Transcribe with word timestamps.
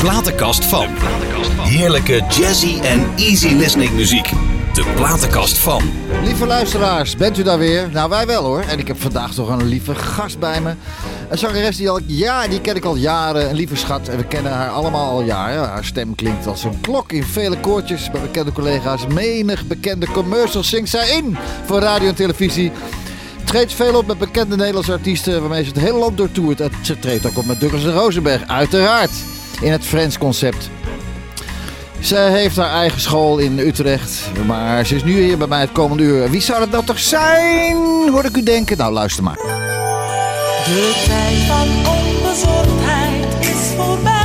platenkast 0.00 0.64
van. 0.64 0.86
Heerlijke 1.58 2.24
jazzy 2.28 2.80
en 2.80 3.06
easy 3.16 3.48
listening 3.48 3.92
muziek. 3.92 4.30
De 4.72 4.84
platenkast 4.94 5.58
van. 5.58 5.82
Lieve 6.24 6.46
luisteraars, 6.46 7.16
bent 7.16 7.38
u 7.38 7.42
daar 7.42 7.58
weer? 7.58 7.88
Nou, 7.92 8.08
wij 8.08 8.26
wel 8.26 8.44
hoor. 8.44 8.60
En 8.60 8.78
ik 8.78 8.86
heb 8.86 9.00
vandaag 9.00 9.34
toch 9.34 9.48
een 9.48 9.66
lieve 9.66 9.94
gast 9.94 10.38
bij 10.38 10.60
me. 10.60 10.74
Een 11.28 11.38
zangeres 11.38 11.76
die 11.76 11.90
al 11.90 12.00
ja, 12.06 12.48
die 12.48 12.60
ken 12.60 12.76
ik 12.76 12.84
al 12.84 12.96
jaren. 12.96 13.48
Een 13.48 13.54
lieve 13.54 13.76
schat. 13.76 14.08
En 14.08 14.16
we 14.16 14.24
kennen 14.24 14.52
haar 14.52 14.68
allemaal 14.68 15.10
al 15.10 15.22
jaren. 15.22 15.68
Haar 15.68 15.84
stem 15.84 16.14
klinkt 16.14 16.46
als 16.46 16.64
een 16.64 16.80
klok 16.80 17.12
in 17.12 17.24
vele 17.24 17.60
koortjes 17.60 18.10
bij 18.10 18.20
bekende 18.20 18.52
collega's. 18.52 19.06
Menig 19.06 19.66
bekende 19.66 20.06
commercials 20.06 20.68
zingt 20.68 20.88
zij 20.88 21.08
in 21.08 21.36
voor 21.64 21.80
radio 21.80 22.08
en 22.08 22.14
televisie. 22.14 22.72
Treedt 23.44 23.72
veel 23.72 23.96
op 23.96 24.06
met 24.06 24.18
bekende 24.18 24.56
Nederlandse 24.56 24.92
artiesten 24.92 25.40
waarmee 25.40 25.62
ze 25.62 25.68
het 25.68 25.80
hele 25.80 25.98
land 25.98 26.16
doortoert. 26.16 26.60
En 26.60 26.70
ze 26.82 26.98
treedt 26.98 27.26
ook 27.26 27.38
op 27.38 27.46
met 27.46 27.60
Douglas 27.60 27.84
en 27.84 27.92
Rosenberg, 27.92 28.48
uiteraard. 28.48 29.10
In 29.60 29.72
het 29.72 29.84
Friends 29.84 30.18
concept. 30.18 30.70
Ze 32.00 32.16
heeft 32.16 32.56
haar 32.56 32.70
eigen 32.70 33.00
school 33.00 33.38
in 33.38 33.58
Utrecht. 33.58 34.30
Maar 34.46 34.86
ze 34.86 34.94
is 34.94 35.04
nu 35.04 35.22
hier 35.22 35.38
bij 35.38 35.46
mij 35.46 35.60
het 35.60 35.72
komende 35.72 36.02
uur. 36.02 36.30
Wie 36.30 36.40
zou 36.40 36.58
dat 36.58 36.70
nou 36.70 36.84
toch 36.84 36.98
zijn? 36.98 37.76
Hoorde 38.10 38.28
ik 38.28 38.36
u 38.36 38.42
denken? 38.42 38.76
Nou, 38.76 38.92
luister 38.92 39.24
maar. 39.24 39.36
De 40.64 41.04
tijd 41.06 41.36
van 41.36 41.68
onbezorgdheid 41.96 43.26
is 43.40 43.74
voorbij. 43.76 44.16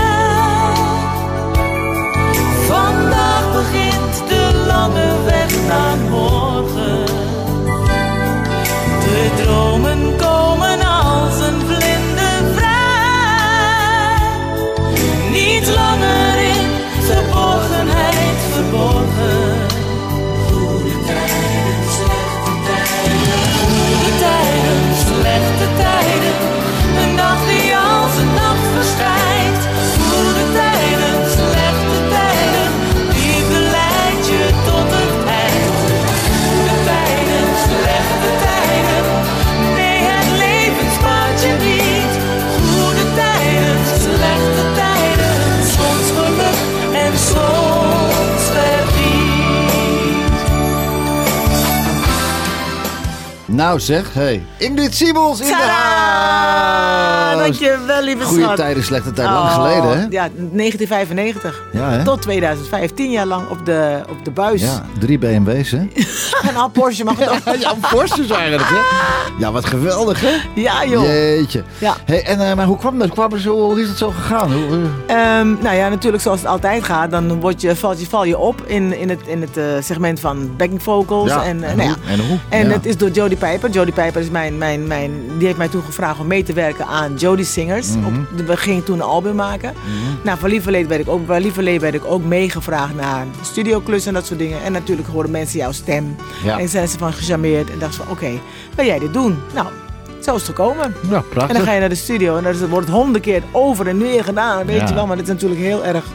Vandaag 2.67 3.51
begint 3.51 4.29
de 4.29 4.63
lange 4.67 5.23
weg 5.23 5.32
Nou 53.53 53.79
zeg, 53.79 54.13
hey. 54.13 54.45
Ingrid 54.57 54.95
Siebels 54.95 55.39
in 55.39 55.47
de 55.47 55.53
Dankjewel, 57.37 58.03
lieve 58.03 58.23
Goede 58.23 58.43
schat. 58.43 58.55
tijden, 58.55 58.83
slechte 58.83 59.11
tijden. 59.11 59.33
Lang 59.33 59.45
Oh, 59.45 59.53
geleden, 59.53 59.89
hè? 59.99 60.05
Ja, 60.09 60.27
1995. 60.35 61.61
Ja, 61.71 61.89
hè? 61.89 62.03
Tot 62.03 62.21
2005. 62.21 62.91
Tien 62.93 63.11
jaar 63.11 63.25
lang 63.25 63.49
op 63.49 63.65
de, 63.65 64.01
op 64.09 64.25
de 64.25 64.31
buis. 64.31 64.61
Ja, 64.61 64.85
drie 64.99 65.17
BMW's, 65.17 65.71
hè? 65.71 65.87
En 66.49 66.55
al 66.55 66.69
Porsche 66.69 67.03
mag 67.03 67.17
het 67.17 67.29
ook. 67.47 67.55
ja, 67.55 67.73
Porsches 67.91 68.29
eigenlijk, 68.29 68.69
hè? 68.69 68.77
Ja, 69.39 69.51
wat 69.51 69.65
geweldig, 69.65 70.21
hè? 70.21 70.61
Ja, 70.61 70.85
joh. 70.85 71.03
Jeetje. 71.03 71.63
Ja. 71.77 71.95
Hey, 72.05 72.23
en, 72.25 72.39
eh, 72.49 72.55
maar 72.55 72.65
hoe 72.65 72.77
kwam 72.77 72.97
dat? 72.99 73.07
Hoe, 73.07 73.27
kwam 73.27 73.39
zo, 73.39 73.59
hoe 73.59 73.81
is 73.81 73.87
het 73.87 73.97
zo 73.97 74.09
gegaan? 74.09 74.53
Hoe, 74.53 74.63
eh, 75.07 75.15
Ehm, 75.39 75.53
nou 75.61 75.75
ja, 75.75 75.89
natuurlijk 75.89 76.23
zoals 76.23 76.39
het 76.39 76.47
altijd 76.49 76.83
gaat. 76.83 77.11
Dan 77.11 77.39
word 77.39 77.61
je, 77.61 77.75
valt 77.75 77.99
je, 77.99 78.05
val 78.07 78.23
je 78.23 78.37
op 78.37 78.61
in, 78.65 78.99
in 78.99 79.09
het, 79.09 79.19
in 79.25 79.41
het 79.41 79.57
eh, 79.57 79.63
segment 79.81 80.19
van 80.19 80.55
backing 80.57 80.83
vocals. 80.83 81.29
Ja, 81.29 81.43
En, 81.43 81.63
en 81.63 81.77
nou 81.77 81.89
ja. 81.89 81.95
En 82.07 82.19
hoe? 82.27 82.37
En 82.49 82.69
het 82.71 82.85
is 82.85 82.97
door 82.97 83.09
Jodie 83.09 83.37
Piper. 83.37 83.69
Jodie 83.69 83.93
Piper 83.93 84.21
is 84.21 84.29
mijn, 84.29 84.57
mijn, 84.57 84.87
mijn, 84.87 85.11
die 85.37 85.45
heeft 85.45 85.57
mij 85.57 85.67
toen 85.67 85.83
gevraagd 85.85 86.19
om 86.19 86.27
mee 86.27 86.43
te 86.43 86.53
werken 86.53 86.85
aan 86.85 87.13
Jodie 87.23 87.45
Singers. 87.45 87.87
Mhm. 87.95 88.05
Op, 88.05 88.13
we 88.47 88.57
gingen 88.57 88.83
toen 88.83 88.95
een 88.95 89.01
album 89.05 89.35
maken. 89.35 89.73
Nou, 90.23 90.39
van 90.39 90.49
Lieverlee 90.49 90.87
werd 90.87 91.01
ik 91.01 91.09
ook, 91.09 91.21
Lieverlee 91.39 91.79
werd 91.79 91.93
ik 91.93 92.05
ook 92.05 92.23
meegevraagd 92.23 92.95
naar 92.95 93.25
studioclus 93.41 94.05
en 94.05 94.13
dat 94.13 94.25
soort 94.25 94.39
dingen. 94.39 94.63
En 94.63 94.71
natuurlijk 94.71 95.07
horen 95.07 95.31
mensen 95.31 95.59
jouw 95.59 95.71
stem. 95.71 96.15
Ja. 96.43 96.59
En 96.59 96.69
zijn 96.69 96.87
ze 96.87 96.97
van 96.97 97.13
gecharmeerd 97.13 97.71
en 97.71 97.79
dachten 97.79 98.03
van 98.03 98.11
oké, 98.13 98.29
wil 98.75 98.85
jij 98.85 98.99
dit 98.99 99.13
doen? 99.13 99.37
Nou, 99.53 99.67
zo 100.21 100.31
is 100.35 100.41
het 100.41 100.45
gekomen. 100.45 100.93
ja, 101.09 101.15
En 101.15 101.23
prachtig. 101.29 101.57
dan 101.57 101.65
ga 101.65 101.73
je 101.73 101.79
naar 101.79 101.89
de 101.89 101.95
studio 101.95 102.37
en 102.37 102.43
dan 102.43 102.53
het- 102.53 102.69
wordt 102.69 102.87
het 102.87 102.95
honderd 102.95 103.23
keer 103.23 103.43
over 103.51 103.87
en 103.87 103.97
weer 103.97 104.23
gedaan. 104.23 104.65
Weet 104.65 104.79
Ja. 104.79 104.87
je 104.87 104.93
wel, 104.93 105.07
maar 105.07 105.15
dit 105.17 105.25
is 105.27 105.31
natuurlijk 105.33 105.61
heel 105.61 105.85
erg... 105.85 106.05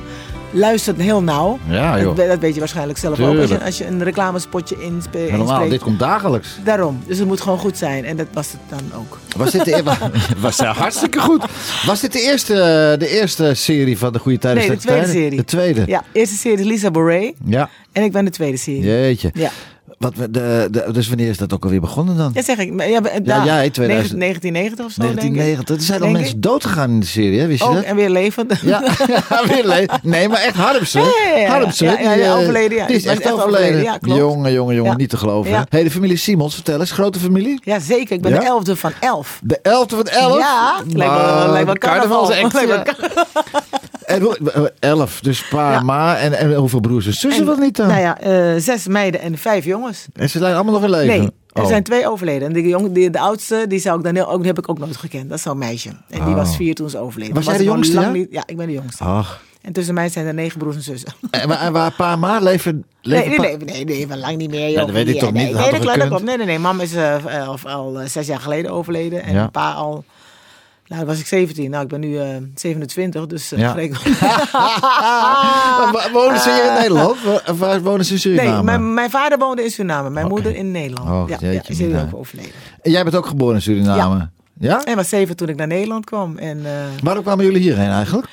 Luistert 0.50 1.00
heel 1.00 1.22
nauw. 1.22 1.58
Ja, 1.68 2.00
joh. 2.00 2.16
Dat, 2.16 2.28
dat 2.28 2.38
weet 2.38 2.52
je 2.54 2.58
waarschijnlijk 2.60 2.98
zelf 2.98 3.20
ook. 3.20 3.26
Als 3.26 3.34
je, 3.36 3.40
Tuurlijk. 3.40 3.64
als 3.64 3.78
je 3.78 3.86
een 3.86 4.02
reclamespotje 4.02 4.76
inspe- 4.82 5.18
Helemaal, 5.18 5.40
inspreekt. 5.40 5.70
dit 5.70 5.82
komt 5.82 5.98
dagelijks. 5.98 6.48
Daarom. 6.64 7.02
Dus 7.06 7.18
het 7.18 7.26
moet 7.28 7.40
gewoon 7.40 7.58
goed 7.58 7.76
zijn. 7.78 8.04
En 8.04 8.16
dat 8.16 8.26
was 8.32 8.52
het 8.52 8.60
dan 8.68 8.98
ook. 9.00 9.18
Was 9.36 9.50
dit 9.50 9.64
de, 9.64 9.76
e- 9.76 9.82
was 10.40 10.56
ja, 10.56 10.72
hartstikke 10.72 11.20
goed. 11.20 11.44
Was 11.86 12.00
dit 12.00 12.12
de 12.12 12.20
eerste, 12.20 12.54
de 12.98 13.08
eerste 13.08 13.54
serie 13.54 13.98
van 13.98 14.12
de 14.12 14.18
Goede 14.18 14.38
Tijden? 14.38 14.60
Nee, 14.60 14.70
de 14.70 14.76
tweede 14.82 15.06
serie. 15.06 15.36
De 15.36 15.44
tweede? 15.44 15.82
Ja, 15.86 16.04
eerste 16.12 16.36
serie 16.36 16.58
is 16.58 16.64
Lisa 16.64 16.90
Boret. 16.90 17.32
Ja. 17.44 17.68
En 17.92 18.02
ik 18.02 18.12
ben 18.12 18.24
de 18.24 18.30
tweede 18.30 18.56
serie. 18.56 18.82
Jeetje. 18.82 19.30
Ja. 19.34 19.50
Wat, 19.98 20.14
de, 20.16 20.30
de, 20.70 20.86
dus 20.92 21.08
wanneer 21.08 21.28
is 21.28 21.36
dat 21.38 21.52
ook 21.52 21.64
alweer 21.64 21.80
begonnen 21.80 22.16
dan? 22.16 22.30
Ja, 22.34 22.42
zeg 22.42 22.58
ik. 22.58 22.72
Maar 22.72 22.88
Ja, 22.88 23.00
ja, 23.24 23.44
jij, 23.44 23.70
2000. 23.70 24.20
1990 24.20 24.84
of 24.84 24.92
zo, 24.92 25.00
denk 25.02 25.12
ik. 25.12 25.20
1990. 25.20 25.76
Er 25.76 25.82
zijn 25.82 26.02
al 26.02 26.08
mensen 26.10 26.40
dood 26.40 26.64
gegaan 26.64 26.90
in 26.90 27.00
de 27.00 27.06
serie, 27.06 27.40
hè? 27.40 27.46
Wist 27.46 27.62
je 27.62 27.68
Ook, 27.68 27.74
dat? 27.74 27.84
en 27.84 27.96
weer 27.96 28.10
levend. 28.10 28.52
Ja, 28.62 28.82
weer 29.46 29.66
le- 29.66 29.86
Nee, 30.02 30.28
maar 30.28 30.40
echt 30.40 30.54
Harmsen. 30.54 31.00
Ja, 31.00 31.06
ja, 31.24 31.30
ja, 31.36 31.42
ja. 31.42 31.48
Harmsen, 31.48 31.86
Ja, 31.86 31.92
ja, 32.00 32.12
die, 32.14 32.22
ja, 32.22 32.26
eh, 32.32 32.36
overleden, 32.38 32.76
ja. 32.78 32.86
Die 32.86 32.96
is 32.96 33.04
echt 33.04 33.20
echt 33.20 33.32
overleden. 33.32 33.82
ja, 33.82 33.98
klopt. 33.98 34.18
Jongen, 34.18 34.52
jongen, 34.52 34.74
jongen, 34.74 34.90
Ja. 34.92 34.96
niet 34.96 35.10
te 35.10 35.16
geloven. 35.16 35.50
Ja. 35.50 35.66
hey, 35.68 35.82
de 35.82 35.90
familie 35.90 36.16
Simons, 36.16 36.54
vertel 36.54 36.80
eens. 36.80 36.90
Grote 36.90 37.18
familie? 37.18 37.60
Ja, 37.62 37.78
zeker. 37.78 38.16
Ik 38.16 38.22
ben 38.22 38.32
Ja? 38.32 38.38
de 38.38 38.44
elfde 38.46 38.76
van 38.76 38.92
elf. 39.00 39.40
De 39.42 39.58
11e 39.62 39.96
van 39.96 40.06
11? 40.06 40.38
Ja, 40.38 40.74
lijkt 40.86 41.14
wel, 41.14 41.50
lijkt 41.50 41.64
wel 41.64 41.74
de 41.74 41.80
carnaval. 41.80 42.32
En 44.08 44.22
hoe- 44.22 44.72
11, 44.78 45.20
dus 45.20 45.48
pa, 45.48 45.72
Ja. 45.72 45.80
ma 45.80 46.16
en, 46.18 46.32
en 46.38 46.54
hoeveel 46.54 46.80
broers 46.80 47.06
en 47.06 47.12
zussen 47.12 47.40
En, 47.42 47.46
wat 47.48 47.58
niet 47.58 47.76
dan? 47.76 47.88
Nou 47.88 48.00
ja, 48.00 48.20
eh, 48.20 48.54
zes 48.60 48.86
meiden 48.86 49.20
en 49.20 49.38
vijf 49.38 49.64
jongens. 49.64 50.06
En 50.14 50.30
ze 50.30 50.38
zijn 50.38 50.54
allemaal 50.54 50.72
nog 50.72 50.82
in 50.82 50.90
leven? 50.90 51.18
Nee, 51.18 51.30
er 51.52 51.62
Oh. 51.62 51.68
zijn 51.68 51.82
twee 51.82 52.08
overleden. 52.08 52.48
En 52.48 52.54
de, 52.54 52.62
jong, 52.68 52.92
die, 52.92 53.10
de 53.10 53.18
oudste, 53.18 53.64
die, 53.68 53.78
zou 53.78 53.98
ik 53.98 54.04
dan 54.04 54.14
heel, 54.14 54.30
ook, 54.30 54.44
heb 54.44 54.58
ik 54.58 54.68
ook 54.68 54.78
nooit 54.78 54.96
gekend. 54.96 55.28
Dat 55.28 55.38
is 55.38 55.44
zo'n 55.44 55.58
meisje. 55.58 55.88
En 55.88 56.24
die 56.24 56.34
Oh. 56.34 56.34
was 56.34 56.56
vier 56.56 56.74
toen 56.74 56.90
ze 56.90 56.98
overleden. 56.98 57.34
Was 57.34 57.44
Dan 57.44 57.54
jij 57.54 57.62
de 57.62 57.68
jongste, 57.70 58.00
ja? 58.00 58.10
niet- 58.10 58.28
ja, 58.30 58.42
ik 58.46 58.56
ben 58.56 58.66
de 58.66 58.72
jongste. 58.72 59.04
Ach. 59.04 59.42
En 59.62 59.72
tussen 59.72 59.94
mij 59.94 60.08
zijn 60.08 60.26
er 60.26 60.34
negen 60.34 60.58
broers 60.58 60.76
en 60.76 60.82
zussen. 60.82 61.12
En, 61.30 61.72
waar 61.72 61.92
pa 61.92 62.12
en 62.12 62.18
ma 62.18 62.38
leven... 62.38 62.84
Nee, 63.02 63.28
leven 63.28 63.40
nee, 63.42 63.56
nee, 63.56 63.66
nee, 63.66 63.84
nee, 63.84 64.06
van 64.08 64.18
lang 64.18 64.36
niet 64.36 64.50
meer. 64.50 64.68
Joh. 64.70 64.78
dat 64.78 64.90
weet 64.90 65.08
ik 65.08 65.18
toch 65.18 65.32
niet, 65.32 65.42
Nee, 65.42 65.70
nee, 65.70 65.80
dat 65.80 66.06
klopt. 66.08 66.22
Nee, 66.24 66.36
nee, 66.36 66.46
nee. 66.46 66.58
Mam 66.58 66.80
is 66.80 66.94
eh, 66.94 67.14
eh, 67.40 67.48
al, 67.48 67.58
al 67.64 68.00
eh, 68.00 68.06
zes 68.08 68.26
jaar 68.26 68.40
geleden 68.40 68.70
overleden. 68.70 69.22
En 69.22 69.34
Ja. 69.34 69.46
pa 69.46 69.72
al... 69.72 70.04
Nou, 70.88 71.00
dan 71.00 71.10
was 71.10 71.20
ik 71.20 71.26
17. 71.26 71.70
Nou, 71.70 71.82
ik 71.82 71.88
ben 71.88 72.00
nu 72.00 72.18
eh 72.18 72.36
27, 72.54 73.26
dus 73.26 73.52
uh, 73.52 73.58
Ja. 73.58 73.74
Wonen 76.12 76.40
ze 76.40 76.50
hier 76.50 76.64
in 76.66 76.72
Nederland? 76.74 77.16
Of 77.46 77.58
waar 77.58 77.82
wonen 77.82 78.04
ze 78.04 78.12
in 78.12 78.18
Suriname? 78.18 78.52
Nee, 78.52 78.62
mijn, 78.62 78.94
mijn 78.94 79.10
vader 79.10 79.38
woonde 79.38 79.62
in 79.64 79.70
Suriname. 79.70 80.10
Mijn 80.10 80.28
moeder 80.28 80.54
in 80.54 80.70
Nederland. 80.70 81.08
Oh, 81.08 81.38
ja, 81.40 81.50
ja, 81.50 81.60
is 81.66 81.82
ook 81.82 82.16
overleden. 82.16 82.52
En 82.82 82.90
jij 82.90 83.02
bent 83.02 83.16
ook 83.16 83.26
geboren 83.26 83.54
in 83.54 83.62
Suriname? 83.62 84.28
Ja? 84.60 84.84
En 84.84 84.96
was 84.96 85.08
zeven 85.08 85.36
toen 85.36 85.48
ik 85.48 85.56
naar 85.56 85.66
Nederland 85.66 86.04
kwam. 86.04 86.38
En, 86.38 86.66
eh, 86.66 86.72
Waarom 87.02 87.22
kwamen 87.22 87.44
jullie 87.44 87.60
hierheen 87.60 87.90
eigenlijk? 87.90 88.26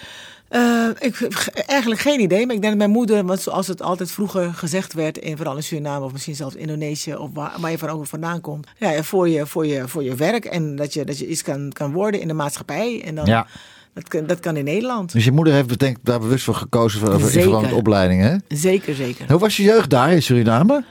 Eh, 0.47 0.87
ik, 0.99 1.19
eigenlijk 1.67 2.01
geen 2.01 2.19
idee, 2.19 2.45
maar 2.45 2.55
ik 2.55 2.61
denk 2.61 2.73
dat 2.73 2.77
mijn 2.77 2.89
moeder, 2.97 3.25
want 3.25 3.39
zoals 3.41 3.67
het 3.67 3.81
altijd 3.81 4.11
vroeger 4.11 4.53
gezegd 4.53 4.93
werd, 4.93 5.17
in, 5.17 5.35
vooral 5.37 5.55
in 5.55 5.63
Suriname 5.63 6.05
of 6.05 6.11
misschien 6.11 6.35
zelfs 6.35 6.55
Indonesië, 6.55 7.15
of 7.15 7.29
waar, 7.33 7.51
waar 7.59 7.71
je 7.71 7.77
van 7.77 7.89
ook 7.89 8.05
vandaan 8.05 8.41
komt, 8.41 8.67
ja, 8.77 9.03
voor, 9.03 9.29
je, 9.29 9.45
voor, 9.45 9.65
je, 9.65 9.87
voor 9.87 10.03
je 10.03 10.15
werk 10.15 10.45
en 10.45 10.75
dat 10.75 10.93
je, 10.93 11.05
dat 11.05 11.17
je 11.17 11.27
iets 11.27 11.41
kan, 11.41 11.71
kan 11.73 11.91
worden 11.91 12.21
in 12.21 12.27
de 12.27 12.33
maatschappij. 12.33 13.01
En 13.05 13.15
dan, 13.15 13.25
Ja. 13.25 13.47
dat, 13.93 14.07
kan, 14.07 14.25
dat 14.25 14.39
kan 14.39 14.55
in 14.55 14.63
Nederland. 14.63 15.11
Dus 15.11 15.25
je 15.25 15.31
moeder 15.31 15.53
heeft 15.53 15.79
denk, 15.79 15.97
ik, 15.97 16.03
daar 16.05 16.19
bewust 16.19 16.43
voor 16.43 16.55
gekozen 16.55 16.99
voor, 16.99 17.13
in 17.13 17.19
verband 17.19 17.61
met 17.61 17.73
opleiding, 17.73 18.21
hè? 18.21 18.35
Zeker, 18.47 18.95
zeker. 18.95 19.31
Hoe 19.31 19.39
was 19.39 19.57
je 19.57 19.63
jeugd 19.63 19.89
daar 19.89 20.11
in 20.11 20.23
Suriname? 20.23 20.83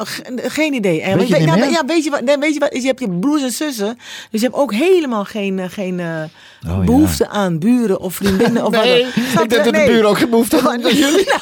Oh, 0.00 0.06
ge- 0.06 0.42
Geen 0.50 0.72
idee. 0.72 1.02
En 1.02 1.18
Weet 1.18 1.28
je 1.28 1.38
nou, 1.38 1.70
ja, 1.70 1.84
weet 1.84 2.04
je 2.04 2.10
wat? 2.10 2.20
Nee, 2.20 2.38
weet 2.38 2.54
je 2.54 2.60
wat? 2.60 2.68
Je 2.82 2.86
hebt 2.86 3.00
je 3.00 3.08
broers 3.20 3.42
en 3.42 3.50
zussen, 3.50 3.98
dus 4.30 4.40
je 4.40 4.46
hebt 4.46 4.58
ook 4.58 4.72
helemaal 4.72 5.24
geen, 5.24 5.58
eh, 5.58 5.64
geen 5.70 6.00
eh, 6.00 6.06
Oh, 6.06 6.76
ja. 6.78 6.84
behoefte 6.84 7.28
aan 7.28 7.58
buren 7.58 8.00
of 8.00 8.14
vriendinnen 8.14 8.64
of 8.66 8.70
Nee, 8.84 9.04
wat. 9.04 9.42
ik 9.42 9.50
denk 9.50 9.50
dat 9.50 9.64
de 9.64 9.70
Nee. 9.70 9.86
buren 9.86 10.08
ook 10.08 10.18
geen 10.18 10.30
behoefte 10.30 10.60
aan 10.70 10.80
jullie. 10.80 11.28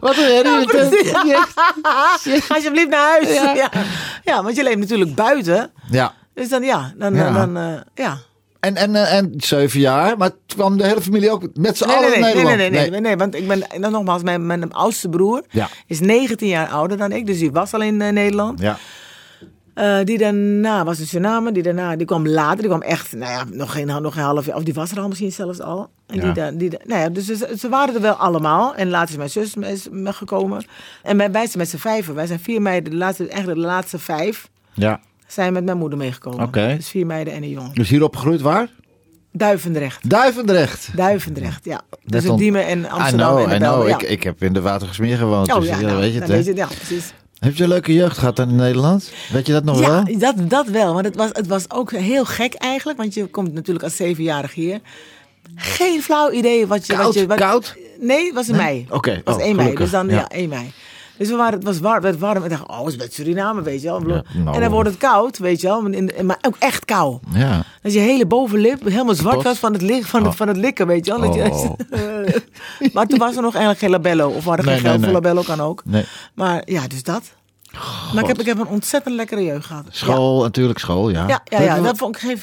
Wat 0.00 0.16
een 0.16 0.24
herrie. 0.24 1.36
Alsjeblieft 2.48 2.88
naar 2.88 3.08
huis. 3.10 3.28
Ja. 3.34 3.70
Ja. 4.24 4.42
want 4.42 4.56
je 4.56 4.62
leeft 4.62 4.78
natuurlijk 4.78 5.14
buiten. 5.14 5.70
Ja. 5.90 6.14
Dus 6.34 6.48
dan 6.48 6.62
ja, 6.62 6.92
dan, 6.96 7.16
eh, 7.56 7.72
ja. 7.94 8.18
En, 8.66 8.76
en, 8.76 8.94
eh, 8.94 9.16
en 9.16 9.32
zeven 9.36 9.80
jaar, 9.80 10.16
maar 10.18 10.30
toen 10.30 10.58
kwam 10.58 10.76
de 10.78 10.86
hele 10.86 11.00
familie 11.00 11.30
ook 11.30 11.42
met 11.54 11.76
z'n 11.76 11.86
Nee, 11.86 11.96
allen 11.96 12.10
nee, 12.10 12.20
nee, 12.20 12.34
nee, 12.34 12.34
Nederland. 12.44 12.56
nee, 12.70 12.70
nee, 12.80 12.90
nee, 12.90 13.00
nee, 13.00 13.16
want 13.16 13.34
ik 13.34 13.48
ben, 13.48 13.70
en 13.70 13.80
dan 13.80 13.92
nogmaals, 13.92 14.22
mijn, 14.22 14.46
mijn 14.46 14.72
oudste 14.72 15.08
broer 15.08 15.42
Ja. 15.50 15.68
is 15.86 16.00
19 16.00 16.48
jaar 16.48 16.68
ouder 16.68 16.96
dan 16.96 17.12
ik, 17.12 17.26
dus 17.26 17.38
die 17.38 17.52
was 17.52 17.72
al 17.74 17.82
in 17.82 18.00
eh, 18.00 18.12
Nederland. 18.12 18.60
Ja. 18.60 18.78
Eh, 19.74 19.98
die 20.04 20.18
daarna 20.18 20.84
was 20.84 20.98
in 20.98 21.06
Suriname, 21.06 21.52
die 21.52 21.62
daarna, 21.62 21.96
die 21.96 22.06
kwam 22.06 22.28
later, 22.28 22.56
die 22.58 22.66
kwam 22.68 22.82
echt, 22.82 23.12
nou 23.12 23.32
ja, 23.32 23.44
nog 23.50 23.72
geen, 23.72 23.86
nog 23.86 24.14
geen 24.14 24.22
half 24.22 24.46
jaar, 24.46 24.56
of 24.56 24.62
die 24.62 24.74
was 24.74 24.90
er 24.90 25.00
al 25.00 25.08
misschien 25.08 25.32
zelfs 25.32 25.60
al. 25.60 25.88
En 26.06 26.16
Ja. 26.16 26.22
die, 26.22 26.32
da- 26.32 26.50
die, 26.50 26.70
da- 26.70 26.78
nou 26.84 27.00
ja, 27.00 27.08
dus 27.08 27.24
ze, 27.26 27.54
ze 27.58 27.68
waren 27.68 27.94
er 27.94 28.00
wel 28.00 28.14
allemaal. 28.14 28.74
En 28.74 28.88
later 28.90 29.08
is 29.10 29.16
mijn 29.16 29.30
zus 29.30 29.54
is 29.54 29.88
gekomen. 30.04 30.64
En 31.02 31.16
wij, 31.16 31.30
wij 31.30 31.46
zijn 31.46 31.58
met 31.58 31.68
z'n 31.68 31.76
vijven, 31.76 32.14
wij 32.14 32.26
zijn 32.26 32.40
vier 32.40 32.62
meiden, 32.62 32.90
de 32.90 32.96
laatste, 32.96 33.28
eigenlijk 33.28 33.60
de 33.60 33.66
laatste 33.66 33.98
vijf, 33.98 34.48
Ja. 34.74 35.00
Zijn 35.26 35.52
met 35.52 35.64
mijn 35.64 35.78
moeder 35.78 35.98
meegekomen. 35.98 36.46
Oké. 36.46 36.74
Dus 36.76 36.88
vier 36.88 37.06
meiden 37.06 37.32
en 37.34 37.42
een 37.42 37.50
jongen. 37.50 37.74
Dus 37.74 37.88
hier 37.88 38.02
opgegroeid 38.02 38.40
waar? 38.40 38.68
Duivendrecht. 39.32 40.10
Duivendrecht. 40.10 40.88
Duivendrecht, 40.96 41.64
ja. 41.64 41.80
Tussen 42.06 42.30
on- 42.30 42.38
Diemen 42.38 42.66
en 42.66 42.80
I 42.80 42.86
Amsterdam 42.86 43.28
know, 43.34 43.42
en 43.42 43.48
de 43.48 43.54
I 43.54 43.58
know. 43.58 43.70
Bijlmer, 43.70 43.88
Ik, 43.94 44.00
ja. 44.00 44.08
ik 44.08 44.22
heb 44.22 44.42
in 44.42 44.52
de 44.52 44.60
Watergesmeer 44.60 45.16
gewoond. 45.16 45.52
Oh 45.52 45.60
dus 45.60 45.68
ja, 45.68 45.78
ja, 45.78 45.86
nou, 45.86 46.00
weet 46.00 46.12
je 46.12 46.18
het, 46.18 46.28
hè? 46.28 46.34
weet 46.34 46.44
je, 46.44 46.54
ja, 46.54 46.66
precies. 46.66 47.12
Heb 47.38 47.56
je 47.56 47.62
een 47.62 47.68
leuke 47.68 47.92
jeugd 47.92 48.18
gehad 48.18 48.38
in 48.38 48.56
Nederland? 48.56 49.12
Weet 49.32 49.46
je 49.46 49.52
dat 49.52 49.64
nog 49.64 49.80
ja, 49.80 50.04
wel? 50.04 50.18
Dat, 50.18 50.50
dat 50.50 50.66
wel. 50.66 50.94
Maar 50.94 51.04
het 51.04 51.16
was, 51.16 51.28
het 51.32 51.46
was 51.46 51.70
ook 51.70 51.92
heel 51.92 52.24
gek 52.24 52.54
eigenlijk. 52.54 52.98
Want 52.98 53.14
je 53.14 53.26
komt 53.26 53.52
natuurlijk 53.52 53.84
als 53.84 53.96
zevenjarig 53.96 54.54
hier. 54.54 54.80
Geen 55.54 56.02
flauw 56.02 56.30
idee 56.30 56.66
wat 56.66 56.86
je... 56.86 56.92
Koud? 56.92 57.04
wat 57.04 57.14
je 57.14 57.26
wat, 57.26 57.38
Koud? 57.38 57.76
Nee, 58.00 58.24
het 58.24 58.34
was 58.34 58.48
in 58.48 58.56
Nee? 58.56 58.64
mei. 58.64 58.86
Oké, 58.90 59.10
Het 59.10 59.24
was 59.24 59.34
oh, 59.36 59.42
1 59.42 59.56
mei. 59.56 59.74
Dus 59.74 59.90
dan, 59.90 60.08
ja. 60.08 60.14
ja, 60.14 60.28
1 60.28 60.48
mei. 60.48 60.72
Dus 61.18 61.28
we 61.28 61.36
waren, 61.36 61.54
het 61.54 61.64
was 61.64 61.78
warm, 61.78 62.00
werd 62.02 62.18
warm. 62.18 62.36
En 62.36 62.42
ik 62.44 62.50
dacht, 62.50 62.68
oh, 62.68 62.78
het 62.84 62.88
is 62.88 62.96
met 62.96 63.14
Suriname, 63.14 63.62
weet 63.62 63.82
je 63.82 63.86
wel. 63.88 64.08
Ja, 64.08 64.22
nou. 64.34 64.54
En 64.54 64.60
dan 64.60 64.70
wordt 64.70 64.88
het 64.88 64.98
koud, 64.98 65.38
weet 65.38 65.60
je 65.60 65.66
wel. 65.66 65.82
Maar 66.24 66.38
ook 66.42 66.56
echt 66.58 66.84
koud. 66.84 67.20
Ja. 67.32 67.62
Dat 67.82 67.92
je 67.92 67.98
hele 67.98 68.26
bovenlip 68.26 68.82
helemaal 68.84 69.14
zwart 69.14 69.42
was 69.42 69.58
van 69.58 69.72
het, 69.72 69.82
lik, 69.82 70.04
van, 70.06 70.20
het, 70.22 70.30
Oh. 70.30 70.36
van 70.36 70.48
het 70.48 70.56
likken, 70.56 70.86
weet 70.86 71.06
je 71.06 71.18
wel. 71.18 71.20
Dat 71.20 71.34
je- 71.34 72.42
maar 72.94 73.06
toen 73.06 73.18
was 73.18 73.36
er 73.36 73.42
nog 73.42 73.52
eigenlijk 73.54 73.78
geen 73.78 73.90
labello. 73.90 74.28
Of 74.28 74.42
we 74.42 74.48
hadden 74.48 74.66
Nee, 74.66 74.74
geen 74.74 74.82
nee, 74.84 74.92
geld 74.92 75.04
voor 75.04 75.12
nee. 75.12 75.22
labello, 75.22 75.42
kan 75.42 75.60
ook. 75.60 75.82
Nee. 75.84 76.04
Maar 76.34 76.62
ja, 76.64 76.86
dus 76.88 77.02
dat. 77.02 77.22
Maar 78.14 78.22
ik 78.22 78.28
heb, 78.28 78.38
ik 78.40 78.46
heb 78.46 78.58
een 78.58 78.66
ontzettend 78.66 79.14
lekkere 79.14 79.44
jeugd 79.44 79.66
gehad. 79.66 79.84
School, 79.90 80.42
natuurlijk 80.42 80.78
school, 80.78 81.10
ja. 81.10 81.26
Ja, 81.28 81.40
ja, 81.44 81.60
ja, 81.60 81.80
dat 81.80 81.96
vond 81.98 82.14
ik 82.14 82.20
geen... 82.20 82.36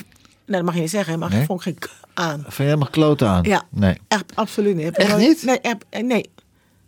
Nee, 0.45 0.55
dat 0.57 0.63
mag 0.63 0.73
je 0.73 0.81
niet 0.81 0.89
zeggen, 0.89 1.19
maar 1.19 1.29
dat 1.29 1.39
vond 1.45 1.65
ik 1.65 1.65
geen 1.65 1.89
aan. 2.13 2.39
Vind 2.41 2.55
je 2.57 2.63
helemaal 2.63 2.87
kloten 2.91 3.27
aan? 3.27 3.43
Ja. 3.43 3.61
Nee. 3.69 3.97
Echt, 4.07 4.23
absoluut 4.33 4.75
niet. 4.75 4.85
Heb 4.85 4.95
Echt 4.95 5.09
ik 5.09 5.15
nooit- 5.15 5.27
niet? 5.27 5.43
Nee, 5.43 5.57
heb, 5.61 5.83
eh, 5.89 6.03
nee. 6.03 6.29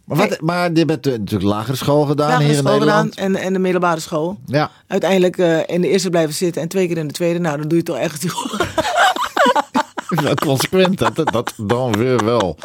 Maar, 0.05 0.17
wat, 0.17 0.29
Nee. 0.29 0.37
maar 0.41 0.71
je 0.73 0.85
bent 0.85 1.05
natuurlijk 1.05 1.43
lagere 1.43 1.75
school 1.77 2.05
gedaan 2.05 2.27
Lagere 2.29 2.45
hier 2.47 2.55
in 2.57 2.59
school 2.63 2.79
gedaan 2.79 3.05
Nederland. 3.05 3.35
en, 3.35 3.43
en 3.43 3.53
de 3.53 3.59
middelbare 3.59 3.99
school. 3.99 4.39
Ja. 4.45 4.71
Uiteindelijk 4.87 5.37
eh, 5.37 5.57
in 5.65 5.81
de 5.81 5.89
eerste 5.89 6.09
blijven 6.09 6.33
zitten 6.33 6.61
en 6.61 6.67
twee 6.67 6.87
keer 6.87 6.97
in 6.97 7.07
de 7.07 7.13
tweede. 7.13 7.39
Nou, 7.39 7.57
dan 7.57 7.67
doe 7.67 7.77
je 7.77 7.83
toch 7.83 7.97
echt 7.97 8.23
Wel 10.07 10.33
consequent, 10.35 10.97
dat, 10.97 11.15
dat 11.15 11.53
dan 11.57 11.91
weer 11.91 12.25
wel. 12.25 12.57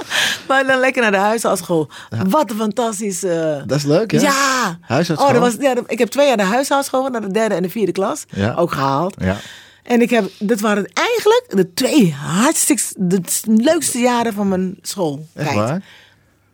Maar 0.48 0.66
dan 0.66 0.78
lekker 0.80 1.02
naar 1.02 1.10
de 1.10 1.16
huishoudschool. 1.16 1.90
Wat 2.28 2.50
een 2.50 2.56
fantastisch... 2.56 3.22
eh, 3.24 3.56
Dat 3.66 3.76
is 3.78 3.84
leuk, 3.84 4.10
ja? 4.10 4.20
Ja! 4.20 4.78
Huishoudschool? 4.80 5.34
Oh, 5.34 5.40
dat 5.40 5.52
was, 5.52 5.62
ja, 5.66 5.74
dat- 5.74 5.84
ik 5.86 5.98
heb 5.98 6.08
twee 6.08 6.26
jaar 6.26 6.36
de 6.36 6.42
huishoudschool 6.42 6.98
gehad, 7.04 7.12
naar 7.20 7.28
de 7.28 7.34
derde 7.38 7.54
en 7.54 7.62
de 7.62 7.70
vierde 7.70 7.92
klas. 7.92 8.24
Ja. 8.30 8.54
Ook 8.54 8.72
gehaald. 8.72 9.14
Ja. 9.18 9.36
En 9.82 10.00
ik 10.00 10.10
heb, 10.10 10.30
dat 10.38 10.60
waren 10.60 10.90
eigenlijk 10.92 11.44
de 11.48 11.72
twee 11.74 12.12
hartstikke, 12.14 12.82
de 12.96 13.20
leukste 13.44 13.98
jaren 13.98 14.32
van 14.32 14.48
mijn 14.48 14.78
school. 14.82 15.26
Echt 15.34 15.54
waar? 15.54 15.82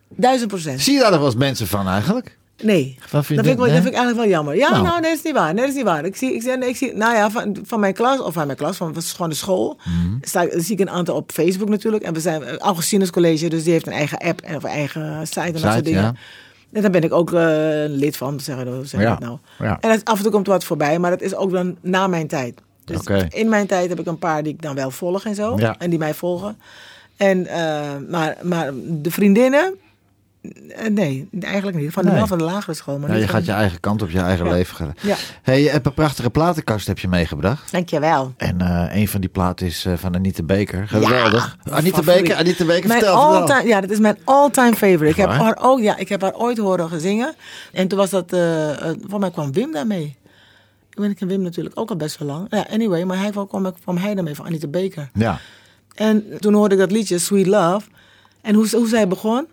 Duizend 0.09 0.47
procent. 0.49 0.81
Zie 0.81 0.93
je 0.93 0.99
daar 0.99 1.09
nog 1.09 1.19
wel 1.19 1.27
eens 1.27 1.37
mensen 1.37 1.67
van 1.67 1.87
eigenlijk? 1.87 2.37
Nee. 2.63 2.95
Van 2.99 3.09
Dat 3.11 3.25
vrienden- 3.25 3.45
vind, 3.45 3.57
ik 3.57 3.63
nee? 3.65 3.73
dat 3.73 3.83
vind 3.83 3.93
ik 3.95 3.99
eigenlijk 3.99 4.17
wel 4.17 4.27
jammer. 4.37 4.55
Ja, 4.55 4.69
Nou. 4.69 4.83
nou, 4.83 5.01
nee, 5.01 5.09
dat 5.09 5.19
is 5.19 5.25
niet 5.25 5.33
waar. 5.33 5.53
Nee, 5.53 5.61
dat 5.61 5.69
is 5.69 5.75
niet 5.75 5.83
waar. 5.85 6.05
Ik 6.05 6.15
zie, 6.15 6.33
ik 6.33 6.41
zie, 6.41 6.57
nee, 6.57 6.69
ik 6.69 6.75
zie 6.75 6.93
nou 6.93 7.15
ja, 7.15 7.31
van, 7.31 7.57
van 7.63 7.79
mijn 7.79 7.93
klas, 7.93 8.19
of 8.19 8.33
van 8.33 8.45
mijn 8.45 8.57
klas, 8.57 8.77
van, 8.77 8.95
gewoon 9.01 9.29
de 9.29 9.35
school, 9.35 9.77
Mhm. 9.83 10.15
sta, 10.21 10.41
ik- 10.41 10.53
zie 10.55 10.73
ik 10.73 10.79
een 10.79 10.89
aantal 10.89 11.15
op 11.15 11.31
Facebook 11.31 11.69
natuurlijk. 11.69 12.03
En 12.03 12.13
we 12.13 12.19
zijn 12.19 12.43
eh, 12.43 12.57
Augustinus 12.57 13.09
College, 13.09 13.49
dus 13.49 13.63
die 13.63 13.71
heeft 13.71 13.87
een 13.87 13.93
eigen 13.93 14.17
app 14.17 14.41
en 14.41 14.55
of 14.55 14.63
een 14.63 14.69
eigen 14.69 15.27
site 15.27 15.39
en 15.41 15.51
dat 15.51 15.61
soort 15.61 15.85
dingen. 15.85 16.01
ja. 16.01 16.13
En 16.71 16.81
daar 16.81 16.91
ben 16.91 17.03
ik 17.03 17.13
ook 17.13 17.33
eh, 17.33 17.49
lid 17.87 18.17
van, 18.17 18.39
zeg, 18.39 18.57
zeg 18.83 19.01
Ja, 19.01 19.09
dat 19.09 19.19
nou. 19.19 19.37
ja. 19.59 19.77
En 19.81 19.89
dat, 19.89 20.05
af 20.05 20.17
en 20.17 20.23
toe 20.23 20.31
komt 20.31 20.47
wat 20.47 20.63
voorbij, 20.63 20.99
maar 20.99 21.11
dat 21.11 21.21
is 21.21 21.35
ook 21.35 21.51
dan 21.51 21.75
na 21.81 22.07
mijn 22.07 22.27
tijd. 22.27 22.59
Dus 22.85 22.99
in 23.29 23.49
mijn 23.49 23.67
tijd 23.67 23.89
heb 23.89 23.99
ik 23.99 24.05
een 24.05 24.19
paar 24.19 24.43
die 24.43 24.53
ik 24.53 24.61
dan 24.61 24.75
wel 24.75 24.91
volg 24.91 25.25
en 25.25 25.35
zo. 25.35 25.55
En 25.77 25.89
die 25.89 25.99
mij 25.99 26.13
volgen. 26.13 26.57
En, 27.17 27.47
eh, 27.47 27.81
maar, 28.09 28.37
maar 28.41 28.71
de 28.83 29.11
vriendinnen, 29.11 29.73
nee, 30.89 31.29
eigenlijk 31.39 31.77
niet. 31.77 31.91
Van 31.93 32.03
de, 32.03 32.09
Nee. 32.09 32.17
wel 32.17 32.27
van 32.27 32.37
de 32.37 32.43
lagere 32.43 32.73
school. 32.75 32.99
Maar 32.99 33.09
Ja, 33.09 33.15
je 33.15 33.27
gaat 33.27 33.45
je 33.45 33.51
eigen 33.51 33.79
kant 33.79 34.01
op 34.01 34.09
je 34.09 34.19
eigen 34.19 34.45
Ja. 34.45 34.51
leven 34.51 34.75
gaan. 34.75 34.93
Ja. 35.01 35.15
Hey, 35.41 35.61
je 35.61 35.69
hebt 35.69 35.85
een 35.85 35.93
prachtige 35.93 36.29
platenkast 36.29 36.87
heb 36.87 36.99
je 36.99 37.07
meegebracht. 37.07 37.71
Dankjewel. 37.71 38.33
En 38.37 38.61
eh, 38.61 38.95
een 38.95 39.07
van 39.07 39.21
die 39.21 39.29
platen 39.29 39.65
is 39.65 39.85
eh, 39.85 39.93
van 39.95 40.15
Anita 40.15 40.43
Baker. 40.43 40.87
Geweldig. 40.87 41.57
Ja, 41.63 41.71
Anita. 41.71 42.01
Baker, 42.01 42.35
Anita 42.35 42.63
Mijn 42.65 42.83
vertel. 42.83 43.15
all-time, 43.15 43.67
ja, 43.67 43.81
dat 43.81 43.89
is 43.89 43.99
mijn 43.99 44.17
all-time 44.23 44.75
favorite. 44.75 45.05
Ik 45.09 45.15
heb, 45.15 45.29
haar 45.29 45.57
ook, 45.61 45.79
ja, 45.79 45.97
ik 45.97 46.09
heb 46.09 46.21
haar 46.21 46.35
ooit 46.35 46.57
horen 46.57 47.01
zingen. 47.01 47.35
En 47.73 47.87
toen 47.87 47.97
was 47.97 48.09
dat, 48.09 48.33
eh 48.33 48.89
eh, 48.89 48.95
voor 49.07 49.19
mij 49.19 49.31
kwam 49.31 49.51
Wim 49.53 49.71
daarmee. 49.71 50.17
Ik 50.89 51.03
ben 51.03 51.09
ik 51.11 51.15
ken 51.17 51.27
Wim 51.27 51.41
natuurlijk 51.41 51.79
ook 51.79 51.89
al 51.89 51.95
best 51.95 52.17
wel 52.17 52.27
lang. 52.27 52.47
Ja, 52.49 52.65
anyway, 52.71 53.03
maar 53.03 53.17
hij 53.17 53.29
kwam, 53.29 53.73
kwam 53.83 53.97
hij 53.97 54.13
daarmee 54.15 54.35
van 54.35 54.45
Anita 54.45 54.67
Baker. 54.67 55.09
Ja. 55.13 55.39
En 55.95 56.25
toen 56.39 56.53
hoorde 56.53 56.75
ik 56.75 56.81
dat 56.81 56.91
liedje, 56.91 57.19
Sweet 57.19 57.45
Love. 57.47 57.87
En 58.41 58.55
hoe, 58.55 58.67
hoe 58.71 58.87
zij 58.87 59.07
begon? 59.07 59.47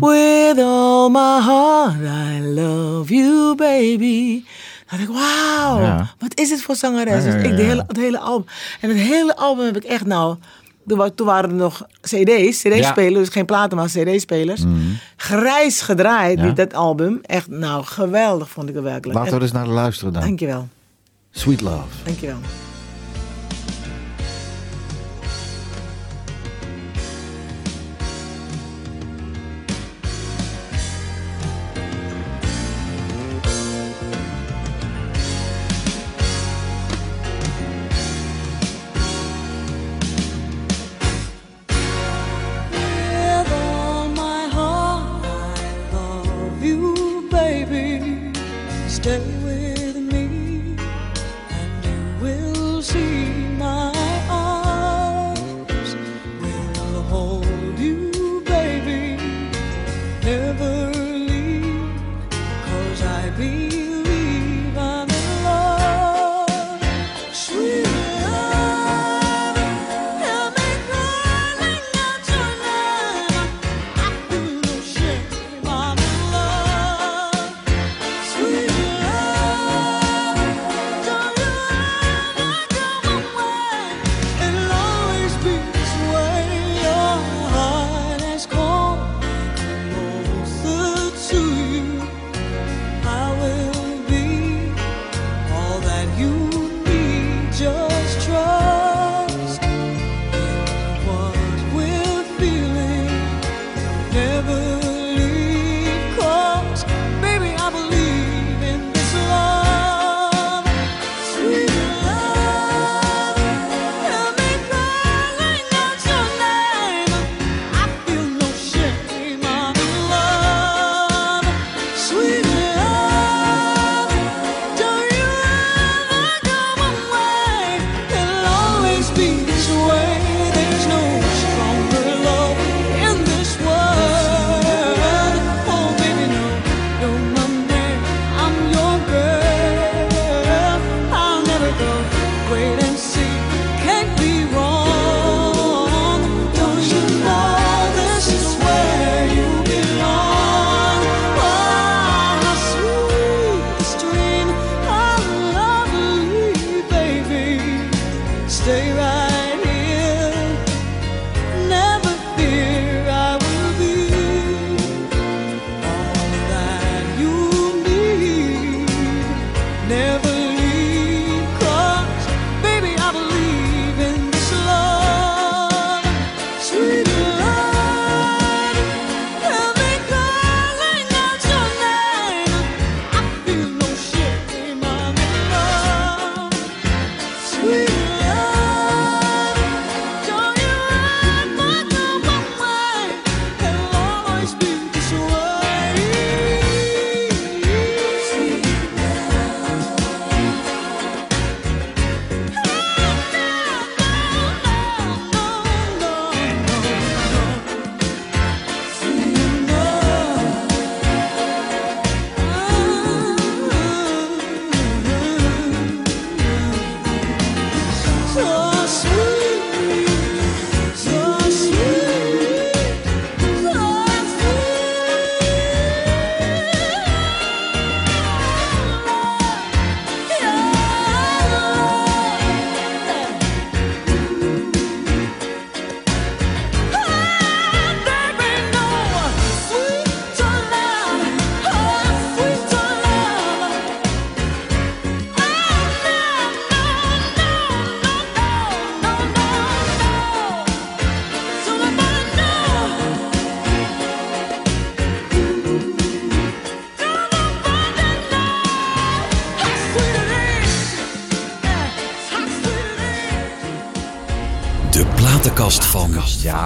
With 0.00 0.58
all 0.58 1.08
my 1.10 1.40
heart, 1.40 1.94
I 2.00 2.40
love 2.54 3.14
you, 3.14 3.54
baby. 3.54 4.44
Dan 4.88 4.98
dacht 4.98 5.02
ik, 5.02 5.08
wauw, 5.08 5.80
Ja. 5.80 6.10
wat 6.18 6.38
is 6.38 6.48
dit 6.48 6.62
voor 6.62 6.76
zangeres? 6.76 7.24
Ja, 7.24 7.30
Dus 7.32 7.44
ik, 7.50 7.56
de 7.56 7.62
hele, 7.62 7.84
het 7.86 7.96
hele 7.96 8.18
album. 8.18 8.46
En 8.80 8.88
het 8.88 8.98
hele 8.98 9.36
album 9.36 9.64
heb 9.64 9.76
ik 9.76 9.84
echt 9.84 10.06
nou... 10.06 10.36
Toen, 10.86 10.98
wa- 10.98 11.10
toen 11.10 11.26
waren 11.26 11.50
er 11.50 11.56
nog 11.56 11.82
cd's, 12.00 12.58
cd-spelers, 12.62 13.14
dus 13.14 13.28
geen 13.28 13.44
platen, 13.44 13.76
maar 13.76 13.86
cd-spelers. 13.86 14.62
Grijs 15.16 15.80
gedraaid, 15.80 16.36
Mhm. 16.36 16.46
Ja. 16.46 16.54
die, 16.54 16.64
dat 16.66 16.74
album. 16.74 17.18
Echt, 17.22 17.48
nou, 17.48 17.84
geweldig 17.84 18.48
vond 18.50 18.68
ik 18.68 18.74
het 18.74 18.84
werkelijk. 18.84 19.18
Laten 19.18 19.30
we 19.32 19.36
En- 19.36 19.42
eens 19.42 19.52
naar 19.52 19.66
luisteren 19.66 20.12
dan. 20.12 20.22
Dankjewel, 20.22 20.68
Sweet 21.30 21.60
Love. 21.60 21.84
dankjewel. 22.04 22.36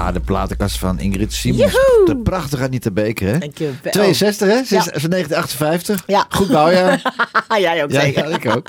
Ja, 0.07 0.13
de 0.13 0.21
platenkast 0.21 0.79
van 0.79 0.99
Ingrid 0.99 1.33
Simons. 1.33 1.73
De 2.05 2.21
prachtige 2.23 2.63
Anita 2.63 2.91
Beker, 2.91 3.27
hè? 3.29 3.39
Dankjewel. 3.39 3.75
62, 3.91 4.49
hè? 4.49 4.55
Sinds 4.55 4.71
Ja. 4.71 4.81
sinds 4.83 5.07
1958. 5.09 6.03
Ja. 6.07 6.27
Goed 6.29 6.49
bouwjaar. 6.49 7.03
Jij 7.61 7.83
ook 7.85 7.91
Ja, 7.91 8.01
zeker. 8.01 8.29
ja, 8.29 8.37
ik 8.37 8.57
ook. 8.57 8.69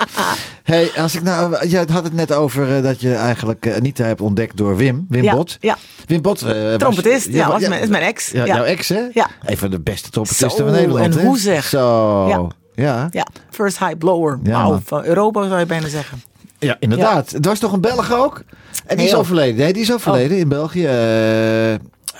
Hey, 0.64 0.92
als 0.98 1.16
ik 1.16 1.24
nou, 1.24 1.68
je 1.68 1.78
had 1.92 2.04
het 2.04 2.14
net 2.14 2.34
over 2.34 2.76
eh, 2.78 2.84
dat 2.84 3.02
je 3.02 3.14
eigenlijk 3.16 3.66
eh, 3.66 3.76
Anita 3.76 4.04
hebt 4.04 4.22
ontdekt 4.22 4.58
door 4.58 4.76
Wim, 4.78 5.06
Wim 5.10 5.24
Ja, 5.24 5.36
Bot. 5.36 5.58
ja. 5.60 5.78
Wim 6.06 6.22
Bot. 6.22 6.42
eh, 6.42 6.48
was- 6.70 6.78
Trompetist, 6.78 7.28
ja, 7.30 7.48
was 7.52 7.62
wa- 7.62 7.70
mijn- 7.70 7.82
is 7.82 7.90
mijn 7.90 8.04
ex. 8.04 8.32
Ja. 8.32 8.46
Jouw 8.46 8.64
ex, 8.64 8.90
hè? 8.90 9.02
Ja. 9.14 9.28
Een 9.46 9.58
van 9.58 9.70
de 9.70 9.80
beste 9.80 10.10
trompetisten 10.10 10.64
van 10.66 10.72
Nederland. 10.76 11.14
en 11.16 11.20
hè? 11.22 11.26
hoe 11.26 11.40
zeg. 11.40 11.64
Zo. 11.66 12.28
Ja. 12.76 13.08
Ja. 13.12 13.28
First 13.50 13.80
high 13.80 13.98
blower. 13.98 14.40
Ja, 14.44 14.80
van 14.84 15.04
Europa 15.04 15.48
zou 15.48 15.60
je 15.60 15.66
bijna 15.66 15.88
zeggen. 15.88 16.22
Ja, 16.60 16.76
inderdaad. 16.80 17.32
Het 17.32 17.46
was 17.46 17.60
toch 17.60 17.72
een 17.72 17.82
Belg 17.82 18.14
ook? 18.14 18.42
En 18.86 18.98
die 18.98 19.06
is 19.06 19.16
overleden. 19.16 19.56
Nee, 19.56 19.74
die 19.74 19.82
is 19.82 19.94
overleden 19.94 20.38
in 20.38 20.50
België. 20.50 20.88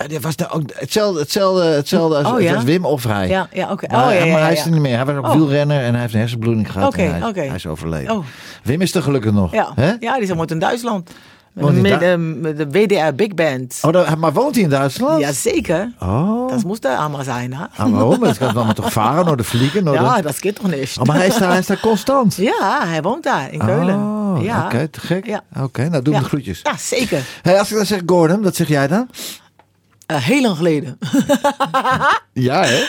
Die 0.06 0.20
was 0.20 0.36
daar 0.36 0.54
ook 0.54 0.62
hetzelfde, 0.74 1.20
hetzelfde, 1.20 1.62
hetzelfde 1.64 2.16
als, 2.16 2.32
Oh, 2.32 2.40
ja? 2.40 2.54
als 2.54 2.64
Wim 2.64 2.84
of 2.84 3.04
hij. 3.04 3.28
Ja, 3.28 3.48
ja 3.52 3.70
oké. 3.70 3.86
Maar, 3.90 4.06
oh, 4.06 4.12
ja, 4.12 4.18
ja, 4.24 4.32
maar 4.32 4.40
hij 4.42 4.52
ja, 4.52 4.58
is 4.58 4.64
er 4.64 4.70
niet 4.70 4.80
meer. 4.80 4.96
Hij 4.96 5.04
was 5.04 5.16
ook 5.16 5.24
Oh. 5.26 5.32
wielrenner 5.32 5.82
en 5.82 5.92
hij 5.92 6.00
heeft 6.00 6.14
een 6.14 6.20
hersenbloeding 6.20 6.72
gehad. 6.72 6.88
Oké, 6.88 7.02
hij, 7.02 7.18
is- 7.20 7.26
oké. 7.26 7.40
hij 7.40 7.54
is 7.54 7.66
overleden. 7.66 8.16
Oh. 8.16 8.24
Wim 8.62 8.80
is 8.80 8.94
er 8.94 9.02
gelukkig 9.02 9.32
nog. 9.32 9.52
Ja. 9.52 9.72
Hè? 9.74 9.92
ja, 10.00 10.14
die 10.14 10.22
is 10.22 10.30
woont 10.30 10.50
in 10.50 10.58
Duitsland. 10.58 11.10
Met, 11.52 11.84
daar? 11.84 11.98
de, 12.00 12.54
de 12.56 12.66
WDR 12.70 13.14
Big 13.14 13.34
Band. 13.34 13.78
Oh, 13.82 13.92
dat- 13.92 14.16
maar 14.16 14.32
woont 14.32 14.54
hij 14.54 14.64
in 14.64 14.70
Duitsland? 14.70 15.20
Jazeker. 15.20 15.92
Oh. 16.00 16.48
Dat 16.50 16.64
moest 16.64 16.84
er 16.84 16.96
allemaal 16.96 17.22
zijn, 17.24 17.54
hè? 17.54 17.64
Ah, 17.76 17.90
waarom? 17.92 18.20
Dat 18.20 18.38
kan 18.38 18.54
dan 18.54 18.66
maar 18.66 18.74
toch 18.74 18.92
varen, 18.92 19.24
door 19.26 19.36
de 19.36 19.44
vliegen? 19.44 19.84
Door 19.84 19.94
Ja, 20.04 20.20
dat 20.20 20.38
gaat 20.38 20.54
toch 20.54 20.70
niet? 20.70 20.96
Oh, 21.00 21.06
maar 21.06 21.16
hij 21.16 21.26
is 21.26 21.36
daar, 21.38 21.48
hij 21.50 21.58
is 21.58 21.66
daar 21.66 21.80
constant. 21.80 22.34
Ja, 22.36 22.86
hij 22.86 23.02
woont 23.02 23.22
daar 23.24 23.52
in 23.52 23.58
Keulen. 23.58 23.94
Oh, 23.94 24.42
ja. 24.42 24.64
oké, 24.64 24.88
te 24.88 25.00
gek. 25.00 25.26
Ja. 25.26 25.40
Oké, 25.60 25.88
nou 25.88 26.02
doe 26.02 26.12
Ja. 26.12 26.18
me 26.18 26.24
de 26.24 26.30
groetjes. 26.30 26.60
Ja, 26.62 26.76
zeker. 26.78 27.22
Hey, 27.42 27.58
als 27.58 27.70
ik 27.70 27.76
dan 27.76 27.86
zeg 27.86 28.00
Gordon, 28.06 28.42
wat 28.42 28.56
zeg 28.56 28.68
jij 28.68 28.86
dan? 28.88 29.08
Eh, 30.08 30.16
heel 30.16 30.42
lang 30.42 30.56
geleden. 30.56 30.98
Ja, 32.32 32.64
hè? 32.64 32.84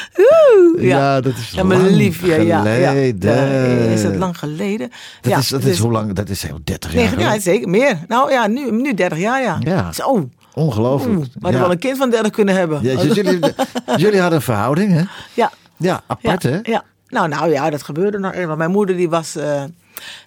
ja. 0.78 1.22
dat 1.22 1.34
is 1.38 1.50
Ja, 1.52 1.64
mijn 1.64 1.82
lang 1.82 1.96
liefje, 1.96 2.46
ja. 2.46 2.64
ja. 2.66 2.90
geleden. 2.90 3.34
Eh, 3.34 3.94
is 3.94 4.04
het 4.04 4.16
lang 4.16 4.38
geleden? 4.38 4.92
Dat 5.22 5.32
ja, 5.32 5.38
is, 5.38 5.48
dat 5.48 5.62
dus- 5.62 5.72
is 5.72 5.80
hoe 5.80 5.92
lang? 5.92 6.14
Dat 6.14 6.30
is 6.30 6.44
heel 6.44 6.60
30 6.64 6.94
jaar 6.94 7.16
Nee, 7.16 7.26
ja, 7.26 7.40
zeker. 7.40 7.70
Meer. 7.70 7.98
Nou 8.08 8.32
ja, 8.32 8.48
nu, 8.48 8.72
nu 8.72 8.94
30 8.94 9.18
jaar, 9.18 9.42
ja. 9.42 9.58
Ja. 9.60 9.92
Zo. 9.92 10.30
Ongelooflijk. 10.54 11.18
Oeh, 11.18 11.26
we 11.40 11.52
ja. 11.52 11.60
wel 11.60 11.72
een 11.72 11.80
kind 11.80 11.98
van 11.98 12.10
30 12.10 12.32
kunnen 12.32 12.56
hebben. 12.56 12.80
Ja, 12.84 12.96
dus 13.02 13.16
jullie, 13.16 13.40
jullie 14.04 14.20
hadden 14.20 14.38
een 14.38 14.46
verhouding, 14.46 14.92
hè? 14.92 15.04
ja. 15.34 15.52
Ja, 15.78 16.02
apart, 16.08 16.44
ja, 16.44 16.50
hè? 16.50 16.60
Ja. 16.64 16.84
Nou, 17.08 17.28
nou 17.28 17.52
ja, 17.52 17.70
dat 17.70 17.84
gebeurde 17.84 18.20
nog. 18.20 18.36
Want 18.36 18.58
mijn 18.58 18.72
moeder 18.72 18.96
die 18.96 19.10
was, 19.10 19.36
eh, 19.36 19.64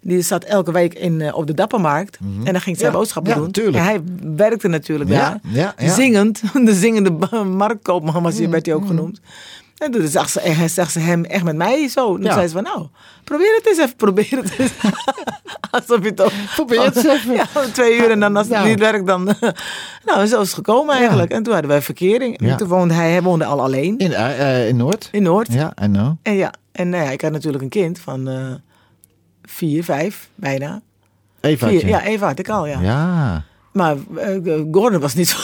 die 0.03 0.23
zat 0.23 0.45
elke 0.45 0.73
week 0.73 0.95
in, 0.95 1.21
eh, 1.21 1.37
op 1.37 1.47
de 1.47 1.55
Dappermarkt. 1.55 2.19
En 2.45 2.53
dan 2.53 2.61
ging 2.61 2.77
zij 2.77 2.87
Ja, 2.87 2.93
boodschappen 2.93 3.33
ja, 3.33 3.39
doen. 3.39 3.51
tuurlijk. 3.51 3.77
En 3.77 3.85
hij 3.85 4.01
werkte 4.37 4.69
natuurlijk 4.69 5.11
daar. 5.11 5.41
Zingend. 5.77 6.43
De 6.65 6.75
zingende 6.75 7.11
marktkoopman 7.45 8.23
was 8.23 8.39
hij, 8.39 8.49
werd 8.51 8.67
Mm, 8.67 8.73
hij 8.73 8.81
ook 8.83 8.87
genoemd. 8.89 9.21
En 9.79 9.91
toen 9.91 10.09
zag 10.09 10.31
ze, 10.31 10.65
zag 10.69 10.91
ze 10.91 10.99
hem 10.99 11.25
echt 11.25 11.45
met 11.45 11.57
mij 11.57 11.89
zo. 11.89 12.15
En 12.17 12.23
toen 12.23 12.33
zei 12.33 12.47
ze 12.47 12.53
van, 12.53 12.63
nou, 12.63 12.87
probeer 13.25 13.55
het 13.57 13.67
eens 13.67 13.79
even, 13.79 13.97
probeer 13.97 14.31
het 14.31 14.59
eens. 14.59 14.71
Alsof 15.71 16.03
je 16.03 16.09
het 16.09 16.21
ook... 16.21 16.31
Probeer 16.55 16.83
het 16.85 16.97
eens 16.97 17.07
even. 17.07 17.35
Ja, 17.41 17.47
twee 17.73 17.97
uur 17.99 18.11
en 18.11 18.21
dan 18.21 18.37
als 18.37 18.49
het 18.49 18.65
niet 18.65 18.79
werkt, 18.79 19.07
dan... 19.07 19.25
nou, 20.05 20.27
zo 20.27 20.41
is 20.41 20.47
het 20.47 20.53
gekomen 20.55 20.95
eigenlijk. 20.97 21.31
En 21.31 21.43
toen 21.43 21.53
hadden 21.53 21.71
wij 21.71 21.83
verkering. 21.83 22.39
En 22.41 22.57
toen 22.57 22.69
woonde 22.69 22.95
hij, 22.95 23.11
hij 23.11 23.23
woonde 23.23 23.45
al 23.45 23.63
alleen 23.63 23.99
In, 23.99 24.13
eh, 24.13 24.61
eh, 24.61 24.69
in 24.69 24.77
Noord? 24.77 25.09
in 25.13 25.23
Noord. 25.23 25.53
Ja, 25.53 25.73
I 25.83 25.87
know. 25.87 26.13
En 26.23 26.35
ja, 26.37 26.53
en 26.73 26.89
nou 26.89 27.05
ja, 27.05 27.11
ik 27.11 27.21
had 27.21 27.33
natuurlijk 27.33 27.63
een 27.63 27.69
kind 27.71 27.99
van 27.99 28.29
eh 28.29 28.37
vier, 29.53 29.85
vijf, 29.85 30.29
bijna. 30.35 30.81
Vier, 31.41 31.87
ja, 31.87 32.03
Eva 32.05 32.27
had 32.27 32.39
ik 32.39 32.49
al, 32.49 32.67
ja. 32.67 32.81
Ja. 32.81 33.45
Maar 33.73 33.97
eh, 34.17 34.61
Gordon 34.71 35.01
was 35.01 35.15
niet 35.15 35.29
zo... 35.29 35.37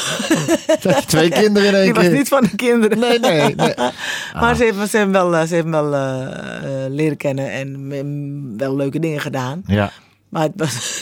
Twee 1.07 1.29
kinderen 1.31 1.69
in 1.69 1.75
één 1.75 1.85
Die 1.85 1.95
was 1.95 2.05
keer. 2.05 2.13
niet 2.13 2.29
van 2.29 2.43
de 2.43 2.57
kinderen. 2.57 2.99
Nee, 2.99 3.19
nee, 3.19 3.55
nee. 3.55 3.75
Maar 4.41 4.57
ze 4.57 4.65
heeft, 4.65 4.91
ze 4.91 4.97
heeft 4.97 5.11
wel, 5.11 5.37
eh, 5.37 5.47
ze 5.47 5.55
heeft 5.55 5.69
wel 5.69 5.95
eh, 5.95 6.85
eh, 6.85 6.91
leren 6.93 7.17
kennen 7.17 7.51
en 7.51 7.87
mm, 7.87 8.59
wel 8.59 8.77
leuke 8.77 8.99
dingen 8.99 9.21
gedaan. 9.21 9.63
Ja. 9.67 9.91
Maar 10.29 10.43
het 10.43 10.53
was 10.57 11.01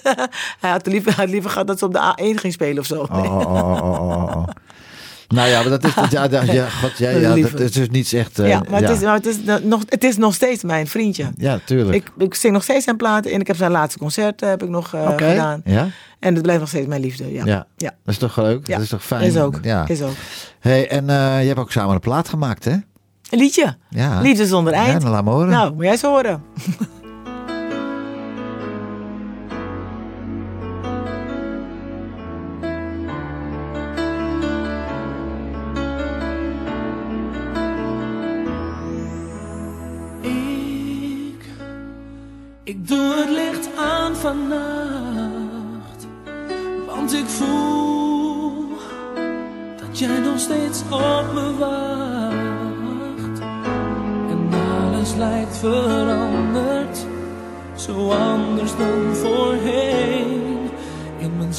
hij, 0.60 0.70
had 0.70 0.86
liever, 0.86 1.14
hij 1.14 1.24
had 1.24 1.32
liever 1.32 1.50
gehad 1.50 1.66
dat 1.66 1.78
ze 1.78 1.84
op 1.84 1.92
de 1.92 2.14
A1 2.18 2.40
ging 2.40 2.52
spelen 2.52 2.78
of 2.78 2.86
zo. 2.86 3.06
Oh, 3.10 3.24
oh, 3.24 3.38
oh, 3.38 3.72
oh, 3.72 4.00
oh, 4.00 4.36
oh. 4.36 4.48
Nou 5.34 5.48
ja, 5.48 5.60
maar 5.60 5.70
dat 5.70 5.84
is... 5.84 5.94
Ja, 6.10 6.26
ja, 6.30 6.42
ja, 6.42 6.68
God, 6.68 6.98
ja, 6.98 7.10
ja, 7.34 7.34
dat 7.34 7.60
is 7.60 7.72
dus 7.72 7.88
niets 7.90 8.12
echt... 8.12 8.38
eh, 8.38 8.48
ja, 8.48 8.62
maar, 8.70 8.80
Het, 8.80 8.90
is, 8.90 9.00
maar 9.00 9.14
het, 9.14 9.26
is 9.26 9.36
nog, 9.62 9.82
het 9.88 10.04
is 10.04 10.16
nog 10.16 10.34
steeds 10.34 10.62
mijn 10.62 10.86
vriendje. 10.86 11.30
Ja, 11.36 11.58
tuurlijk. 11.64 11.94
Ik, 11.96 12.10
ik 12.18 12.34
zing 12.34 12.52
nog 12.52 12.62
steeds 12.62 12.84
zijn 12.84 12.96
platen 12.96 13.30
en 13.32 13.40
ik 13.40 13.46
heb 13.46 13.56
zijn 13.56 13.70
laatste 13.70 13.98
concert 13.98 14.42
eh, 14.42 14.48
heb 14.48 14.62
ik 14.62 14.68
nog 14.68 14.94
eh, 14.94 15.08
Oké. 15.08 15.28
gedaan. 15.28 15.60
Ja? 15.64 15.88
En 16.18 16.34
het 16.34 16.42
blijft 16.42 16.60
nog 16.60 16.68
steeds 16.68 16.86
mijn 16.86 17.00
liefde. 17.00 17.32
Ja. 17.32 17.44
Ja. 17.44 17.66
ja. 17.76 17.90
Dat 18.04 18.14
is 18.14 18.18
toch 18.18 18.36
leuk? 18.36 18.66
Ja. 18.66 18.74
Dat 18.74 18.82
is 18.82 18.88
toch 18.88 19.04
fijn? 19.04 19.22
Is 19.22 19.36
ook. 19.36 19.58
Ja. 19.62 19.88
Is 19.88 20.02
ook. 20.02 20.14
Hey, 20.60 20.88
en 20.88 21.10
eh, 21.10 21.40
je 21.40 21.46
hebt 21.46 21.58
ook 21.58 21.72
samen 21.72 21.94
een 21.94 22.00
plaat 22.00 22.28
gemaakt, 22.28 22.64
hè? 22.64 22.72
Een 23.30 23.38
liedje. 23.38 23.76
Ja. 23.88 24.20
Liefde 24.20 24.46
zonder 24.46 24.72
eind. 24.72 25.02
Ja, 25.02 25.10
laat 25.10 25.24
me 25.24 25.30
horen. 25.30 25.48
nou, 25.48 25.74
moet 25.74 25.82
jij 25.82 25.92
eens 25.92 26.02
horen. 26.02 26.42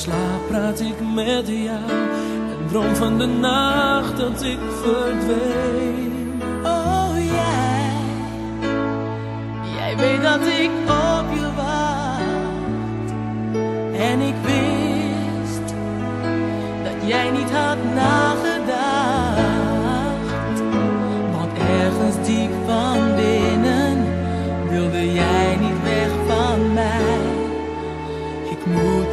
slaap 0.05 0.47
praat 0.47 0.79
ik 0.79 0.99
met 1.13 1.47
jou 1.47 1.89
en 2.51 2.67
droom 2.67 2.95
van 2.95 3.17
de 3.17 3.25
nacht 3.25 4.17
dat 4.17 4.43
ik 4.43 4.59
verdween. 4.81 6.41
Oh 6.63 7.13
jij. 7.15 7.89
Jij 9.75 9.97
weet 9.97 10.21
dat 10.21 10.41
ik 10.41 10.69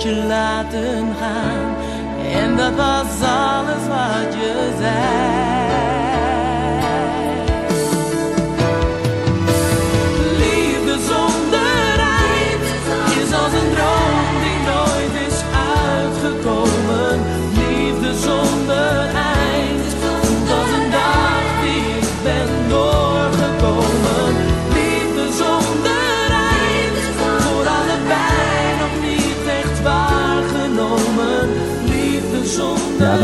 Je 0.02 0.24
laten 0.26 1.14
gaan. 1.20 1.76
En 2.32 2.56
dat 2.56 2.74
was 2.74 3.28
alles 3.28 3.86
wat 3.88 4.34
je 4.34 4.74
zei. 4.80 5.41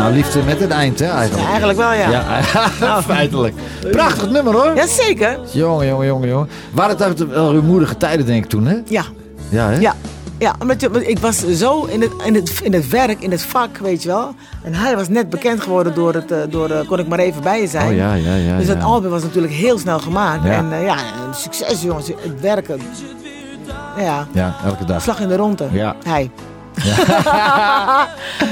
Nou, 0.08 0.20
liefde 0.22 0.42
met 0.42 0.60
een 0.60 0.72
eind, 0.72 0.98
hè, 0.98 1.06
Ja, 1.06 1.16
eigenlijk. 1.16 1.48
eigenlijk 1.48 1.78
wel, 1.78 1.92
ja. 1.92 2.10
Ja, 2.80 3.02
feitelijk. 3.14 3.54
Prachtig 3.90 4.30
nummer, 4.30 4.52
hoor. 4.54 4.76
Jazeker. 4.76 5.38
Jongen, 5.52 5.86
jongen, 5.86 6.06
jongen, 6.06 6.28
jongen. 6.28 6.48
Waren 6.72 6.90
het 6.90 7.02
uit 7.02 7.26
wel 7.26 7.52
rumoerige 7.52 7.96
tijden, 7.96 8.26
denk 8.26 8.44
ik, 8.44 8.50
toen, 8.50 8.66
hè? 8.66 8.76
Ja. 8.86 9.04
Ja, 9.48 9.68
hè? 9.68 9.78
Ja, 9.80 9.94
ja 10.38 10.54
omdat 10.58 10.82
ik 11.00 11.18
was 11.18 11.46
zo 11.48 11.84
in 11.84 12.00
het, 12.00 12.10
in, 12.24 12.34
het, 12.34 12.60
in 12.62 12.72
het 12.72 12.88
werk, 12.88 13.20
in 13.20 13.30
het 13.30 13.42
vak, 13.42 13.78
weet 13.78 14.02
je 14.02 14.08
wel. 14.08 14.34
En 14.62 14.74
hij 14.74 14.96
was 14.96 15.08
net 15.08 15.30
bekend 15.30 15.60
geworden 15.60 15.94
door 15.94 16.14
het, 16.14 16.30
eh, 16.30 16.38
door, 16.50 16.70
eh, 16.70 16.86
kon 16.86 16.98
ik 16.98 17.08
maar 17.08 17.18
even 17.18 17.42
bij 17.42 17.60
je 17.60 17.66
zijn. 17.66 17.90
Oh, 17.90 17.96
ja, 17.96 18.14
ja, 18.14 18.34
ja. 18.34 18.56
dus 18.56 18.66
ja. 18.66 18.74
dat 18.74 18.82
album 18.82 19.10
was 19.10 19.22
natuurlijk 19.22 19.52
heel 19.52 19.78
snel 19.78 19.98
gemaakt. 19.98 20.44
Ja. 20.44 20.50
En 20.50 20.72
eh, 20.72 20.84
ja, 20.84 20.96
succes 21.32 21.82
jongens, 21.82 22.06
het 22.06 22.40
werken. 22.40 22.80
Ja, 23.98 24.26
Ja, 24.32 24.54
elke 24.64 24.84
dag. 24.84 25.02
slag 25.02 25.20
in 25.20 25.28
de 25.28 25.36
ronde. 25.36 25.68
Ja. 25.72 25.96
Hij. 26.06 26.30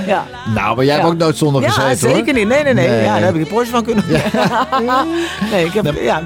Ja, 0.06 0.24
Nou, 0.54 0.76
maar 0.76 0.84
jij 0.84 0.94
hebt 0.94 1.06
Ja. 1.06 1.12
ook 1.12 1.18
nooit 1.18 1.36
zonder 1.36 1.62
ja 1.62 1.70
gezeten, 1.70 2.08
hoor. 2.08 2.16
zeker 2.16 2.34
niet. 2.34 2.48
Nee, 2.48 2.62
nee, 2.62 2.74
nee. 2.74 2.88
Nee. 2.88 3.02
Ja, 3.02 3.12
daar 3.14 3.22
heb 3.24 3.34
ik 3.34 3.40
een 3.40 3.46
Porsche 3.54 3.72
van 3.72 3.84
kunnen 3.84 4.04
Nee, 5.50 5.64
ik 5.64 5.72
heb, 5.72 5.94
ja, 6.00 6.22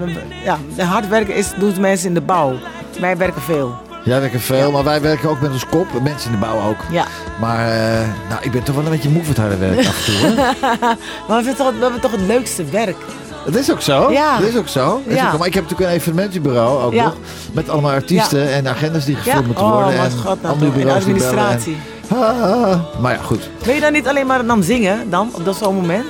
ja, 0.77 0.85
hard 0.85 1.09
werken 1.09 1.35
is, 1.35 1.53
doet 1.59 1.79
mensen 1.79 2.09
in 2.09 2.15
de 2.15 2.21
bouw. 2.21 2.55
Wij 3.01 3.17
werken 3.17 3.43
veel. 3.43 3.75
Jij 4.05 4.21
werkt 4.21 4.43
veel, 4.43 4.71
maar 4.73 4.85
wij 4.85 5.01
werken 5.01 5.29
ook 5.31 5.41
met 5.41 5.51
ons 5.53 5.67
kop. 5.67 5.87
Mensen 6.03 6.33
in 6.33 6.41
de 6.41 6.47
bouw 6.47 6.69
ook. 6.69 6.79
Ja. 6.91 7.05
Maar 7.41 7.69
eh, 7.69 8.09
nou, 8.29 8.41
ik 8.43 8.51
ben 8.53 8.63
toch 8.63 8.75
wel 8.75 8.85
een 8.85 8.91
beetje 8.91 9.09
moe 9.09 9.23
van 9.25 9.29
het 9.35 9.39
harde 9.41 9.57
werk 9.57 9.79
af 9.79 10.07
en 10.09 10.13
toe. 10.21 10.35
Maar 11.29 11.43
we 11.43 11.45
hebben, 11.45 11.57
toch, 11.57 11.71
we 11.71 11.83
hebben 11.83 12.01
toch 12.01 12.11
het 12.11 12.21
leukste 12.21 12.65
werk. 12.65 12.97
Dat 13.45 13.55
is 13.55 13.71
ook 13.73 13.81
zo. 13.81 14.11
Ja. 14.13 14.39
Dat 14.39 14.49
is 14.49 14.57
ook 14.57 14.69
zo. 14.69 15.03
Is 15.07 15.15
Ja. 15.15 15.31
ook- 15.33 15.39
maar 15.39 15.47
ik 15.47 15.55
heb 15.55 15.63
natuurlijk 15.63 15.91
een 15.91 15.97
evenementenbureau 15.97 16.83
ook 16.83 16.93
Ja. 16.93 17.05
nog. 17.05 17.15
Met 17.53 17.69
allemaal 17.69 17.91
artiesten 17.93 18.53
en 18.53 18.69
agendas 18.69 19.05
die 19.05 19.15
gevuld 19.17 19.35
Ja. 19.41 19.47
moeten 19.47 19.65
Oh, 19.65 19.73
worden. 19.73 19.97
wat 19.97 20.07
en 20.07 20.19
god 20.19 20.43
nou. 20.43 20.81
En 20.81 20.91
administratie. 20.91 21.77
Ah, 22.11 22.81
maar 23.01 23.15
ja, 23.15 23.23
goed. 23.23 23.51
Wil 23.65 23.75
je 23.75 23.81
dan 23.81 23.93
niet 23.93 24.09
alleen 24.09 24.27
maar 24.27 24.47
dan 24.47 24.63
zingen 24.63 25.11
dan, 25.11 25.31
op 25.35 25.45
dat 25.45 25.57
zo'n 25.57 25.75
moment? 25.75 26.07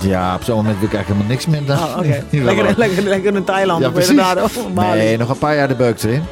Ja, 0.00 0.34
op 0.34 0.42
zo'n 0.42 0.56
moment 0.56 0.78
wil 0.78 0.88
ik 0.88 0.94
eigenlijk 0.94 1.06
helemaal 1.06 1.28
niks 1.28 1.46
meer. 1.46 1.64
Dan. 1.64 1.78
Oh, 1.78 2.44
lekker, 2.44 2.78
lekker, 2.78 3.02
lekker 3.02 3.34
in 3.34 3.44
Thailand 3.44 3.82
Ja, 3.82 4.42
of 4.42 4.72
Bali. 4.74 4.98
Nee, 4.98 5.16
nog 5.16 5.28
een 5.28 5.38
paar 5.38 5.54
jaar 5.56 5.68
de 5.68 5.74
beuk 5.74 6.02
erin. 6.02 6.22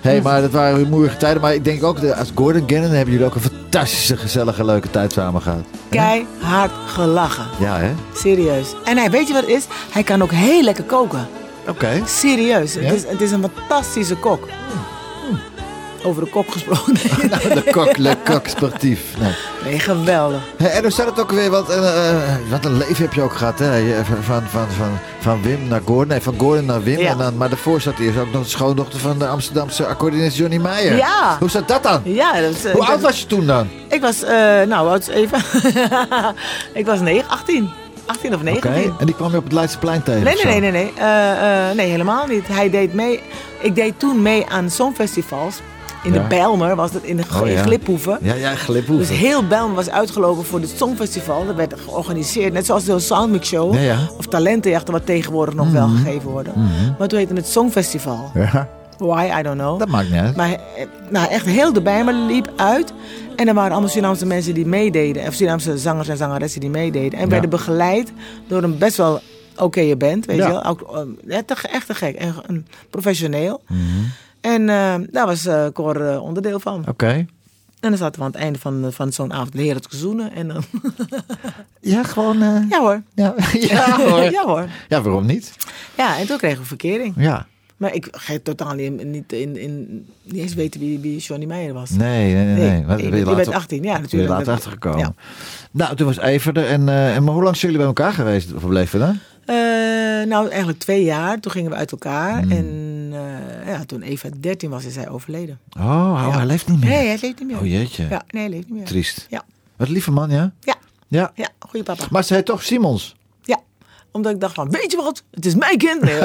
Hé, 0.00 0.10
hey, 0.10 0.22
maar 0.22 0.40
dat 0.40 0.50
waren 0.50 0.78
rumoerige 0.78 1.16
tijden. 1.16 1.40
Maar 1.40 1.54
ik 1.54 1.64
denk 1.64 1.84
ook, 1.84 2.00
dat 2.00 2.16
als 2.16 2.32
Gordon 2.34 2.64
kennen, 2.64 2.90
hebben 2.90 3.12
jullie 3.12 3.26
ook 3.26 3.34
een 3.34 3.40
fantastische, 3.40 4.16
gezellige, 4.16 4.64
leuke 4.64 4.90
tijd 4.90 5.12
samen 5.12 5.42
gehad. 5.42 5.64
Keihard 5.88 6.70
gelachen. 6.86 7.46
Ja, 7.58 7.78
hè? 7.78 7.90
Serieus. 8.14 8.74
En 8.84 8.96
hij, 8.96 9.10
weet 9.10 9.26
je 9.26 9.32
wat 9.32 9.42
het 9.42 9.50
is? 9.50 9.66
Hij 9.90 10.02
kan 10.02 10.22
ook 10.22 10.30
heel 10.30 10.62
lekker 10.62 10.84
koken. 10.84 11.28
Oké. 11.68 12.02
Serieus. 12.06 12.74
Ja? 12.74 12.80
Het, 12.80 12.94
is, 12.94 13.02
het 13.06 13.20
is 13.20 13.30
een 13.30 13.44
fantastische 13.54 14.16
kok. 14.16 14.48
Over 16.02 16.24
de 16.24 16.30
kok 16.30 16.52
gesproken. 16.52 16.94
De 17.54 17.62
kok, 17.70 17.96
le 17.96 18.16
kok 18.24 18.46
sportief. 18.46 19.00
Nee. 19.18 19.32
Nee, 19.64 19.78
geweldig. 19.78 20.40
En 20.56 20.82
dan 20.82 20.90
staat 20.90 21.06
het 21.06 21.20
ook 21.20 21.30
weer, 21.30 21.50
wat, 21.50 21.70
eh, 21.70 22.08
eh, 22.10 22.16
wat 22.50 22.64
een 22.64 22.76
leven 22.76 23.02
heb 23.04 23.12
je 23.12 23.22
ook 23.22 23.32
gehad, 23.32 23.58
hè? 23.58 23.76
Je- 23.76 24.00
Van, 24.04 24.22
van, 24.22 24.42
van, 24.76 24.98
van, 25.20 25.42
Wim 25.42 25.68
naar 25.68 25.80
Gordon, 25.84 26.06
nee, 26.08 26.20
van 26.20 26.34
Gordon 26.38 26.64
naar 26.64 26.82
Wim. 26.82 26.98
Ja. 26.98 27.10
En 27.10 27.18
dan, 27.18 27.36
maar 27.36 27.48
daarvoor 27.48 27.80
zat 27.80 27.96
hij 27.96 28.06
is 28.06 28.16
ook 28.16 28.32
nog 28.32 28.42
de 28.42 28.48
schoondochter 28.48 29.00
van 29.00 29.18
de 29.18 29.26
Amsterdamse 29.26 29.86
accordeonist 29.86 30.36
Johnny 30.36 30.56
Meijer. 30.58 30.96
Ja. 30.96 31.36
Hoe 31.38 31.50
zat 31.50 31.68
dat 31.68 31.82
dan? 31.82 32.00
Ja, 32.04 32.40
dat 32.40 32.50
is, 32.50 32.64
eh, 32.64 32.72
Hoe 32.72 32.80
oud 32.82 32.90
ben- 32.92 33.00
was 33.00 33.20
je 33.20 33.26
toen 33.26 33.46
dan? 33.46 33.68
Ik 33.88 34.00
was, 34.00 34.22
eh, 34.22 34.30
nou, 34.62 34.88
oud 34.88 35.06
even. 35.08 35.38
ik 36.80 36.86
was 36.86 37.00
9, 37.00 37.28
18. 37.30 37.70
18 38.06 38.34
of 38.34 38.42
19. 38.42 38.70
Oké. 38.70 38.94
En 38.98 39.06
die 39.06 39.14
kwam 39.14 39.30
je 39.30 39.36
op 39.36 39.44
het 39.44 39.52
Leidseplein 39.52 40.02
tegen? 40.02 40.22
Nee, 40.22 40.34
nee, 40.34 40.44
nee, 40.44 40.60
nee, 40.60 40.70
nee. 40.70 40.92
Eh, 40.96 41.68
eh, 41.70 41.76
nee, 41.76 41.90
helemaal 41.90 42.26
niet. 42.26 42.48
Hij 42.48 42.70
deed 42.70 42.92
mee. 42.94 43.20
Ik 43.60 43.74
deed 43.74 43.98
toen 43.98 44.22
mee 44.22 44.46
aan 44.48 44.70
songfestivals. 44.70 45.54
In 46.02 46.12
Ja. 46.12 46.22
de 46.22 46.28
Bijlmer 46.28 46.76
was 46.76 46.92
dat 46.92 47.02
in 47.02 47.16
de 47.16 47.22
Oh, 47.40 47.46
in 47.46 47.52
ja. 47.52 47.62
Gliphoeven. 47.62 48.18
Ja, 48.22 48.34
ja, 48.34 48.54
gliphoeven. 48.54 49.08
Dus 49.08 49.18
heel 49.18 49.46
Bijlmer 49.46 49.74
was 49.76 49.90
uitgelopen 49.90 50.44
voor 50.44 50.60
het 50.60 50.72
Songfestival. 50.76 51.46
Dat 51.46 51.54
werd 51.54 51.74
georganiseerd, 51.84 52.52
net 52.52 52.66
zoals 52.66 52.84
de 52.84 52.98
Soundmix 52.98 53.48
Show. 53.48 53.74
Ja. 53.82 53.94
Mhm. 53.94 54.12
Of 54.18 54.26
talentenjachten, 54.26 54.92
wat 54.92 55.06
tegenwoordig 55.06 55.54
nog 55.54 55.70
wel 55.70 55.88
gegeven 55.88 56.30
worden. 56.30 56.52
Maar 56.98 57.08
toen 57.08 57.18
heette 57.18 57.34
het 57.34 57.46
Songfestival. 57.48 58.30
Ja, 58.34 58.68
Why, 58.98 59.30
I 59.38 59.42
don't 59.42 59.58
know. 59.58 59.78
dat 59.78 59.88
maakt 59.88 60.10
niet 60.10 60.20
uit. 60.20 60.36
Maar 60.36 60.50
eh, 60.52 60.58
nou, 61.10 61.28
echt 61.30 61.46
heel 61.46 61.72
de 61.72 61.82
Bijlmer 61.82 62.14
liep 62.14 62.52
uit. 62.56 62.92
En 63.36 63.48
er 63.48 63.54
waren 63.54 63.70
allemaal 63.70 63.88
Surinaamse 63.90 64.26
mensen 64.26 64.54
die 64.54 64.66
meededen. 64.66 65.26
Of 65.26 65.34
Surinaamse 65.34 65.78
zangers 65.78 66.08
en 66.08 66.16
zangeressen 66.16 66.60
die 66.60 66.70
meededen. 66.70 67.18
En 67.18 67.28
werden 67.28 67.50
begeleid 67.50 68.12
door 68.48 68.62
een 68.62 68.78
best 68.78 68.96
wel 68.96 69.20
oké 69.56 69.96
band. 69.96 70.26
Weet 70.26 70.36
Ja. 70.36 70.46
je 70.46 70.52
wel. 70.52 70.64
Ook, 70.64 71.06
eh, 71.28 71.36
echt 71.72 71.86
te 71.86 71.94
gek. 71.94 72.14
En 72.16 72.66
professioneel. 72.90 73.62
Mhm. 73.68 73.80
En 74.40 74.68
eh, 74.68 74.94
daar 75.10 75.26
was 75.26 75.46
eh 75.46 75.66
Cor 75.72 76.06
eh, 76.08 76.22
onderdeel 76.22 76.60
van. 76.60 76.84
Oké. 76.88 77.26
En 77.80 77.88
dan 77.88 77.96
zaten 77.96 78.18
we 78.20 78.26
aan 78.26 78.32
het 78.32 78.40
einde 78.40 78.58
van, 78.58 78.88
van 78.92 79.12
zo'n 79.12 79.32
avond 79.32 79.52
heren 79.52 79.82
te 79.82 79.96
zoenen. 79.96 80.32
En 80.34 80.48
dan, 80.48 80.62
Ja, 81.80 82.02
gewoon... 82.04 82.38
ja 82.68 82.80
hoor. 82.80 83.02
ja. 83.14 83.34
ja, 83.70 83.96
hoor. 83.96 84.22
ja 84.22 84.44
hoor. 84.44 84.66
Ja, 84.88 85.02
waarom 85.02 85.26
niet? 85.26 85.52
Ja, 85.96 86.18
en 86.18 86.26
toen 86.26 86.36
kregen 86.38 86.58
we 86.60 86.64
verkering. 86.66 87.14
Ja. 87.16 87.46
Maar 87.76 87.94
ik 87.94 88.08
ga 88.10 88.34
totaal 88.42 88.74
niet, 88.74 89.04
niet, 89.04 89.32
in, 89.32 89.56
in, 89.56 90.06
niet 90.22 90.42
eens 90.42 90.54
weten 90.54 90.80
wie, 90.80 90.98
wie 90.98 91.18
Johnny 91.18 91.46
Meijer 91.46 91.72
was. 91.74 91.90
Nee, 91.90 92.34
nee, 92.34 92.44
nee. 92.44 92.54
Nee, 92.54 92.70
nee. 92.70 92.84
Wat- 92.86 92.96
je 93.00 93.02
ben 93.02 93.10
bent- 93.10 93.28
je 93.28 93.34
bent 93.34 93.46
later- 93.46 93.54
18, 93.60 93.82
ja, 93.82 93.98
natuurlijk. 93.98 94.12
je 94.22 94.28
later 94.28 94.44
Dat- 94.44 94.54
achtergekomen. 94.54 94.98
ja. 94.98 95.14
Nou, 95.70 95.96
toen 95.96 96.06
was 96.06 96.18
Evert 96.18 96.56
er. 96.56 96.66
En, 96.66 96.88
en 96.88 97.24
maar 97.24 97.34
hoe 97.34 97.42
lang 97.42 97.56
zijn 97.56 97.72
jullie 97.72 97.76
bij 97.86 97.86
elkaar 97.86 98.12
geweest? 98.12 98.54
Of 98.54 98.66
bleven 98.66 98.98
dan? 98.98 99.18
Nou, 100.28 100.48
eigenlijk 100.48 100.78
twee 100.78 101.04
jaar. 101.04 101.40
Toen 101.40 101.52
gingen 101.52 101.70
we 101.70 101.76
uit 101.76 101.92
elkaar. 101.92 102.40
Hmm. 102.42 102.50
En 102.50 102.66
eh, 103.12 103.66
ja, 103.66 103.84
toen 103.84 104.02
Eva 104.02 104.28
13 104.40 104.70
was, 104.70 104.84
is 104.84 104.96
hij 104.96 105.08
overleden. 105.08 105.58
Oh, 105.78 105.82
oh, 105.84 106.18
Ja. 106.30 106.36
hij 106.36 106.46
leeft 106.46 106.68
niet 106.68 106.80
meer. 106.80 106.88
Nee, 106.88 107.06
hij 107.06 107.18
leeft 107.20 107.38
niet 107.38 107.46
meer. 107.46 107.58
Oh 107.58 107.66
jeetje. 107.66 108.06
Ja, 108.10 108.22
nee, 108.30 108.42
hij 108.42 108.50
leeft 108.50 108.66
niet 108.68 108.76
meer. 108.76 108.86
Triest. 108.86 109.26
Ja, 109.30 109.42
Wat 109.76 109.88
lieve 109.88 110.10
man, 110.10 110.30
ja? 110.30 110.52
ja, 110.60 110.74
Ja. 111.08 111.32
ja 111.34 111.48
goede 111.58 111.84
papa. 111.84 112.04
Maar 112.10 112.24
ze 112.24 112.34
heet 112.34 112.44
toch 112.46 112.62
Simons? 112.62 113.16
Ja, 113.42 113.58
omdat 114.10 114.32
ik 114.32 114.40
dacht 114.40 114.54
van, 114.54 114.70
weet 114.70 114.90
je 114.90 114.96
wat? 114.96 115.22
Het 115.30 115.46
is 115.46 115.54
mijn 115.54 115.78
kind. 115.78 116.00
Nee, 116.02 116.20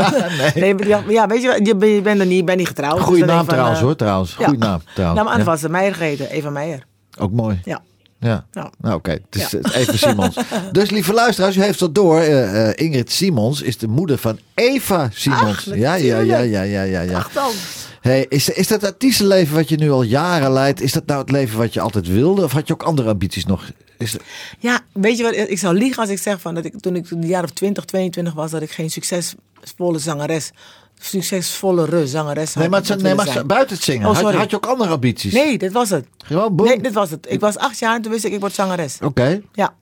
Nee. 0.73 0.73
maar 0.73 1.11
ja, 1.11 1.27
weet 1.27 1.41
je 1.41 1.47
wat? 1.47 1.67
Je, 1.67 1.75
ben- 1.75 1.89
je 1.89 2.01
bent 2.01 2.19
er 2.19 2.25
niet, 2.25 2.37
je 2.37 2.43
bent 2.43 2.57
niet 2.57 2.67
getrouwd. 2.67 2.99
Goeie 2.99 3.21
Dus 3.21 3.29
naam 3.29 3.37
van, 3.45 3.47
trouwens 3.53 3.79
eh, 3.79 3.85
hoor, 3.85 3.95
trouwens. 3.95 4.35
ja. 4.39 4.45
Goeie 4.45 4.59
naam 4.59 4.79
trouwens. 4.93 4.95
Nou, 4.95 5.13
maar 5.15 5.25
anders 5.27 5.43
was 5.45 5.59
ze 5.59 5.69
Meijer 5.69 5.93
gegeten. 5.95 6.29
Eva 6.29 6.49
Meijer. 6.49 6.85
Ook 7.19 7.31
mooi. 7.31 7.61
Ja. 7.63 7.81
Ja. 8.25 8.45
Nou. 8.51 8.69
Nou, 8.79 8.95
oké. 8.95 9.11
Het 9.11 9.21
is 9.29 9.51
Ja. 9.51 9.59
even 9.73 9.97
Simons. 9.97 10.35
dus 10.71 10.89
lieve 10.89 11.13
luisteraars, 11.13 11.55
u 11.55 11.61
heeft 11.61 11.79
dat 11.79 11.95
door. 11.95 12.19
Eh, 12.19 12.69
eh, 12.69 12.73
Ingrid 12.75 13.11
Simons 13.11 13.61
is 13.61 13.77
de 13.77 13.87
moeder 13.87 14.17
van 14.17 14.39
Eva 14.53 15.09
Simons. 15.13 15.41
Ach, 15.41 15.65
ja, 15.65 15.93
ja, 15.95 16.19
ja, 16.19 16.39
ja, 16.39 16.61
ja, 16.61 16.81
ja, 16.81 17.01
ja. 17.01 17.17
Ach 17.17 17.31
dan. 17.31 17.51
Hey, 18.01 18.25
is, 18.29 18.49
is 18.49 18.67
dat 18.67 18.83
artiestenleven 18.83 19.55
wat 19.55 19.69
je 19.69 19.75
nu 19.77 19.91
al 19.91 20.03
jaren 20.03 20.51
leidt? 20.51 20.81
Is 20.81 20.91
dat 20.91 21.05
nou 21.05 21.19
het 21.21 21.31
leven 21.31 21.57
wat 21.57 21.73
je 21.73 21.79
altijd 21.81 22.07
wilde? 22.07 22.43
Of 22.43 22.51
had 22.51 22.67
je 22.67 22.73
ook 22.73 22.83
andere 22.83 23.09
ambities 23.09 23.45
nog? 23.45 23.63
Is 23.97 24.15
Ja, 24.59 24.79
weet 24.93 25.17
je 25.17 25.23
wat? 25.23 25.35
Ik 25.35 25.57
zou 25.59 25.77
liegen 25.77 26.01
als 26.01 26.09
ik 26.09 26.17
zeg 26.19 26.41
van 26.41 26.55
dat 26.55 26.65
ik 26.65 26.79
toen 26.79 26.95
ik 26.95 27.11
een 27.11 27.27
jaar 27.27 27.43
of 27.43 27.49
20, 27.49 27.85
22 27.85 28.33
was, 28.33 28.51
dat 28.51 28.61
ik 28.61 28.71
geen 28.71 28.89
succesvolle 28.91 29.99
zangeres, 29.99 30.51
succesvolle 30.99 32.07
zangeres 32.07 32.53
had. 32.53 32.63
nee, 32.63 32.69
maar, 32.69 32.87
had 32.87 33.01
nee, 33.01 33.15
maar 33.15 33.45
buiten 33.45 33.75
het 33.75 33.85
zingen. 33.85 34.09
Oh, 34.09 34.15
had, 34.15 34.33
had 34.33 34.49
je 34.49 34.55
ook 34.55 34.65
andere 34.65 34.91
ambities? 34.91 35.33
Nee, 35.33 35.57
dit 35.57 35.71
was 35.71 35.89
het. 35.89 36.07
Gewoon 36.17 36.55
boom. 36.55 36.67
Nee, 36.67 36.81
dit 36.81 36.93
was 36.93 37.09
het. 37.09 37.25
Ik 37.29 37.39
was 37.39 37.57
acht 37.57 37.79
jaar 37.79 37.95
en 37.95 38.01
toen 38.01 38.11
wist 38.11 38.25
ik, 38.25 38.33
ik 38.33 38.39
word 38.39 38.53
zangeres. 38.53 38.97
Oké. 39.01 39.41
Ja. 39.53 39.73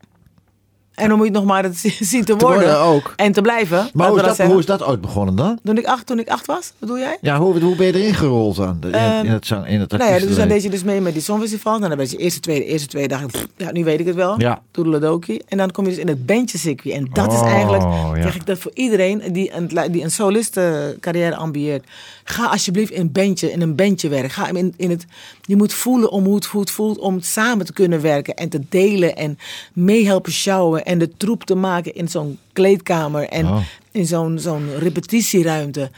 En 0.93 1.07
dan 1.09 1.17
moet 1.17 1.27
je 1.27 1.33
nog 1.33 1.43
maar 1.43 1.63
het 1.63 1.77
zien 1.99 2.25
te 2.25 2.35
Te 2.35 2.45
worden. 2.45 2.79
ook. 2.79 3.13
En 3.15 3.31
te 3.31 3.41
blijven. 3.41 3.89
Maar 3.93 4.07
hoe 4.07 4.17
is, 4.17 4.23
dat, 4.25 4.35
zeggen. 4.35 4.53
hoe 4.53 4.59
is 4.63 4.67
dat 4.67 4.83
ooit 4.83 5.01
begonnen 5.01 5.35
dan? 5.35 5.59
Toen 5.63 5.77
ik 5.77 5.85
acht, 5.85 6.05
toen 6.05 6.19
ik 6.19 6.29
acht 6.29 6.45
was, 6.45 6.73
bedoel 6.79 6.97
jij? 6.97 7.17
Ja, 7.21 7.37
hoe, 7.37 7.59
hoe 7.59 7.75
ben 7.75 7.85
je 7.87 7.93
erin 7.93 8.13
gerold 8.13 8.55
dan? 8.55 8.77
In, 8.81 8.91
Ehm, 8.93 9.25
in 9.25 9.31
het, 9.31 9.49
in 9.65 9.79
het 9.79 9.91
Nou 9.91 10.11
ja, 10.13 10.19
dus 10.19 10.35
dan 10.35 10.47
deed 10.47 10.63
je 10.63 10.69
dus 10.69 10.83
mee 10.83 11.01
met 11.01 11.13
die 11.13 11.21
Songfestival. 11.21 11.75
En 11.75 11.81
dan 11.89 11.97
werd 11.97 12.11
je 12.11 12.17
eerste, 12.17 12.39
tweede, 12.39 12.65
eerste, 12.65 12.87
tweede 12.87 13.15
pff, 13.27 13.47
ja, 13.57 13.71
nu 13.71 13.83
weet 13.83 13.99
ik 13.99 14.05
het 14.05 14.15
wel. 14.15 14.39
Ja. 14.39 14.61
Toedeledokie. 14.71 15.41
En 15.47 15.57
dan 15.57 15.71
kom 15.71 15.83
je 15.83 15.89
dus 15.89 15.99
in 15.99 16.07
het 16.07 16.25
bandjecircuit. 16.25 16.95
En 16.95 17.07
dat 17.13 17.31
is 17.33 17.39
Oh, 17.39 17.47
eigenlijk, 17.47 17.83
ja. 17.83 18.21
zeg 18.21 18.35
ik 18.35 18.45
dat 18.45 18.57
voor 18.57 18.71
iedereen 18.73 19.21
die 19.31 19.53
een, 19.53 19.91
die 19.91 20.03
een 20.03 20.11
solistencarrière 20.11 21.35
ambieert. 21.35 21.85
Ga 22.23 22.45
alsjeblieft 22.45 22.91
in 22.91 23.01
een 23.01 23.11
bandje, 23.11 23.51
in 23.51 23.61
een 23.61 23.75
bandje 23.75 24.09
werken. 24.09 24.29
Ga 24.29 24.47
in, 24.47 24.73
in 24.77 24.89
het, 24.89 25.05
je 25.41 25.55
moet 25.55 25.73
voelen 25.73 26.11
om 26.11 26.23
hoe 26.25 26.35
het, 26.35 26.45
hoe 26.45 26.61
het 26.61 26.71
voelt 26.71 26.99
om 26.99 27.21
samen 27.21 27.65
te 27.65 27.73
kunnen 27.73 28.01
werken. 28.01 28.33
En 28.35 28.49
te 28.49 28.59
delen 28.69 29.15
en 29.15 29.37
meehelpen 29.73 30.31
sjouwen. 30.31 30.82
En 30.83 30.99
de 30.99 31.11
troep 31.17 31.43
te 31.43 31.55
maken 31.55 31.93
in 31.95 32.07
zo'n 32.07 32.37
kleedkamer. 32.53 33.27
En 33.29 33.45
Oh. 33.45 33.59
in 33.91 34.05
zo'n 34.05 34.39
zo'n 34.39 34.69
repetitieruimte. 34.79 35.91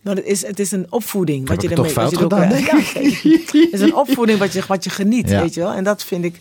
Maar 0.00 0.16
het 0.16 0.24
is, 0.24 0.46
het 0.46 0.58
is 0.58 0.70
een 0.70 0.86
opvoeding. 0.90 1.48
Wat 1.48 1.62
je 1.62 1.68
ermee, 1.68 1.94
wat 1.94 2.10
je 2.10 2.24
ook, 2.24 2.30
ja, 2.58 2.76
het 3.64 3.72
is 3.72 3.80
een 3.80 3.94
opvoeding 3.94 4.38
wat 4.38 4.52
je, 4.52 4.62
wat 4.68 4.84
je 4.84 4.90
geniet, 4.90 5.28
weet 5.30 5.54
je 5.54 5.60
wel. 5.60 5.72
En 5.72 5.84
dat 5.84 6.04
vind 6.04 6.24
ik, 6.24 6.40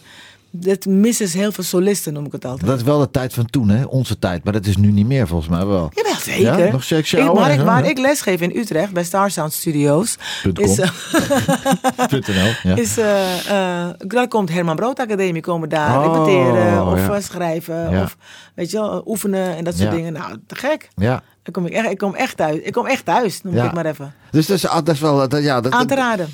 dat 0.52 0.86
missen 0.86 1.40
heel 1.40 1.52
veel 1.52 1.64
solisten, 1.64 2.14
noem 2.14 2.26
ik 2.26 2.32
het 2.32 2.46
altijd. 2.46 2.68
Dat 2.68 2.78
is 2.78 2.84
wel 2.84 3.00
de 3.00 3.12
tijd 3.12 3.34
van 3.34 3.46
toen, 3.46 3.70
hè? 3.70 3.84
Onze 3.84 4.20
tijd. 4.20 4.44
Maar 4.44 4.54
dat 4.54 4.66
is 4.66 4.78
nu 4.78 4.92
niet 4.92 5.06
meer 5.06 5.28
volgens 5.28 5.50
mij 5.50 5.66
wel. 5.66 5.92
Jawel, 5.94 6.16
zeker. 6.16 6.66
Ja, 6.66 6.72
nog 6.72 6.84
ik, 6.84 7.40
waar 7.40 7.52
ik, 7.52 7.62
waar 7.62 7.86
ik 7.86 7.98
lesgeef 7.98 8.42
in 8.42 8.56
Utrecht, 8.56 8.94
bij 8.94 9.04
Star 9.04 9.32
Sound 9.32 9.54
Studios, 9.54 10.18
is, 10.54 10.80
eh, 10.80 10.90
.nl, 12.12 12.52
ja. 12.64 12.76
is 12.76 12.98
eh, 12.98 13.86
eh, 13.86 13.90
daar 13.98 14.28
komt 14.28 14.50
Herman 14.50 14.76
Brood 14.76 15.00
Academie 15.00 15.42
komen 15.42 15.70
daar 15.70 15.98
Oh, 15.98 16.04
repeteren 16.04 16.88
of 16.88 17.08
ja. 17.08 17.22
schrijven 17.22 18.02
of 18.02 18.18
weet 18.56 18.72
je 18.72 18.78
wel, 18.78 19.04
oefenen 19.06 19.56
en 19.56 19.64
dat 19.64 19.78
soort 19.78 19.92
dingen. 19.92 20.14
Nou, 20.14 20.38
te 20.48 20.56
gek. 20.56 20.90
ja. 20.96 21.24
Ik 21.44 21.56
kom, 21.56 21.66
echt, 21.66 21.90
ik 21.90 21.98
kom 21.98 22.16
echt 22.16 22.38
thuis. 22.38 22.60
Ik 22.60 22.74
kom 22.74 22.86
echt 22.86 23.06
thuis, 23.06 23.42
noem 23.42 23.56
ik 23.56 23.62
het 23.62 23.74
maar 23.74 23.86
even. 23.86 24.14
Dus 24.32 24.46
dat 24.46 24.58
is, 24.58 24.68
ah, 24.68 24.86
dat 24.86 24.96
is 24.96 25.02
wel... 25.02 25.30
Dat, 25.30 25.44
ja, 25.44 25.62
dat, 25.62 25.72
Aan 25.72 25.88
te 25.88 25.96
raden. 25.96 26.30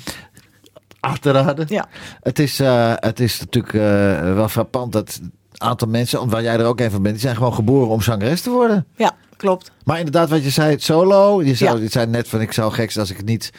Aan 1.00 1.18
te 1.18 1.30
raden. 1.30 1.66
Ja. 1.68 1.86
Het 2.22 2.38
is, 2.38 2.60
eh, 2.60 2.92
het 2.96 3.20
is 3.20 3.40
natuurlijk 3.40 3.74
eh, 3.74 4.34
wel 4.34 4.48
frappant 4.48 4.92
dat 4.92 5.18
een 5.22 5.32
aantal 5.58 5.88
mensen, 5.88 6.28
waar 6.28 6.42
jij 6.42 6.58
er 6.58 6.64
ook 6.66 6.80
een 6.80 6.90
van 6.90 7.02
bent, 7.02 7.14
die 7.14 7.24
zijn 7.24 7.36
gewoon 7.36 7.54
geboren 7.54 7.88
om 7.88 8.00
zangeres 8.00 8.40
te 8.40 8.50
worden. 8.50 8.86
Ja, 8.96 9.12
klopt. 9.36 9.70
Maar 9.84 9.98
inderdaad, 9.98 10.28
wat 10.28 10.44
je 10.44 10.50
zei, 10.50 10.70
het 10.70 10.82
solo. 10.82 11.42
Je, 11.42 11.54
zou, 11.54 11.76
Ja. 11.76 11.82
je 11.82 11.88
zei 11.88 12.06
net 12.06 12.28
van, 12.28 12.40
ik 12.40 12.52
zou 12.52 12.72
gek 12.72 12.90
zijn 12.90 13.04
als 13.04 13.10
ik 13.12 13.16
het 13.16 13.26
niet... 13.26 13.52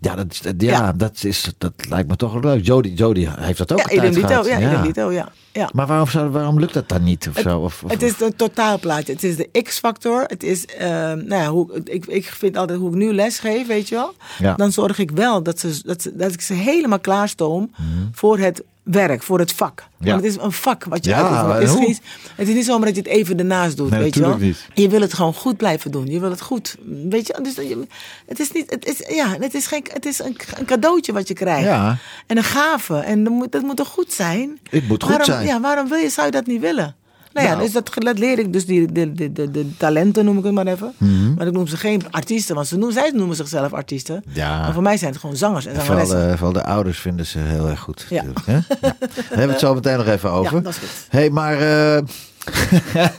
Ja, 0.00 0.14
dat, 0.14 0.36
ja, 0.42 0.52
Ja. 0.56 0.92
Dat, 0.92 1.24
is, 1.24 1.52
dat 1.58 1.72
lijkt 1.88 2.08
me 2.08 2.16
toch 2.16 2.32
wel 2.32 2.40
leuk. 2.40 2.64
Jody, 2.66 2.88
Jody 2.88 3.28
heeft 3.30 3.58
dat 3.58 3.72
ook 3.72 3.78
Ja, 3.78 3.84
een 3.84 3.90
tijd 3.90 4.00
idem 4.00 4.14
dito. 4.14 4.26
gehad. 4.42 4.46
Ja, 4.46 4.68
idem 4.70 4.82
dito. 4.82 5.12
Ja, 5.12 5.28
ja. 5.52 5.70
Maar 5.72 5.86
waarom, 5.86 6.08
zou, 6.08 6.30
waarom 6.30 6.58
lukt 6.60 6.74
dat 6.74 6.88
dan 6.88 7.02
niet? 7.04 7.28
Of 7.28 7.34
Het- 7.34 7.44
zo? 7.44 7.58
Of, 7.58 7.82
of, 7.84 7.90
Het 7.90 8.02
is 8.02 8.20
een 8.20 8.36
totaalplaatje. 8.36 9.12
Het 9.12 9.22
is 9.24 9.36
de 9.36 9.48
X-factor. 9.62 10.24
Het 10.26 10.42
is, 10.42 10.66
eh, 10.66 10.88
nou 11.12 11.26
ja, 11.28 11.46
hoe, 11.48 11.80
ik, 11.84 12.06
ik 12.06 12.24
vind 12.24 12.56
altijd 12.56 12.78
hoe 12.78 12.88
ik 12.90 12.94
nu 12.96 13.12
les 13.14 13.38
geef, 13.38 13.66
weet 13.66 13.88
je 13.88 13.94
wel. 13.94 14.14
Ja. 14.38 14.54
Dan 14.54 14.72
zorg 14.72 14.98
ik 14.98 15.10
wel 15.10 15.42
dat, 15.42 15.58
ze, 15.60 15.80
dat, 15.84 16.02
ze, 16.02 16.16
dat 16.16 16.32
ik 16.32 16.40
ze 16.40 16.54
helemaal 16.54 17.00
klaarstoom 17.00 17.70
Mhm. 17.76 18.06
voor 18.12 18.38
het 18.38 18.62
werk, 18.90 19.22
voor 19.22 19.38
het 19.38 19.52
vak. 19.52 19.86
Ja. 19.98 20.10
Want 20.10 20.22
het 20.24 20.32
is 20.36 20.40
een 20.42 20.52
vak 20.52 20.84
wat 20.84 21.04
je 21.04 21.10
Ja. 21.10 21.52
Het 21.52 21.62
is, 21.62 21.74
niet, 21.78 22.00
het 22.36 22.48
is 22.48 22.54
niet 22.54 22.64
zomaar 22.64 22.86
dat 22.86 22.96
je 22.96 23.02
het 23.02 23.10
even 23.10 23.38
ernaast 23.38 23.76
doet, 23.76 23.90
Nee, 23.90 24.00
weet 24.00 24.14
je 24.14 24.20
wel. 24.20 24.36
niet. 24.36 24.66
Je 24.74 24.88
wil 24.88 25.00
het 25.00 25.14
gewoon 25.14 25.34
goed 25.34 25.56
blijven 25.56 25.90
doen. 25.90 26.06
Je 26.06 26.20
wil 26.20 26.30
het 26.30 26.40
goed, 26.40 26.76
weet 27.08 27.26
je. 27.26 27.38
Dus 27.42 27.54
je- 27.54 27.86
het 28.26 28.38
is 28.40 28.52
niet, 28.52 28.70
het 28.70 28.86
is, 28.86 29.14
ja, 29.14 29.36
het 29.40 29.54
is 29.54 29.66
geen 29.66 29.86
het 29.92 30.06
is 30.06 30.18
een, 30.18 30.36
een 30.58 30.64
cadeautje 30.64 31.12
wat 31.12 31.28
je 31.28 31.34
krijgt. 31.34 31.64
Ja. 31.64 31.96
En 32.26 32.36
een 32.36 32.44
gave. 32.44 32.96
En 32.98 33.24
dat 33.24 33.32
moet, 33.32 33.52
dat 33.52 33.62
moet 33.62 33.76
toch 33.76 33.88
goed 33.88 34.12
zijn? 34.12 34.58
Het 34.70 34.88
moet 34.88 35.02
goed 35.02 35.10
waarom, 35.10 35.26
zijn. 35.34 35.46
Ja, 35.46 35.60
waarom 35.60 35.88
wil 35.88 35.98
je, 35.98 36.08
zou 36.08 36.26
je 36.26 36.32
dat 36.32 36.46
niet 36.46 36.60
willen? 36.60 36.96
Nou 37.38 37.50
ja, 37.50 37.56
Nou. 37.56 37.64
dus 37.64 37.72
dat, 37.72 37.90
dat 38.04 38.18
leer 38.18 38.38
ik. 38.38 38.52
Dus 38.52 38.66
die, 38.66 38.92
de, 38.92 39.12
de, 39.12 39.32
de, 39.32 39.50
de 39.50 39.76
talenten 39.76 40.24
noem 40.24 40.38
ik 40.38 40.44
het 40.44 40.52
maar 40.52 40.66
even. 40.66 40.92
Mhm. 40.96 41.34
Maar 41.34 41.46
ik 41.46 41.52
noem 41.52 41.66
ze 41.66 41.76
geen 41.76 42.02
artiesten. 42.10 42.54
Want 42.54 42.66
ze 42.66 42.76
noemen, 42.76 42.92
zij 42.94 43.10
noemen 43.14 43.36
zichzelf 43.36 43.72
artiesten. 43.72 44.22
Ja. 44.32 44.60
Maar 44.60 44.72
voor 44.72 44.82
mij 44.82 44.96
zijn 44.96 45.10
het 45.10 45.20
gewoon 45.20 45.36
zangers 45.36 45.66
en 45.66 45.74
Vooral 45.74 45.86
zangeressen. 46.06 46.30
de, 46.30 46.36
vooral 46.36 46.52
de 46.52 46.64
ouders 46.64 46.98
vinden 46.98 47.26
ze 47.26 47.38
heel 47.38 47.68
erg 47.68 47.80
goed. 47.80 48.06
Ja. 48.08 48.22
natuurlijk, 48.24 48.46
Hè? 48.46 48.52
Ja. 48.52 48.62
Daar 48.80 48.94
hebben 49.28 49.46
we 49.46 49.52
het 49.52 49.60
zo 49.60 49.74
meteen 49.74 49.96
nog 49.96 50.06
even 50.06 50.30
over. 50.30 50.56
Ja, 50.56 50.60
dat 50.62 50.72
is 50.72 50.78
goed. 50.78 50.88
hey, 51.08 51.30
maar 51.30 51.60
eh, 51.60 52.02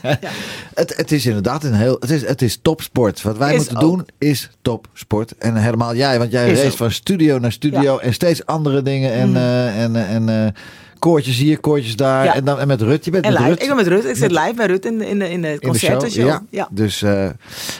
het, 0.74 0.96
het 0.96 1.12
is 1.12 1.26
inderdaad 1.26 1.64
een 1.64 1.74
heel. 1.74 1.96
Het 2.00 2.10
is, 2.10 2.26
het 2.26 2.42
is 2.42 2.58
topsport. 2.62 3.22
Wat 3.22 3.36
wij 3.36 3.50
Is 3.54 3.58
moeten 3.58 3.76
ook. 3.76 3.82
doen 3.82 4.06
is 4.18 4.50
topsport. 4.62 5.34
En 5.38 5.56
helemaal 5.56 5.94
jij, 5.94 6.18
want 6.18 6.30
jij 6.32 6.50
Is 6.50 6.58
race 6.58 6.70
ook. 6.70 6.76
van 6.76 6.90
studio 6.90 7.38
naar 7.38 7.52
studio 7.52 7.80
Ja. 7.94 7.98
En 7.98 8.12
steeds 8.14 8.46
andere 8.46 8.82
dingen. 8.82 9.12
En, 9.12 9.36
eh, 9.36 9.82
en, 9.82 9.96
eh, 9.96 10.14
en 10.14 10.28
eh, 10.28 10.52
koortjes 11.00 11.36
hier, 11.36 11.60
koortjes 11.60 11.96
daar. 11.96 12.24
Ja. 12.24 12.34
En, 12.34 12.44
dan, 12.44 12.58
en 12.58 12.66
met 12.66 12.82
Rut. 12.82 13.04
Je 13.04 13.10
bent 13.10 13.24
En 13.24 13.30
met 13.32 13.38
live. 13.40 13.50
Rut. 13.52 13.62
Ik 13.62 13.66
ben 13.68 13.76
met 13.76 13.86
Rut. 13.86 14.04
Ik 14.04 14.16
zit 14.16 14.30
live 14.30 14.52
bij 14.56 14.66
Rut 14.66 14.84
in, 14.84 14.98
de- 14.98 15.08
in, 15.08 15.18
de, 15.18 15.30
in 15.30 15.42
de 15.42 15.48
in 15.48 15.58
de 15.60 15.66
concertenshow. 15.66 16.26
Ja. 16.26 16.42
Ja. 16.50 16.68
Dus, 16.70 17.02
eh 17.02 17.28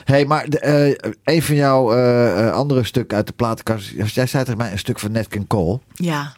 hey, 0.05 0.25
maar 0.25 0.49
de, 0.49 0.59
eh, 0.59 1.11
een 1.35 1.43
van 1.43 1.55
jouw 1.55 1.93
eh, 1.93 2.53
andere 2.53 2.85
stukken 2.85 3.17
uit 3.17 3.27
de 3.27 3.33
platenkast. 3.33 3.91
Jij 4.15 4.27
zei 4.27 4.45
tegen 4.45 4.57
mij 4.57 4.73
een 4.73 4.79
stuk 4.79 4.99
van 4.99 5.13
Nat 5.13 5.29
King 5.29 5.47
Cole. 5.47 5.79
ja. 5.95 6.33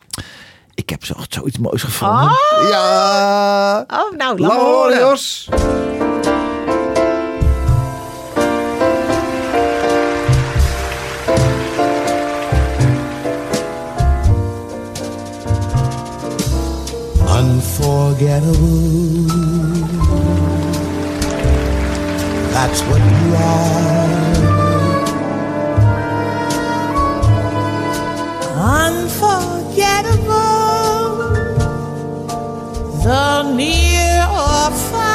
Ik 0.75 0.91
heb 0.91 1.05
zo, 1.05 1.15
zoiets 1.29 1.59
moois 1.59 1.83
gevonden. 1.83 2.31
Oh! 2.31 2.69
Ja! 2.71 3.85
Oh, 3.89 4.17
nou, 4.17 4.39
laat 4.39 6.02
Unforgettable. 18.23 19.27
That's 22.55 22.81
what 22.83 23.01
you 23.01 23.35
are. 23.35 24.13
Unforgettable, 28.87 30.23
the 33.03 33.43
near 33.57 34.23
or 34.31 34.71
far. 34.71 35.11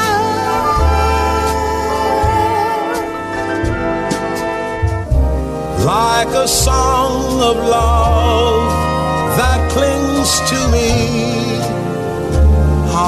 like 5.85 6.27
a 6.35 6.47
song 6.47 7.39
of 7.39 7.55
love 7.55 9.37
that 9.37 9.71
clings 9.71 10.41
to 10.49 10.57
me. 10.73 11.56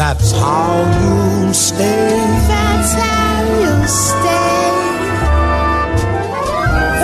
That's 0.00 0.32
how 0.32 0.80
you'll 1.02 1.52
stay. 1.52 2.08
that's 2.48 2.92
how 2.94 3.44
you'll 3.60 3.86
stay. 3.86 4.70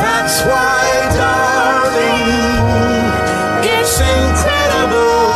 That's 0.01 0.41
why, 0.49 0.81
darling, 1.13 2.25
it's 3.77 4.01
incredible 4.01 5.29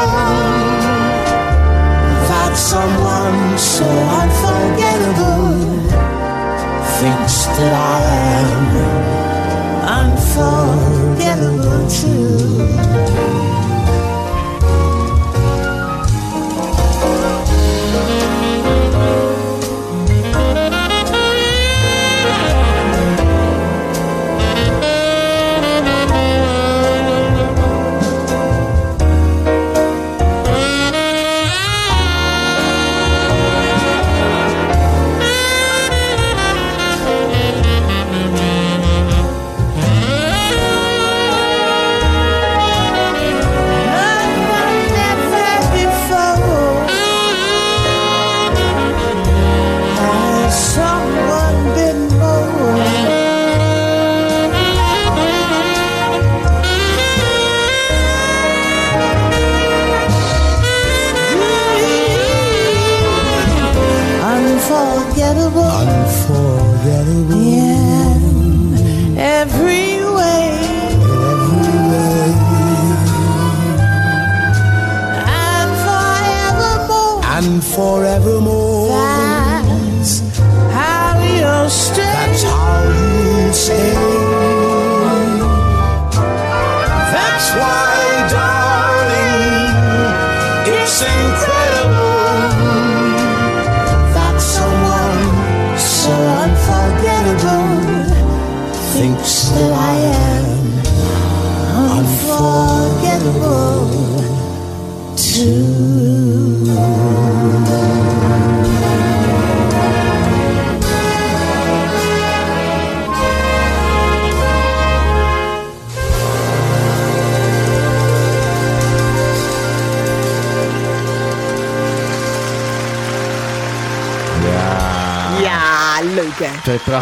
that 2.30 2.52
someone 2.56 3.58
so 3.58 3.84
unforgettable 4.20 5.60
thinks 6.96 7.44
that 7.44 7.74
I 7.76 8.00
am 8.40 8.56
unforgettable 10.08 11.84
too. 11.90 13.39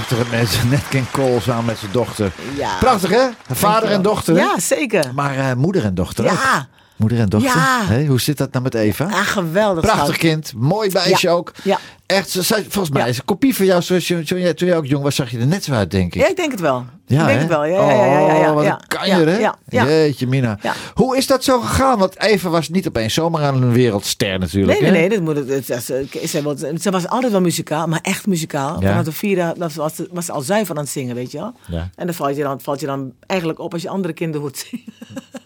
Prachtige 0.08 0.36
mensen. 0.36 0.68
Net 0.78 0.88
King 0.88 1.10
Cole 1.10 1.40
samen 1.40 1.64
met 1.64 1.78
zijn 1.78 1.92
dochter. 1.92 2.32
Ja. 2.56 2.76
Prachtig 2.80 3.10
hè? 3.10 3.26
Vader 3.50 3.90
en 3.90 4.02
dochter. 4.02 4.34
hè? 4.34 4.40
Ja, 4.40 4.58
zeker. 4.60 5.04
Maar 5.14 5.36
eh, 5.36 5.52
moeder 5.54 5.84
en 5.84 5.94
dochter 5.94 6.24
ook. 6.24 6.30
Ja. 6.30 6.68
Moeder 6.96 7.18
en 7.18 7.28
dochter. 7.28 7.60
Ja. 7.90 8.04
Hoe 8.06 8.20
zit 8.20 8.38
dat 8.38 8.52
nou 8.52 8.64
met 8.64 8.74
Eva? 8.74 9.04
Ah, 9.04 9.12
geweldig. 9.20 9.82
Prachtig 9.84 10.04
schat. 10.04 10.16
kind. 10.16 10.52
Mooi 10.56 10.90
meisje 10.92 11.26
Ja. 11.26 11.32
ook. 11.32 11.52
Ja. 11.62 11.78
Echt, 12.06 12.30
volgens 12.46 12.90
mij 12.90 13.02
Ja. 13.02 13.08
is 13.08 13.18
een 13.18 13.24
kopie 13.24 13.56
van 13.56 13.66
jou 13.66 13.82
zoals 13.82 14.08
je, 14.08 14.22
toen, 14.22 14.40
jij, 14.68 14.76
ook 14.76 14.86
jong 14.86 15.02
was, 15.02 15.14
zag 15.14 15.30
je 15.30 15.38
er 15.38 15.46
net 15.46 15.64
zo 15.64 15.72
uit, 15.72 15.90
denk 15.90 16.14
ik. 16.14 16.20
Ja, 16.20 16.28
ik 16.28 16.36
denk 16.36 16.50
het 16.50 16.60
wel. 16.60 16.86
Ja, 17.06 17.20
ik 17.20 17.26
denk 17.26 17.28
hè? 17.28 17.38
het 17.38 17.48
wel. 17.48 17.64
Ja, 17.64 17.90
ja, 17.90 18.04
ja, 18.04 18.18
ja, 18.18 18.34
ja, 18.34 18.54
Oh, 18.54 18.62
ja. 18.62 18.80
Ja, 19.08 19.24
hè? 19.24 19.38
Ja, 19.38 19.58
ja. 19.68 19.84
Jeetje, 19.84 20.26
Mina. 20.26 20.58
Hoe 20.94 21.16
is 21.16 21.26
dat 21.26 21.44
zo 21.44 21.60
gegaan? 21.60 21.98
Want 21.98 22.20
Eva 22.20 22.48
was 22.48 22.68
niet 22.68 22.88
opeens 22.88 23.14
zomaar 23.14 23.42
aan 23.42 23.62
een 23.62 23.72
wereldster 23.72 24.38
natuurlijk. 24.38 24.80
Nee, 24.80 24.90
nee, 24.90 25.00
hè? 25.02 25.06
nee. 25.08 25.18
Dat 25.18 25.34
moet 25.34 25.48
het, 25.48 26.80
ze, 26.82 26.90
was- 26.90 27.08
altijd 27.08 27.32
wel 27.32 27.40
muzikaal, 27.40 27.86
maar 27.86 28.00
echt 28.02 28.26
muzikaal. 28.26 28.80
Vanaf 28.90 29.04
de 29.04 29.12
vierde 29.12 29.54
dat 29.58 29.74
was, 29.74 29.94
ze- 29.94 30.08
was 30.10 30.24
ze 30.26 30.32
al 30.32 30.40
zuiver 30.40 30.74
aan 30.76 30.82
het 30.82 30.90
zingen, 30.92 31.14
weet 31.14 31.30
je 31.30 31.38
wel. 31.38 31.54
En 31.94 32.06
dan 32.06 32.14
valt, 32.14 32.36
je 32.36 32.42
dan 32.42 32.60
valt 32.60 32.80
je 32.80 32.86
dan 32.86 33.12
eigenlijk 33.26 33.60
op 33.60 33.72
als 33.72 33.82
je 33.82 33.88
andere 33.88 34.14
kinderen 34.14 34.40
hoort 34.40 34.66
zingen. 34.68 34.84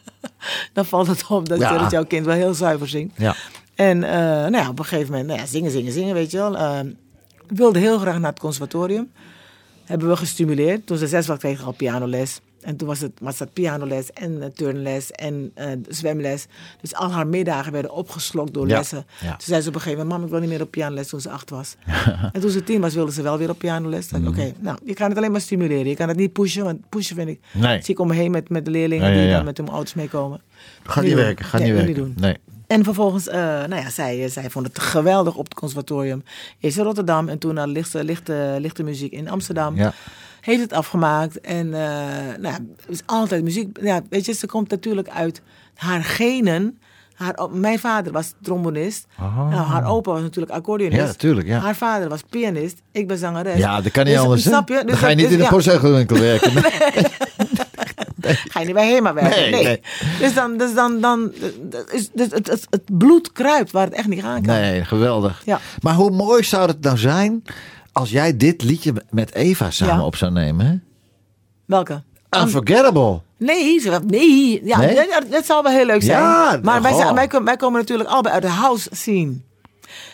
dan 0.72 0.84
valt 0.86 1.06
het 1.06 1.24
op 1.28 1.48
dat, 1.48 1.58
dat 1.78 1.90
jouw 1.90 2.04
kind 2.04 2.26
wel 2.26 2.34
heel 2.34 2.54
zuiver 2.54 2.88
zingt. 2.88 3.14
Ja. 3.16 3.34
En 3.74 4.02
eh, 4.04 4.12
nou 4.20 4.56
ja, 4.56 4.68
op 4.68 4.78
een 4.78 4.84
gegeven 4.84 5.10
moment, 5.10 5.28
nou 5.28 5.40
ja, 5.40 5.46
zingen, 5.46 5.70
zingen, 5.70 5.92
zingen, 5.92 6.14
weet 6.14 6.30
je 6.30 6.36
wel. 6.36 6.56
Ik 7.48 7.58
wilde 7.58 7.78
heel 7.78 7.98
graag 7.98 8.18
naar 8.18 8.30
het 8.30 8.40
conservatorium. 8.40 9.10
Hebben 9.84 10.08
we 10.08 10.16
gestimuleerd. 10.16 10.86
Toen 10.86 10.96
ze 10.96 11.06
zes 11.06 11.26
was, 11.26 11.38
kreeg 11.38 11.60
ik 11.60 11.66
al 11.66 11.72
pianoles. 11.72 12.40
En 12.62 12.76
toen 12.76 12.88
was 12.88 13.00
het, 13.00 13.12
was 13.20 13.38
het 13.38 13.52
pianoles 13.52 14.10
en 14.12 14.42
eh, 14.42 14.48
turnles 14.48 15.10
en 15.10 15.50
eh, 15.54 15.66
zwemles. 15.88 16.46
Dus 16.80 16.94
al 16.94 17.12
haar 17.12 17.26
middagen 17.26 17.72
werden 17.72 17.90
opgeslokt 17.90 18.54
door 18.54 18.68
Ja, 18.68 18.76
lessen. 18.76 19.06
ja. 19.20 19.28
Toen 19.30 19.36
zei 19.40 19.60
ze 19.60 19.68
op 19.68 19.74
een 19.74 19.80
gegeven 19.80 20.02
moment, 20.02 20.18
mam, 20.18 20.24
ik 20.26 20.32
wil 20.32 20.40
niet 20.40 20.50
meer 20.58 20.66
op 20.66 20.70
pianoles 20.70 21.08
toen 21.08 21.20
ze 21.20 21.30
acht 21.30 21.50
was. 21.50 21.74
en 22.32 22.40
toen 22.40 22.50
ze 22.50 22.64
tien 22.64 22.80
was, 22.80 22.94
wilde 22.94 23.12
ze 23.12 23.22
wel 23.22 23.38
weer 23.38 23.50
op 23.50 23.58
pianoles. 23.58 24.10
Mhm. 24.10 24.26
Oké, 24.26 24.52
nou, 24.58 24.78
je 24.84 24.94
kan 24.94 25.08
het 25.08 25.16
alleen 25.18 25.32
maar 25.32 25.40
stimuleren. 25.40 25.86
Je 25.88 25.96
kan 25.96 26.08
het 26.08 26.16
niet 26.16 26.32
pushen, 26.32 26.64
want 26.64 26.88
pushen 26.88 27.16
vind 27.16 27.28
ik... 27.28 27.40
Nee. 27.52 27.82
Zie 27.82 27.94
ik 27.94 28.00
om 28.00 28.08
me 28.08 28.14
heen 28.14 28.30
met, 28.30 28.48
met 28.48 28.64
de 28.64 28.70
leerlingen 28.70 29.10
Ja, 29.14 29.22
die 29.22 29.30
dan 29.32 29.44
met 29.44 29.56
hun 29.56 29.68
ouders 29.68 29.94
meekomen. 29.94 30.40
Gaat 30.82 31.04
niet 31.04 31.14
werken, 31.14 31.44
gaat 31.44 31.60
niet 31.62 31.72
werken. 31.72 31.94
doen. 31.94 32.14
Nee. 32.16 32.36
En 32.66 32.84
vervolgens, 32.84 33.28
eh, 33.28 33.38
nou 33.40 33.74
ja, 33.74 33.90
zij, 33.90 34.28
zij 34.28 34.50
vond 34.50 34.66
het 34.66 34.78
geweldig 34.78 35.34
op 35.34 35.44
het 35.44 35.54
conservatorium. 35.54 36.22
Eerst 36.60 36.78
in 36.78 36.84
Rotterdam 36.84 37.28
en 37.28 37.38
toen 37.38 37.54
naar 37.54 37.66
lichte, 37.66 38.04
lichte, 38.04 38.56
lichte 38.58 38.82
muziek 38.82 39.12
in 39.12 39.28
Amsterdam. 39.30 39.76
Ja. 39.76 39.92
Heeft 40.42 40.60
het 40.60 40.72
afgemaakt 40.72 41.40
en 41.40 41.74
eh, 41.74 41.80
nou 42.38 42.42
ja, 42.42 42.58
het 42.76 42.88
is 42.88 43.00
altijd 43.06 43.42
muziek. 43.44 43.78
Ja, 43.82 44.00
weet 44.10 44.26
je, 44.26 44.32
ze 44.32 44.46
komt 44.46 44.70
natuurlijk 44.70 45.08
uit 45.08 45.42
haar 45.74 46.04
genen. 46.04 46.78
Haar, 47.14 47.48
mijn 47.52 47.78
vader 47.78 48.12
was 48.12 48.32
trombonist. 48.42 49.06
Nou, 49.18 49.52
haar 49.52 49.86
opa 49.86 50.12
was 50.12 50.20
natuurlijk 50.20 50.52
accordeonist. 50.52 51.22
Ja. 51.22 51.58
Haar 51.58 51.76
vader 51.76 52.08
was 52.08 52.22
pianist. 52.30 52.82
Ik 52.92 53.06
ben 53.08 53.18
zangeres. 53.18 53.58
Ja, 53.58 53.80
dat 53.80 53.92
kan 53.92 54.04
niet 54.04 54.14
Dus, 54.14 54.22
anders. 54.22 54.42
Snap 54.42 54.68
je? 54.68 54.74
Dan 54.74 54.86
Dus 54.86 54.98
ga 54.98 55.08
je 55.08 55.14
niet 55.16 55.30
in 55.30 55.36
de 55.36 55.42
ja. 55.42 55.48
postzegelwinkel 55.50 56.18
werken. 56.30 56.52
Ga 58.22 58.60
je 58.60 58.66
niet 58.66 58.74
bij 58.74 58.92
HEMA 58.92 59.14
werken? 59.14 59.40
Nee, 59.40 59.50
Nee. 59.50 59.64
nee. 59.64 59.80
Dus 60.18 60.34
dan, 60.34 60.56
dus 60.56 60.74
dan, 60.74 61.00
dan 61.00 61.32
is, 61.90 62.10
dus 62.14 62.26
het, 62.30 62.46
het, 62.46 62.66
het 62.70 62.98
bloed 62.98 63.32
kruipt 63.32 63.70
waar 63.70 63.84
het 63.84 63.94
echt 63.94 64.06
niet 64.08 64.22
aan 64.24 64.42
kan. 64.42 64.54
Nee, 64.54 64.84
geweldig. 64.84 65.42
Ja. 65.44 65.60
Maar 65.80 65.94
hoe 65.94 66.10
mooi 66.10 66.44
zou 66.44 66.66
het 66.68 66.80
nou 66.80 66.98
zijn 66.98 67.42
als 67.92 68.10
jij 68.10 68.36
dit 68.36 68.62
liedje 68.62 68.92
met 69.10 69.34
Eva 69.34 69.70
samen 69.70 69.94
Ja. 69.94 70.04
op 70.04 70.16
zou 70.16 70.32
nemen? 70.32 70.66
Hè? 70.66 70.74
Welke? 71.64 72.02
Unforgettable. 72.36 73.20
Nee, 73.36 73.78
ze, 73.78 74.00
nee. 74.06 74.60
Ja, 74.64 74.78
Nee? 74.78 74.94
Dat, 74.94 75.24
dat 75.30 75.44
zou 75.44 75.62
wel 75.62 75.72
heel 75.72 75.86
leuk 75.86 76.02
zijn. 76.02 76.22
Ja, 76.22 76.58
maar 76.62 76.82
wij, 76.82 76.92
goh. 76.92 77.00
zijn- 77.00 77.14
wij, 77.14 77.26
komen- 77.26 77.46
wij 77.46 77.56
komen 77.56 77.80
natuurlijk 77.80 78.08
allebei 78.08 78.34
uit 78.34 78.42
de 78.42 78.48
house 78.48 78.88
scene. 78.92 79.32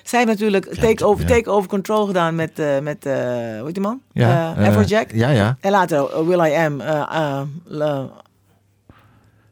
Zij 0.03 0.25
natuurlijk 0.25 0.75
take 0.75 1.05
over, 1.05 1.23
ja. 1.29 1.35
take 1.37 1.51
over 1.51 1.69
Control 1.69 2.07
gedaan 2.07 2.35
met, 2.35 2.59
eh 2.59 2.79
met 2.79 3.07
eh 3.07 3.13
hoe 3.15 3.63
heet 3.65 3.75
die 3.75 3.83
man? 3.83 4.01
Ja, 4.13 4.55
Eh, 4.57 4.63
eh, 4.67 4.69
Afrojack. 4.69 5.11
ja, 5.13 5.29
ja. 5.31 5.57
En 5.61 5.71
later 5.71 5.99
uh, 5.99 6.27
Will 6.27 6.51
I 6.51 6.55
Am. 6.55 6.81
eh, 6.81 7.01
eh, 7.01 8.03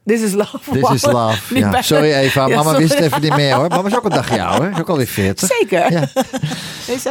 This 0.07 0.21
is 0.21 0.33
Love. 0.33 0.57
This 0.71 0.89
is 0.89 1.05
love. 1.05 1.59
Ja. 1.59 1.81
Sorry 1.81 2.13
Eva, 2.13 2.47
mama 2.47 2.63
sorry. 2.63 2.77
wist 2.87 2.93
even 2.93 3.21
niet 3.21 3.35
meer 3.35 3.53
hoor. 3.53 3.67
Mama 3.67 3.87
is 3.87 3.95
ook 3.95 4.03
een 4.03 4.09
dagje 4.09 4.43
ouder. 4.47 4.71
Is 4.71 4.79
ook 4.79 4.89
alweer 4.89 5.07
40. 5.07 5.49
Zeker. 5.59 5.91
Ja. 5.91 6.07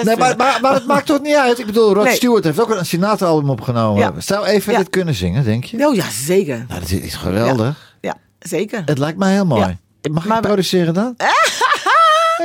Nee, 0.03 0.17
maar, 0.17 0.37
maar, 0.37 0.59
maar 0.63 0.73
het 0.75 0.87
maakt 0.87 1.07
toch 1.07 1.21
niet 1.21 1.35
uit. 1.35 1.59
Ik 1.59 1.67
bedoel, 1.67 1.95
Rod 1.95 2.05
Nee. 2.05 2.15
Stewart 2.15 2.45
heeft 2.45 2.61
ook 2.61 2.71
een 2.71 2.87
Sinatra-album 2.87 3.51
opgenomen. 3.51 4.23
Zou 4.23 4.47
Eva 4.47 4.71
Ja. 4.73 4.79
dit 4.79 4.91
kunnen 4.91 5.15
zingen, 5.15 5.45
denk 5.45 5.65
je? 5.65 5.87
Oh 5.87 5.95
ja, 5.95 6.05
zeker. 6.11 6.65
Nou, 6.69 6.81
dat 6.81 6.91
is 6.91 7.15
geweldig. 7.15 7.95
Ja, 8.01 8.15
zeker. 8.39 8.83
Het 8.87 8.99
lijkt 8.99 9.19
mij 9.19 9.33
heel 9.33 9.47
mooi. 9.47 9.77
Mag 10.11 10.23
ik 10.23 10.29
Maar- 10.29 10.41
produceren 10.41 10.95
dan? 10.95 11.15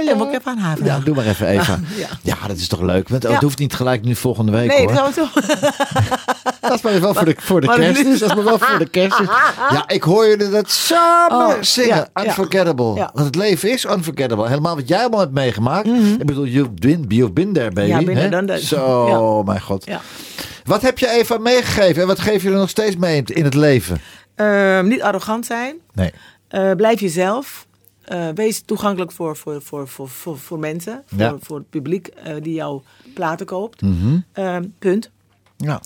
Ja, 0.06 0.16
moet 0.16 0.28
ik 0.28 0.34
even 0.40 0.52
aan 0.52 0.58
haar 0.58 0.84
Ja, 0.84 1.00
doe 1.00 1.16
maar 1.16 1.26
even 1.26 1.48
Eva. 1.48 1.80
Ja. 1.96 2.08
Ja, 2.22 2.36
dat 2.48 2.58
is 2.58 2.68
toch 2.68 2.82
leuk. 2.82 3.10
Want. 3.10 3.24
Het 3.24 3.42
hoeft 3.42 3.60
niet 3.60 3.74
gelijk 3.74 4.04
nu 4.04 4.16
volgende 4.16 4.52
week 4.52 4.68
Nee, 4.70 4.86
hoor. 4.86 4.94
dat. 4.94 5.14
Dat 6.62 6.72
is 6.74 6.82
maar 6.82 7.02
wel 7.02 7.14
voor 7.14 7.26
de, 7.26 7.36
voor 7.38 7.62
de 7.62 7.68
Maar- 7.68 7.76
kerstmis. 7.80 8.20
Dat 8.20 8.30
is 8.30 8.36
maar 8.36 8.44
wel 8.44 8.60
voor 8.60 8.78
de 8.80 8.90
kerstmis. 8.90 9.28
Ja, 9.70 9.84
ik 9.88 10.04
hoor 10.04 10.28
jullie 10.28 10.50
dat 10.50 10.70
samen 10.72 11.38
Oh, 11.48 11.62
zingen. 11.62 12.08
ja. 12.14 12.24
Unforgettable. 12.26 12.94
Ja. 12.96 13.10
Want 13.14 13.26
het 13.26 13.36
leven 13.36 13.72
is 13.72 13.86
unforgettable. 13.86 14.48
Helemaal 14.48 14.76
wat 14.76 14.88
jij 14.88 15.00
allemaal 15.00 15.20
hebt 15.20 15.32
meegemaakt. 15.32 15.88
Ik 15.88 16.26
bedoel, 16.26 16.46
you've 16.46 16.72
been, 16.72 17.06
you've 17.08 17.32
been 17.34 17.54
there, 17.54 17.72
baby. 17.72 17.92
Mhm. 17.94 18.10
Ja, 18.12 18.18
hè? 18.18 18.30
done 18.30 18.48
that. 18.48 18.60
Zo, 18.60 19.44
mijn 19.44 19.62
god. 19.62 19.86
Wat 20.64 20.82
heb 20.82 21.00
je 21.00 21.08
Eva 21.10 21.38
meegegeven 21.38 22.02
en 22.02 22.08
wat 22.08 22.20
geef 22.20 22.44
je 22.44 22.50
er 22.50 22.56
nog 22.56 22.70
steeds 22.70 22.96
mee 22.96 23.24
in- 23.26 23.44
het 23.44 23.54
leven? 23.54 24.02
Ehm, 24.36 24.88
niet 24.88 25.02
arrogant 25.02 25.46
zijn. 25.46 25.76
Nee. 25.94 26.12
Eh, 26.48 26.72
blijf 26.72 27.00
jezelf. 27.00 27.66
Eh, 28.02 28.28
wees 28.36 28.62
toegankelijk 28.66 29.12
voor, 29.12 29.38
voor, 29.38 29.62
voor, 29.62 29.88
voor, 29.88 30.10
voor, 30.10 30.38
voor 30.38 30.60
mensen. 30.60 31.04
Voor, 31.06 31.20
Ja. 31.20 31.36
voor 31.42 31.58
het 31.58 31.70
publiek 31.70 32.08
eh, 32.08 32.34
die 32.42 32.54
jouw 32.54 32.84
platen 33.14 33.46
koopt. 33.46 33.82
Mhm. 33.82 34.18
Ehm, 34.34 34.64
punt. 34.80 35.10
Ja. 35.58 35.82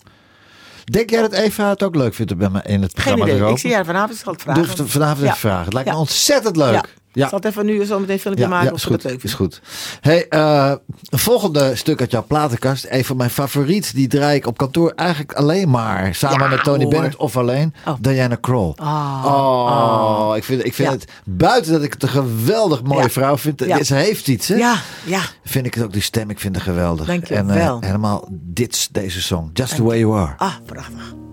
Denk 0.92 1.10
jij 1.10 1.20
dat 1.20 1.32
Eva 1.32 1.68
het 1.68 1.82
ook 1.82 1.94
leuk 1.94 2.14
vindt 2.14 2.32
om 2.32 2.38
bij 2.38 2.50
me 2.50 2.60
in 2.64 2.82
het 2.82 2.92
Geen 2.92 3.02
programma 3.02 3.24
te 3.24 3.34
idee. 3.40 3.50
Ik 3.50 3.58
zie 3.58 3.74
haar 3.74 3.84
vanavond. 3.84 4.12
Ik 4.12 4.24
zal 4.24 4.32
het 4.32 4.42
vragen. 4.42 4.88
Vanavond 4.88 5.22
even 5.22 5.36
vragen. 5.36 5.64
Het 5.64 5.72
lijkt 5.72 5.90
me 5.90 5.96
ontzettend 5.96 6.56
leuk. 6.56 6.94
Ik 7.22 7.28
zal 7.28 7.38
het 7.38 7.44
even 7.44 7.66
nu 7.66 7.84
zo 7.84 7.98
meteen 7.98 8.14
een 8.14 8.20
filmpje 8.20 8.48
maken. 8.48 8.72
of 8.72 8.76
is 8.76 8.82
ze 8.82 9.08
leuk 9.08 9.22
Is 9.22 9.34
goed. 9.34 9.60
Hey, 10.00 10.28
eh, 10.28 10.72
een 11.08 11.18
volgende 11.18 11.76
stuk 11.76 12.00
uit 12.00 12.10
jouw 12.10 12.24
platenkast. 12.26 12.86
Een 12.88 13.04
van 13.04 13.16
mijn 13.16 13.30
favoriet. 13.30 13.94
Die 13.94 14.08
draai 14.08 14.36
ik 14.36 14.46
op 14.46 14.58
kantoor 14.58 14.92
eigenlijk 14.96 15.32
alleen 15.32 15.70
maar. 15.70 16.14
Samen 16.14 16.50
met 16.50 16.64
Tony 16.64 16.82
hoor. 16.82 16.90
Bennett 16.92 17.16
of 17.16 17.36
alleen. 17.36 17.74
Oh. 17.86 17.94
Diana 18.00 18.34
Kroll. 18.34 18.72
Ah. 18.76 19.22
Oh, 19.26 20.36
ik 20.36 20.44
vind, 20.44 20.64
ik 20.64 20.74
vind 20.74 20.90
het 20.90 21.10
buiten 21.24 21.72
dat 21.72 21.82
ik 21.82 21.92
het 21.92 22.02
een 22.02 22.08
geweldig 22.08 22.82
mooie 22.82 23.10
vrouw 23.10 23.38
vind. 23.38 23.64
Ze 23.82 23.94
heeft 23.94 24.28
iets, 24.28 24.48
hè? 24.48 24.54
Ja, 24.54 24.80
ja. 25.04 25.20
Vind 25.44 25.66
ik 25.66 25.74
het 25.74 25.84
ook 25.84 25.92
die 25.92 26.02
stem. 26.02 26.30
Ik 26.30 26.40
vind 26.40 26.54
het 26.54 26.64
geweldig. 26.64 27.06
Dank 27.06 27.26
je 27.26 27.34
en 27.34 27.50
eh, 27.50 27.56
wel. 27.56 27.80
helemaal 27.80 28.28
dit, 28.30 28.88
deze 28.92 29.22
song. 29.22 29.50
Just 29.52 29.74
the 29.74 29.82
way 29.82 29.98
you 29.98 30.18
are. 30.18 30.34
Ah, 30.36 30.54
prachtig. 30.66 31.25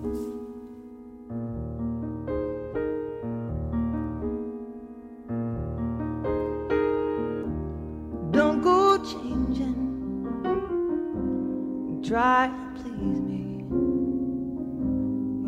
Try 12.14 12.46
to 12.46 12.80
please 12.80 13.22
me. 13.22 13.66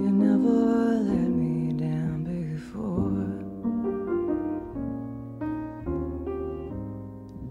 You 0.01 0.09
never 0.09 0.57
let 1.11 1.29
me 1.41 1.73
down 1.73 2.23
before. 2.23 3.27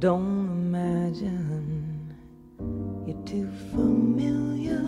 Don't 0.01 0.49
imagine 0.67 2.13
you're 3.07 3.25
too 3.25 3.49
familiar. 3.71 4.83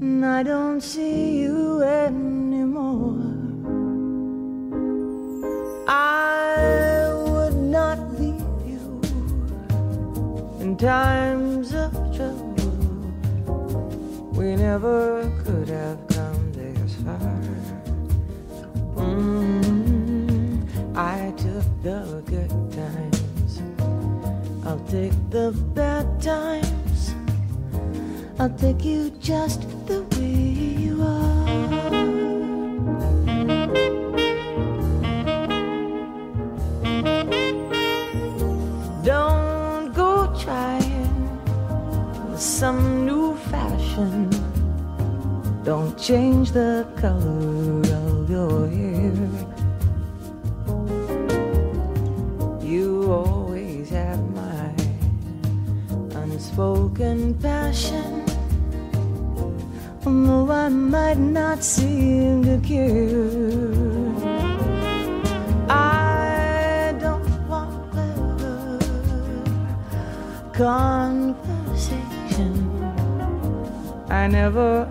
And 0.00 0.24
I 0.24 0.42
don't 0.42 0.80
see 0.80 1.40
you 1.42 1.82
anymore. 1.82 3.20
I 5.86 7.12
would 7.26 7.56
not 7.56 7.98
leave 8.18 8.40
you 8.64 9.02
in 10.60 10.78
times 10.78 11.53
never 14.74 15.30
could 15.44 15.68
have 15.68 16.00
come 16.08 16.52
this 16.52 16.94
far. 17.04 17.38
Mm, 18.96 20.66
I 20.96 21.32
took 21.36 21.66
the 21.84 22.00
good 22.26 22.50
times. 22.72 23.62
I'll 24.66 24.84
take 24.96 25.14
the 25.30 25.52
bad 25.76 26.06
times. 26.20 27.14
I'll 28.40 28.56
take 28.64 28.84
you 28.84 29.10
just 29.20 29.60
the 29.86 30.02
way 30.16 30.83
Don't 45.64 45.96
change 45.98 46.52
the 46.52 46.86
color 46.96 47.80
of 47.80 48.28
your 48.28 48.68
hair. 48.68 49.14
You 52.60 53.10
always 53.10 53.88
have 53.88 54.20
my 54.34 54.74
unspoken 56.20 57.32
passion. 57.40 58.26
Although 60.04 60.52
I 60.52 60.68
might 60.68 61.16
not 61.16 61.64
seem 61.64 62.44
to 62.44 62.58
care. 62.60 63.72
I 65.70 66.94
don't 67.00 67.48
want 67.48 67.90
clever 67.90 68.78
conversation. 70.52 72.68
I 74.10 74.26
never 74.26 74.86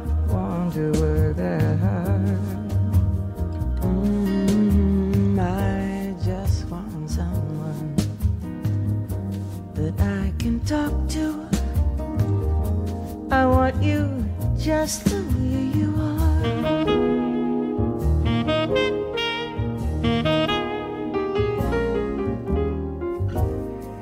just 14.64 15.04
the 15.04 15.22
way 15.36 15.64
you 15.76 15.94
are. 16.00 16.44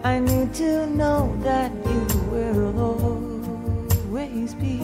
I 0.03 0.19
need 0.19 0.53
to 0.53 0.85
know 0.85 1.35
that 1.41 1.71
you 1.73 2.05
will 2.29 2.79
always 2.79 4.53
be 4.53 4.77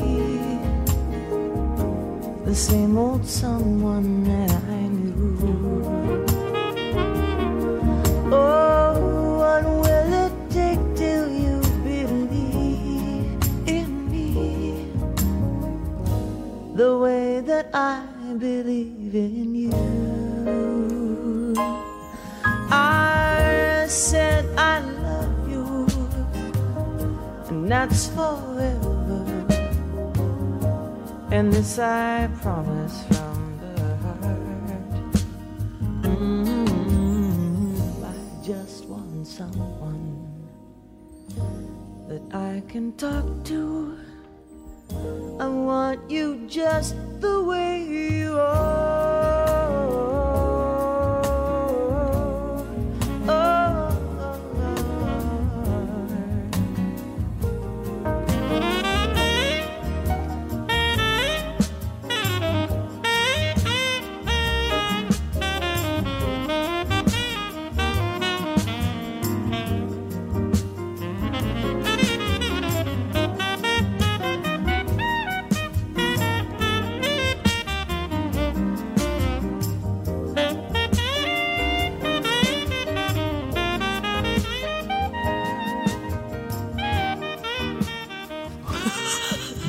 the 2.43 2.55
same 2.55 2.97
old 2.97 3.23
someone 3.23 4.23
I 17.73 18.01
believe 18.37 19.15
in 19.15 19.55
you? 19.55 21.53
I 22.71 23.85
said 23.87 24.45
I 24.57 24.79
love 24.79 25.49
you, 25.49 25.87
and 27.49 27.71
that's 27.71 28.07
forever. 28.07 29.25
And 31.31 31.51
this 31.51 31.77
I 31.79 32.29
promise 32.41 33.03
from 33.09 33.59
the 33.61 33.95
heart. 33.97 34.21
Mm, 36.03 37.77
I 38.03 38.45
just 38.45 38.85
want 38.85 39.27
someone 39.27 40.25
that 42.07 42.23
I 42.33 42.63
can 42.67 42.93
talk 42.93 43.25
to. 43.45 43.97
I 45.39 45.47
want 45.47 46.09
you 46.09 46.47
just 46.47 46.95
the 47.19 47.41
way 47.43 47.83
you 47.83 48.37
are. 48.39 48.96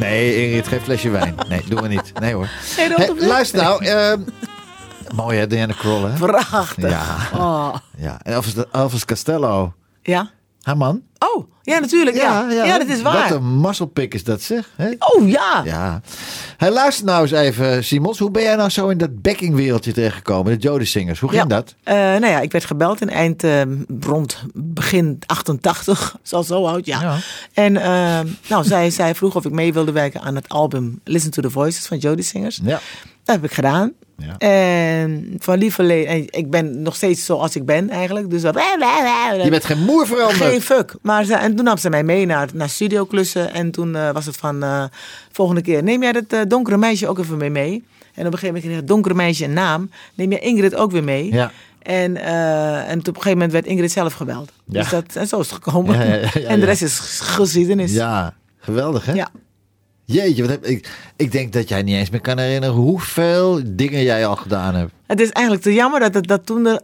Nee, 0.08 0.46
Ingrid, 0.46 0.68
geen 0.68 0.80
flesje 0.80 1.10
wijn. 1.10 1.34
Nee, 1.48 1.62
doen 1.68 1.82
we 1.82 1.88
niet. 1.88 2.12
Nee 2.20 2.34
hoor. 2.34 2.48
Nee, 2.76 2.88
Hey, 2.94 3.14
luister 3.16 3.62
nou. 3.62 3.84
ehm, 3.84 4.20
mooi 5.14 5.38
hè, 5.38 5.46
Diana 5.46 5.72
Kroll 5.78 6.10
hè? 6.10 6.18
Prachtig. 6.18 6.90
Ja. 6.90 7.16
Oh. 7.34 7.74
ja. 7.96 8.18
En 8.22 8.32
Elvis, 8.32 8.54
Elvis 8.72 9.04
Costello. 9.04 9.72
Ja? 10.02 10.30
Haar 10.68 10.76
man? 10.76 11.02
Oh, 11.18 11.50
ja, 11.62 11.78
natuurlijk. 11.78 12.16
Ja, 12.16 12.50
ja. 12.50 12.78
dat 12.78 12.88
is 12.88 13.02
Wat 13.02 13.12
waar. 13.12 13.30
een 13.30 13.60
musclepik 13.60 14.14
is 14.14 14.24
dat 14.24 14.42
zeg. 14.42 14.70
Hè? 14.76 14.90
Oh 14.98 15.28
ja. 15.28 15.62
Ja. 15.64 16.00
Hey, 16.56 16.70
luister 16.70 17.04
nou 17.04 17.22
eens 17.22 17.30
even, 17.30 17.84
Simons. 17.84 18.18
Hoe 18.18 18.30
ben 18.30 18.42
jij 18.42 18.56
nou 18.56 18.70
zo 18.70 18.88
in 18.88 18.98
dat 18.98 19.22
backingwereldje 19.22 19.92
terechtgekomen? 19.92 20.52
De 20.52 20.58
Jody 20.68 20.84
Singers. 20.84 21.20
Hoe 21.20 21.28
ging 21.30 21.42
Ja. 21.42 21.48
dat? 21.48 21.74
Eh, 21.82 21.94
nou 21.94 22.26
ja, 22.26 22.40
ik 22.40 22.52
werd 22.52 22.64
gebeld 22.64 23.00
in 23.00 23.10
eind 23.10 23.44
eh, 23.44 23.62
rond 24.00 24.36
begin 24.54 25.18
88, 25.26 26.16
zo 26.22 26.42
zo 26.42 26.66
oud, 26.66 26.86
ja. 26.86 27.00
Ja. 27.00 27.16
En 27.54 27.76
eh, 27.76 28.20
nou, 28.48 28.64
zij, 28.64 28.90
zij 28.90 29.14
vroeg 29.14 29.34
of 29.36 29.44
ik 29.44 29.52
mee 29.52 29.72
wilde 29.72 29.92
werken 29.92 30.20
aan 30.20 30.34
het 30.34 30.48
album 30.48 31.00
Listen 31.04 31.30
to 31.30 31.42
the 31.42 31.50
Voices 31.50 31.86
van 31.86 31.98
Jody 31.98 32.22
Singers. 32.22 32.60
Ja. 32.62 32.80
Dat 33.24 33.34
heb 33.36 33.44
ik 33.44 33.52
gedaan. 33.52 33.92
Ja. 34.18 34.38
En 34.38 35.36
van 35.38 35.58
lieverlee, 35.58 36.26
ik 36.30 36.50
ben 36.50 36.82
nog 36.82 36.96
steeds 36.96 37.24
zoals 37.24 37.56
ik 37.56 37.64
ben 37.64 37.90
eigenlijk. 37.90 38.30
Dus 38.30 38.42
dat, 38.42 38.54
Je 39.44 39.50
bent 39.50 39.64
geen 39.64 39.84
moer 39.84 40.06
veranderd. 40.06 40.50
geen 40.50 40.62
fuck. 40.62 40.94
Maar 41.02 41.24
ze, 41.24 41.34
en 41.34 41.56
toen 41.56 41.64
nam 41.64 41.76
ze 41.76 41.90
mij 41.90 42.04
mee 42.04 42.26
naar, 42.26 42.48
naar 42.54 42.68
studioklussen. 42.68 43.52
En 43.52 43.70
toen 43.70 43.96
eh, 43.96 44.10
was 44.10 44.26
het 44.26 44.36
van, 44.36 44.62
eh, 44.62 44.84
volgende 45.32 45.60
keer, 45.60 45.82
neem 45.82 46.02
jij 46.02 46.12
dat 46.12 46.24
eh, 46.28 46.40
donkere 46.48 46.76
meisje 46.76 47.08
ook 47.08 47.18
even 47.18 47.36
mee 47.36 47.50
mee? 47.50 47.84
En 48.14 48.26
op 48.26 48.32
een 48.32 48.38
gegeven 48.38 48.46
moment 48.46 48.64
kreeg 48.64 48.76
het 48.76 48.88
donkere 48.88 49.14
meisje 49.14 49.44
een 49.44 49.52
naam. 49.52 49.90
Neem 50.14 50.30
jij 50.30 50.40
Ingrid 50.40 50.74
ook 50.74 50.90
weer 50.90 51.04
mee? 51.04 51.32
Ja. 51.32 51.50
En, 51.82 52.16
en 52.16 52.98
op 52.98 53.06
een 53.06 53.14
gegeven 53.14 53.30
moment 53.30 53.52
werd 53.52 53.66
Ingrid 53.66 53.92
zelf 53.92 54.12
gebeld. 54.12 54.52
Ja. 54.64 54.80
Dus 54.80 54.90
dat, 54.90 55.04
en 55.14 55.26
zo 55.26 55.40
is 55.40 55.50
het 55.50 55.64
gekomen. 55.64 56.06
Ja, 56.08 56.32
en 56.32 56.60
de 56.60 56.66
rest 56.66 56.82
is 56.82 56.98
geschiedenis. 57.20 57.92
Ja, 57.92 58.34
geweldig 58.58 59.06
hè? 59.06 59.12
Ja. 59.12 59.28
Jeetje, 60.10 60.42
wat 60.42 60.50
heb 60.50 60.64
ik, 60.64 60.90
ik 61.16 61.32
denk 61.32 61.52
dat 61.52 61.68
jij 61.68 61.82
niet 61.82 61.94
eens 61.94 62.10
meer 62.10 62.20
kan 62.20 62.38
herinneren 62.38 62.74
hoeveel 62.74 63.60
dingen 63.66 64.02
jij 64.02 64.26
al 64.26 64.36
gedaan 64.36 64.74
hebt. 64.74 64.92
Het 65.06 65.20
is 65.20 65.30
eigenlijk 65.30 65.64
te 65.64 65.72
jammer 65.74 66.00
dat 66.00 66.14
het 66.14 66.26
dat 66.26 66.46
toen 66.46 66.66
er, 66.66 66.80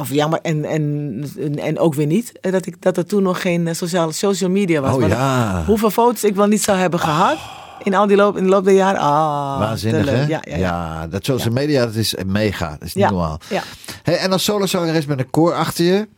of 0.00 0.10
jammer 0.10 0.38
en, 0.42 0.64
en, 0.64 1.58
en 1.58 1.78
ook 1.78 1.94
weer 1.94 2.06
niet, 2.06 2.32
eh, 2.40 2.52
dat, 2.52 2.66
ik, 2.66 2.82
dat 2.82 2.96
er 2.96 3.06
toen 3.06 3.22
nog 3.22 3.40
geen 3.40 3.68
eh, 3.68 3.74
sociale, 3.74 4.12
social 4.12 4.50
media 4.50 4.80
was. 4.80 4.94
Oh, 4.94 5.08
ja. 5.08 5.64
Hoeveel 5.66 5.90
foto's 5.90 6.24
ik 6.24 6.34
wel 6.34 6.46
niet 6.46 6.62
zou 6.62 6.78
hebben 6.78 7.00
gehad 7.00 7.36
in 7.82 7.94
al 7.94 8.06
die 8.06 8.16
loop, 8.16 8.36
in 8.36 8.42
de 8.44 8.48
loop 8.50 8.64
der 8.64 8.74
jaren. 8.74 9.00
Ah, 9.00 9.58
Waanzinnig 9.58 10.06
hè? 10.10 10.16
leuk. 10.16 10.28
Ja, 10.28 10.40
ja, 10.42 10.56
ja. 10.56 11.06
dat 11.06 11.24
social 11.24 11.52
media, 11.52 11.84
dat 11.84 11.94
is 11.94 12.14
mega. 12.26 12.70
Dat 12.70 12.82
is 12.88 12.94
niet 12.94 13.04
Ja, 13.04 13.10
normaal. 13.10 13.40
ja. 13.50 13.62
Hey, 14.02 14.16
en 14.16 14.32
als 14.32 14.44
solozangeres 14.44 15.06
met 15.06 15.18
een 15.18 15.30
koor 15.30 15.54
achter 15.54 15.84
je, 15.84 16.08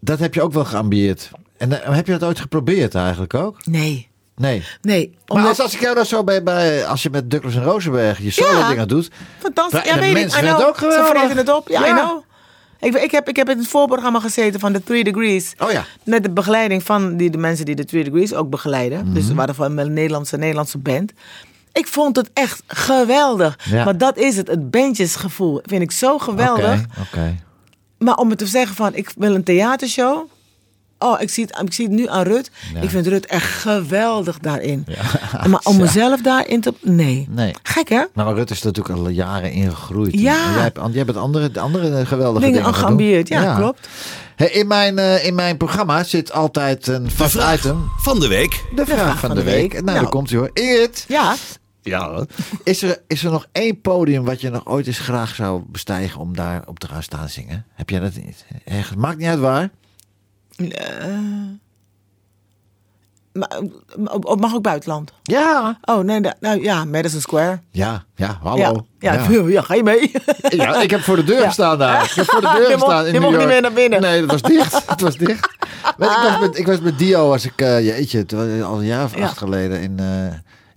dat 0.00 0.18
heb 0.18 0.34
je 0.34 0.42
ook 0.42 0.52
wel 0.52 0.64
geambieerd. 0.64 1.30
En 1.56 1.82
eh, 1.84 1.94
heb 1.94 2.06
je 2.06 2.12
dat 2.12 2.24
ooit 2.28 2.40
geprobeerd 2.40 2.94
eigenlijk 2.94 3.34
ook? 3.34 3.66
Nee, 3.66 4.08
Nee. 4.36 4.62
nee. 4.82 5.10
Maar 5.26 5.36
Omdat- 5.36 5.48
als, 5.48 5.60
als 5.60 5.74
ik 5.74 5.80
jou 5.80 5.94
dan 5.94 6.06
zo 6.06 6.24
bij, 6.24 6.42
bij 6.42 6.86
als 6.86 7.02
je 7.02 7.10
met 7.10 7.30
Douglas 7.30 7.54
en 7.54 7.62
Rosenberg 7.64 8.18
je 8.22 8.30
solo 8.30 8.58
Ja. 8.58 8.68
dingen 8.68 8.88
doet. 8.88 9.10
Fantastisch. 9.38 9.82
De 9.82 9.88
Ja, 9.88 9.94
weet 9.98 10.04
ik. 10.08 10.12
mensen 10.12 10.30
I 10.30 10.42
vinden 10.42 10.54
know. 10.54 10.58
het 10.58 10.68
ook 10.68 10.76
geweldig. 10.76 11.06
Ze 11.06 11.18
vreten 11.18 11.36
het 11.36 11.52
op. 11.54 11.68
Ja, 11.68 11.86
Ja. 11.86 11.96
I 11.96 12.00
know. 12.00 12.22
Ik, 12.80 12.94
ik, 12.94 13.10
heb, 13.10 13.28
ik 13.28 13.36
heb 13.36 13.48
in 13.48 13.58
het 13.58 13.66
voorprogramma 13.68 14.20
gezeten 14.20 14.60
van 14.60 14.72
de 14.72 14.84
Three 14.84 15.04
Degrees. 15.04 15.54
Oh 15.58 15.70
ja. 15.70 15.84
Met 16.04 16.22
de 16.22 16.30
begeleiding 16.30 16.82
van 16.82 17.16
die, 17.16 17.30
de 17.30 17.38
mensen 17.38 17.64
die 17.64 17.74
de 17.74 17.84
Three 17.84 18.04
Degrees 18.04 18.34
ook 18.34 18.50
begeleiden. 18.50 19.04
Mhm. 19.04 19.14
Dus 19.14 19.26
we 19.26 19.34
waren 19.34 19.54
van 19.54 19.78
een 19.78 19.92
Nederlandse, 19.92 20.36
Nederlandse 20.36 20.78
band. 20.78 21.12
Ik 21.72 21.86
vond 21.86 22.16
het 22.16 22.30
echt 22.32 22.62
geweldig. 22.66 23.58
Ja. 23.64 23.84
Maar 23.84 23.98
dat 23.98 24.16
is 24.18 24.36
het, 24.36 24.48
het 24.48 24.70
bandjesgevoel. 24.70 25.60
Vind 25.62 25.82
ik 25.82 25.90
zo 25.90 26.18
geweldig. 26.18 26.80
Oké, 26.80 27.00
oké. 27.00 27.36
Maar 27.98 28.14
om 28.16 28.30
het 28.30 28.38
te 28.38 28.46
zeggen 28.46 28.76
van, 28.76 28.94
ik 28.94 29.12
wil 29.16 29.34
een 29.34 29.44
theatershow. 29.44 30.28
Oh, 31.04 31.20
ik 31.20 31.30
zie 31.30 31.44
het, 31.44 31.60
ik 31.66 31.72
zie 31.72 31.84
het 31.86 31.94
nu 31.94 32.08
aan 32.08 32.22
Rut. 32.22 32.50
Ja. 32.74 32.80
Ik 32.80 32.90
vind 32.90 33.06
Rut 33.06 33.26
echt 33.26 33.46
geweldig 33.46 34.38
daarin. 34.38 34.86
Maar 35.50 35.60
om 35.62 35.76
mezelf 35.76 36.20
daarin 36.20 36.60
te... 36.60 36.74
Nee. 36.80 37.26
Nee. 37.30 37.54
Gek 37.62 37.88
hè? 37.88 38.02
Nou, 38.14 38.34
Rut 38.34 38.50
is 38.50 38.60
er 38.60 38.66
natuurlijk 38.66 38.98
al 38.98 39.08
jaren 39.08 39.52
in 39.52 39.70
gegroeid. 39.70 40.12
Ja. 40.12 40.46
En 40.46 40.52
Jij 40.52 40.62
hebt, 40.62 40.78
jij 40.90 41.02
hebt 41.06 41.16
andere, 41.16 41.60
andere 41.60 42.06
geweldige 42.06 42.44
Dingen 42.44 42.62
dingen 42.62 42.74
geambieerd. 42.74 43.28
Ja, 43.28 43.54
klopt. 43.56 43.88
Hey, 44.36 44.48
in, 44.50 44.66
mijn, 44.66 44.98
eh, 44.98 45.26
in 45.26 45.34
mijn 45.34 45.56
programma 45.56 46.04
zit 46.04 46.32
altijd 46.32 46.86
een 46.86 47.10
vast 47.10 47.30
vraag 47.30 47.58
item. 47.58 47.90
van 47.96 48.20
de 48.20 48.28
week. 48.28 48.64
De 48.74 48.86
vraag, 48.86 49.18
van, 49.18 49.34
de, 49.34 49.42
week. 49.42 49.72
Nou, 49.72 49.84
Nou. 49.84 49.98
daar 49.98 50.08
komt 50.08 50.30
hij 50.30 50.38
hoor. 50.38 50.50
Ingrid. 50.52 51.04
Ja. 51.08 51.34
Ja. 51.82 52.24
Is 52.62 52.82
er, 52.82 52.98
is 53.06 53.24
er 53.24 53.30
nog 53.30 53.46
één 53.52 53.80
podium 53.80 54.24
wat 54.24 54.40
je 54.40 54.50
nog 54.50 54.66
ooit 54.66 54.86
eens 54.86 54.98
graag 54.98 55.34
zou 55.34 55.62
bestijgen 55.66 56.20
om 56.20 56.36
daar 56.36 56.62
op 56.66 56.78
te 56.78 56.88
gaan 56.88 57.02
staan 57.02 57.28
zingen? 57.28 57.66
Heb 57.74 57.90
jij 57.90 58.00
dat 58.00 58.14
niet? 58.14 58.44
Echt, 58.64 58.96
maakt 58.96 59.18
niet 59.18 59.28
uit 59.28 59.38
waar. 59.38 59.70
Maar, 63.32 63.60
maar 63.96 64.36
mag 64.38 64.54
ook 64.54 64.62
buitenland? 64.62 65.12
Ja. 65.22 65.78
Oh, 65.84 65.98
nee, 66.04 66.20
nou 66.40 66.62
ja, 66.62 66.84
Madison 66.84 67.20
Square. 67.20 67.60
Ja, 67.70 68.04
ja, 68.16 68.38
hallo. 68.42 68.86
Ja, 68.98 69.12
ja, 69.28 69.28
ja. 69.48 69.62
ga 69.68 69.74
je 69.74 69.82
mee? 69.82 70.12
Ja, 70.56 70.82
ik 70.82 70.90
heb 70.90 71.00
voor 71.00 71.16
de 71.16 71.24
deur 71.24 71.40
Ja. 71.40 71.46
gestaan 71.46 71.78
daar. 71.78 72.04
Ik 72.04 72.10
heb 72.10 72.24
voor 72.30 72.40
de 72.40 72.46
deur 72.56 72.70
Je 72.70 72.76
mocht- 72.76 72.80
gestaan 72.82 73.06
in 73.06 73.12
je 73.12 73.18
New 73.18 73.22
mocht 73.28 73.38
niet 73.38 73.46
meer 73.46 73.60
naar 73.60 73.72
binnen. 73.72 74.00
Nee, 74.00 74.20
dat 74.20 74.30
was 74.30 74.42
dicht. 74.42 74.82
Het 74.90 75.00
was 75.00 75.16
dicht. 75.16 75.48
Maar 75.98 76.08
ik, 76.10 76.30
was 76.30 76.40
met, 76.40 76.58
ik 76.58 76.66
was 76.66 76.80
met 76.80 76.98
Dio, 76.98 77.28
was 77.28 77.44
ik, 77.44 77.60
eh 77.60 77.80
jeetje, 77.86 78.26
al 78.64 78.78
een 78.78 78.84
jaar 78.86 79.04
of 79.04 79.16
acht 79.16 79.38
geleden 79.38 79.80
in, 79.80 79.98
eh, 79.98 80.34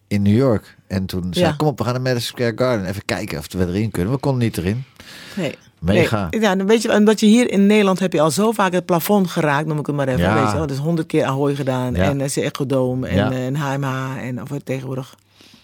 in 0.07 0.21
New 0.21 0.35
York. 0.37 0.75
En 0.87 1.05
toen 1.05 1.27
zei 1.33 1.49
ik, 1.51 1.57
kom 1.57 1.67
op, 1.67 1.77
we 1.77 1.83
gaan 1.83 1.93
naar 1.93 2.01
Madison 2.01 2.27
Square 2.27 2.53
Garden. 2.55 2.85
Even 2.87 3.05
kijken 3.05 3.37
of 3.37 3.45
we 3.51 3.65
erin 3.67 3.91
kunnen. 3.91 4.13
We 4.13 4.19
konden 4.19 4.41
niet 4.43 4.57
erin. 4.57 4.83
Nee. 5.35 5.57
Mega. 5.79 6.27
Nee. 6.31 6.41
Ja, 6.41 6.55
dan 6.55 6.67
weet 6.67 6.81
je, 6.81 6.93
omdat 6.93 7.19
je 7.19 7.25
hier 7.25 7.51
in 7.51 7.65
Nederland 7.65 7.99
heb 7.99 8.13
je 8.13 8.21
al 8.21 8.31
zo 8.31 8.51
vaak 8.51 8.71
het 8.73 8.85
plafond 8.85 9.27
geraakt, 9.29 9.67
noem 9.67 9.79
ik 9.79 9.85
het 9.85 9.95
maar 9.95 10.07
even. 10.07 10.19
Ja. 10.21 10.41
Weet 10.41 10.51
je, 10.51 10.57
wel. 10.57 10.67
dus 10.67 10.77
honderd 10.77 11.07
keer 11.07 11.25
Ahoy 11.25 11.55
gedaan 11.55 11.93
Ja. 11.95 12.03
en 12.03 12.19
uh, 12.19 12.35
Echodome 12.35 13.07
en, 13.07 13.15
Ja. 13.15 13.31
eh, 13.31 13.45
en 13.45 13.55
HMH 13.55 14.17
en 14.21 14.41
of 14.41 14.49
het 14.49 14.65
tegenwoordig, 14.65 15.15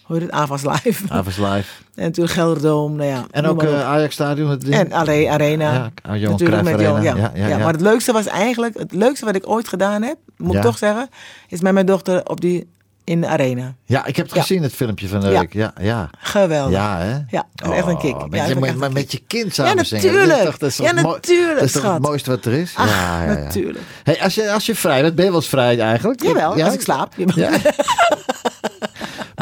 hoe 0.02 0.16
heet 0.16 0.24
het, 0.24 0.34
Avas 0.34 0.62
Live. 0.64 1.04
Avonds 1.14 1.36
live. 1.38 1.68
en 1.94 2.04
natuurlijk 2.04 2.34
Gelderdoom, 2.34 2.96
nou 2.96 3.08
ja. 3.08 3.24
En 3.30 3.46
ook 3.46 3.62
eh, 3.62 3.88
Ajax 3.88 4.14
Stadion. 4.14 4.50
Het 4.50 4.60
ding. 4.60 4.74
En 4.74 4.92
Are- 4.92 5.28
Arena. 5.30 5.72
Ja, 6.04 6.16
Johan 6.16 6.30
Natuurlijk 6.30 6.62
met 6.62 6.74
Arena. 6.74 6.88
Johan, 7.02 7.16
ja. 7.16 7.32
Ja, 7.34 7.46
ja. 7.46 7.58
Maar 7.58 7.72
het 7.72 7.80
leukste 7.80 8.12
was 8.12 8.26
eigenlijk, 8.26 8.78
het 8.78 8.92
leukste 8.92 9.24
wat 9.24 9.34
ik 9.34 9.48
ooit 9.48 9.68
gedaan 9.68 10.02
heb, 10.02 10.16
moet 10.36 10.54
ik 10.54 10.62
toch 10.62 10.78
zeggen, 10.78 11.08
is 11.48 11.60
met 11.60 11.72
mijn 11.72 11.86
dochter 11.86 12.26
op 12.28 12.40
die, 12.40 12.72
in 13.04 13.20
de 13.20 13.26
arena. 13.26 13.74
Ja, 13.84 14.06
ik 14.06 14.16
heb 14.16 14.26
het 14.26 14.34
Ja. 14.34 14.40
gezien, 14.40 14.62
het 14.62 14.72
filmpje 14.72 15.08
van 15.08 15.20
de 15.20 15.28
Ja. 15.28 15.40
week. 15.40 15.52
Ja, 15.52 15.72
ja. 15.80 16.10
Geweldig. 16.18 16.72
Ja, 16.72 16.98
hè? 16.98 17.10
Ja, 17.28 17.46
is 17.64 17.70
echt 17.70 17.86
een 17.86 17.98
kick. 17.98 18.14
Oh, 18.14 18.20
Ja, 18.20 18.26
Met, 18.28 18.48
je, 18.48 18.66
ik 18.86 18.92
met, 18.92 19.12
je 19.12 19.22
kind 19.26 19.54
samen 19.54 19.76
Ja, 19.76 19.84
zingen. 19.84 20.04
Natuurlijk. 20.06 20.44
toch- 20.44 20.58
dat 20.58 20.68
is 20.68 20.76
Ja, 20.76 20.92
natuurlijk, 20.92 21.54
Dat 21.54 21.64
is 21.64 21.72
toch 21.72 21.92
het 21.92 22.02
mooiste 22.02 22.30
wat 22.30 22.44
er 22.44 22.52
is? 22.52 22.72
Ach, 22.76 22.88
ja, 22.88 23.24
ja, 23.24 23.32
ja. 23.32 23.38
natuurlijk. 23.38 23.84
Hey, 24.02 24.22
als, 24.22 24.34
je, 24.34 24.52
als 24.52 24.66
je 24.66 24.74
vrij 24.74 25.02
bent, 25.02 25.14
ben 25.14 25.24
je 25.24 25.30
wel 25.30 25.40
eens 25.40 25.48
vrij 25.48 25.78
eigenlijk? 25.80 26.22
Jawel, 26.22 26.56
Ja? 26.56 26.64
als 26.64 26.74
ik 26.74 26.80
slaap. 26.80 27.12
Ja. 27.34 27.50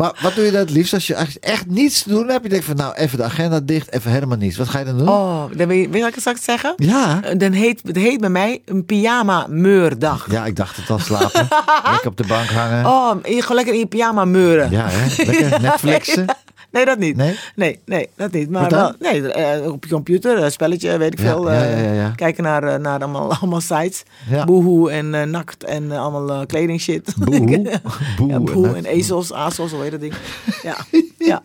maar 0.03 0.19
wat 0.23 0.35
doe 0.35 0.45
je 0.45 0.51
dan 0.51 0.61
het 0.61 0.71
liefst 0.71 0.93
als 0.95 1.07
je 1.07 1.15
echt- 1.15 1.39
echt 1.39 1.67
niets 1.67 2.03
te 2.03 2.09
doen 2.09 2.29
hebt? 2.29 2.43
Je 2.43 2.49
denkt 2.49 2.65
van 2.65 2.77
nou, 2.77 2.95
even 2.95 3.19
de 3.19 3.25
agenda 3.25 3.61
dicht, 3.61 3.93
even 3.93 4.11
helemaal 4.11 4.37
niets. 4.37 4.57
Wat 4.57 4.69
ga 4.69 4.79
je 4.79 4.85
dan 4.85 4.99
doen? 4.99 5.09
Oh, 5.09 5.43
dan 5.57 5.69
weet 5.69 5.83
je, 5.83 5.89
weet 5.89 5.97
je 5.97 6.01
wat 6.03 6.15
ik 6.15 6.21
straks 6.21 6.45
zeggen? 6.45 6.73
Ja. 6.77 7.21
Eh, 7.23 7.39
Dan 7.39 7.53
heet, 7.53 7.81
het 7.87 7.97
heet 7.97 8.21
bij 8.21 8.29
mij 8.29 8.63
een 8.65 8.87
pyjama 8.87 9.47
meurdag. 9.49 10.27
Ja, 10.31 10.45
ik 10.47 10.57
dacht 10.57 10.77
het 10.77 10.91
al 10.91 10.99
slapen. 10.99 11.49
Lekker 11.91 12.09
op 12.09 12.17
de 12.17 12.27
bank 12.27 12.49
hangen. 12.49 12.87
Oh, 12.87 13.11
je 13.25 13.41
gewoon 13.43 13.57
lekker 13.57 13.75
in 13.75 13.79
je 13.81 13.87
pyjama 13.87 14.25
meuren. 14.25 14.71
Ja, 14.71 14.87
hè? 14.89 15.25
Lekker 15.25 15.61
Netflixen. 15.71 16.27
Nee, 16.73 16.85
dat 16.85 16.99
niet. 16.99 17.17
Nee? 17.17 17.39
nee, 17.57 17.79
nee, 17.87 18.09
dat 18.17 18.33
niet. 18.33 18.51
Maar 18.51 18.71
wel, 18.71 18.93
nee, 19.01 19.29
eh, 19.33 19.71
op 19.73 19.85
je 19.85 19.91
computer, 19.91 20.43
een 20.43 20.53
spelletje, 20.53 20.99
weet 20.99 21.13
ik 21.13 21.19
veel. 21.19 21.51
eh. 21.51 22.07
Kijken 22.17 22.43
naar, 22.45 22.63
eh, 22.65 22.79
naar 22.81 23.01
allemaal, 23.01 23.33
allemaal 23.41 23.61
sites. 23.61 24.03
Boehoe 24.47 24.91
en 24.91 25.15
eh, 25.15 25.23
nakt 25.23 25.65
en 25.65 25.93
eh, 25.93 25.99
allemaal 26.01 26.41
eh, 26.41 26.47
kleding 26.47 26.81
shit. 26.81 27.15
Boehoe? 27.25 27.81
Boe 28.17 28.69
ja, 28.69 28.75
en 28.75 28.85
ezels, 28.85 29.33
azels, 29.33 29.71
hoe 29.73 29.83
heet 29.83 29.91
dat 29.91 30.01
ding? 30.01 30.15
Ja, 30.63 30.77
ja. 31.19 31.43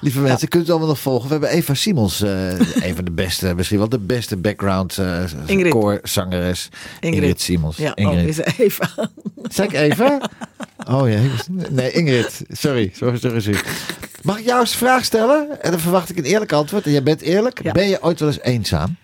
Lieve 0.00 0.20
mensen, 0.20 0.48
kunt 0.48 0.54
u 0.54 0.64
het 0.64 0.70
allemaal 0.70 0.88
nog 0.88 0.98
volgen. 1.00 1.26
We 1.26 1.32
hebben 1.32 1.50
Eva 1.50 1.74
Simons, 1.74 2.22
eh, 2.22 2.50
een 2.88 2.94
van 2.94 3.04
de 3.04 3.10
beste, 3.10 3.54
misschien 3.54 3.78
wel 3.78 3.88
de 3.88 3.98
beste 3.98 4.36
background 4.36 4.98
eh 4.98 5.22
Ingrid. 5.46 5.70
koorzangeres. 5.72 6.68
Ingrid. 7.00 7.40
Simons. 7.40 7.76
Ja, 7.76 7.94
Ingrid. 7.94 8.22
oh, 8.22 8.44
is 8.44 8.58
even. 8.58 8.88
Zeg 9.42 9.66
ik 9.66 9.72
even? 9.72 10.20
Oh 10.90 11.10
ja, 11.10 11.18
nee, 11.70 11.90
Ingrid. 11.92 12.42
Sorry, 12.48 12.90
sorry, 12.94 13.18
sorry, 13.18 13.40
sorry. 13.40 13.60
Mag 14.24 14.38
ik 14.38 14.44
jou 14.44 14.60
eens 14.60 14.70
een 14.72 14.78
vraag 14.78 15.04
stellen? 15.04 15.62
En 15.62 15.70
dan 15.70 15.80
verwacht 15.80 16.10
ik 16.10 16.16
een 16.18 16.24
eerlijk 16.24 16.52
antwoord. 16.52 16.84
En 16.84 16.90
jij 16.92 17.02
bent 17.02 17.20
eerlijk. 17.20 17.62
Ja. 17.62 17.72
Ben 17.72 17.88
je 17.88 18.02
ooit 18.02 18.20
wel 18.20 18.28
eens 18.28 18.40
eenzaam? 18.40 18.96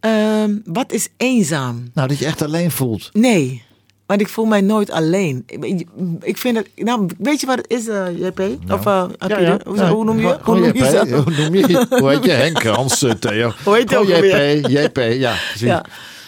Ehm, 0.00 0.50
wat 0.64 0.92
is 0.92 1.08
eenzaam? 1.16 1.90
Nou, 1.94 2.08
dat 2.08 2.18
je 2.18 2.26
echt 2.26 2.42
alleen 2.42 2.70
voelt. 2.70 3.10
Nee, 3.12 3.62
want 4.06 4.20
ik 4.20 4.28
voel 4.28 4.44
mij 4.44 4.60
nooit 4.60 4.90
alleen. 4.90 5.42
Ik, 5.46 5.84
ik 6.20 6.36
vind 6.38 6.56
het, 6.56 6.68
nou, 6.76 7.06
weet 7.18 7.40
je 7.40 7.46
wat 7.46 7.56
het 7.56 7.70
is, 7.70 7.88
eh, 7.88 8.18
JP? 8.18 8.40
Of 8.72 8.86
uh, 8.86 9.04
Hoe, 9.64 9.80
hoe 9.80 10.04
noem 10.04 10.18
je? 10.20 10.38
Hoe 10.42 10.54
noem 10.58 10.64
je 10.64 10.84
JP. 10.84 11.24
Hoe 11.24 11.34
noem 11.36 11.54
je? 11.54 11.86
Hoe 11.88 12.10
heet 12.10 12.24
je? 12.24 12.30
Henk, 12.44 12.62
Hans, 12.62 13.02
eh, 13.02 13.10
Theo. 13.10 13.52
Hoe 13.64 13.74
heet 13.76 13.90
je? 13.90 14.60
JP, 14.62 14.68
JP, 14.68 14.96
ja, 14.96 15.34
precies. 15.48 15.60
Ja. 15.66 15.84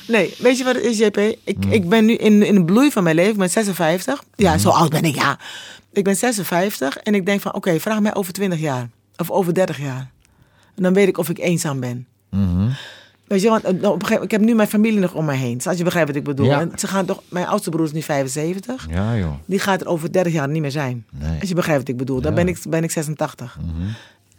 Nee, 0.06 0.34
weet 0.38 0.58
je 0.58 0.64
wat 0.64 0.74
het 0.74 0.84
is, 0.84 0.98
JP? 0.98 1.16
Ik, 1.44 1.56
Hmm. 1.60 1.72
ik 1.72 1.88
ben 1.88 2.04
nu 2.04 2.14
in, 2.14 2.42
in 2.42 2.54
de 2.54 2.64
bloei 2.64 2.90
van 2.90 3.02
mijn 3.02 3.16
leven, 3.16 3.32
ik 3.32 3.38
ben 3.38 3.50
56. 3.50 4.22
Ja, 4.34 4.50
Hmm. 4.50 4.58
zo 4.60 4.68
oud 4.68 4.90
ben 4.90 5.04
ik, 5.04 5.14
ja. 5.14 5.38
Ik 5.92 6.04
ben 6.04 6.16
56 6.16 6.96
en 6.96 7.14
ik 7.14 7.26
denk 7.26 7.40
van, 7.40 7.54
oké, 7.54 7.80
vraag 7.80 8.00
mij 8.00 8.14
over 8.14 8.32
20 8.32 8.58
jaar. 8.60 8.88
Of 9.16 9.30
over 9.30 9.54
30 9.54 9.78
jaar. 9.78 10.10
En 10.76 10.82
dan 10.82 10.92
weet 10.94 11.08
ik 11.08 11.18
of 11.18 11.28
ik 11.28 11.38
eenzaam 11.38 11.80
ben. 11.80 12.06
Mhm. 12.30 12.68
Weet 13.26 13.42
je, 13.42 13.48
want 13.48 13.64
eh, 13.64 13.70
op 13.70 13.76
een 13.76 13.82
gegeven 13.84 14.00
moment, 14.06 14.22
ik 14.24 14.30
heb 14.30 14.40
nu 14.40 14.54
mijn 14.54 14.68
familie 14.68 15.00
nog 15.00 15.14
om 15.14 15.24
me 15.24 15.32
heen. 15.32 15.60
Als 15.64 15.78
je 15.78 15.84
begrijpt 15.84 16.08
wat 16.08 16.16
ik 16.16 16.24
bedoel. 16.24 16.46
Ja. 16.46 16.60
En 16.60 16.72
ze 16.76 16.86
gaan 16.86 17.06
toch, 17.06 17.22
mijn 17.28 17.46
oudste 17.46 17.70
broer 17.70 17.84
is 17.84 17.92
nu 17.92 18.02
75. 18.02 18.86
Ja, 18.90 19.16
joh. 19.16 19.32
Die 19.44 19.58
gaat 19.58 19.80
er 19.80 19.86
over 19.86 20.12
30 20.12 20.32
jaar 20.32 20.48
niet 20.48 20.60
meer 20.62 20.70
zijn. 20.70 21.06
Nee. 21.12 21.40
Als 21.40 21.48
je 21.48 21.54
begrijpt 21.54 21.80
wat 21.80 21.88
ik 21.90 21.96
bedoel. 21.96 22.20
Dan 22.20 22.30
Ja. 22.30 22.36
Ben, 22.36 22.48
ik, 22.48 22.58
ben 22.68 22.82
ik 22.84 22.90
86. 22.90 23.58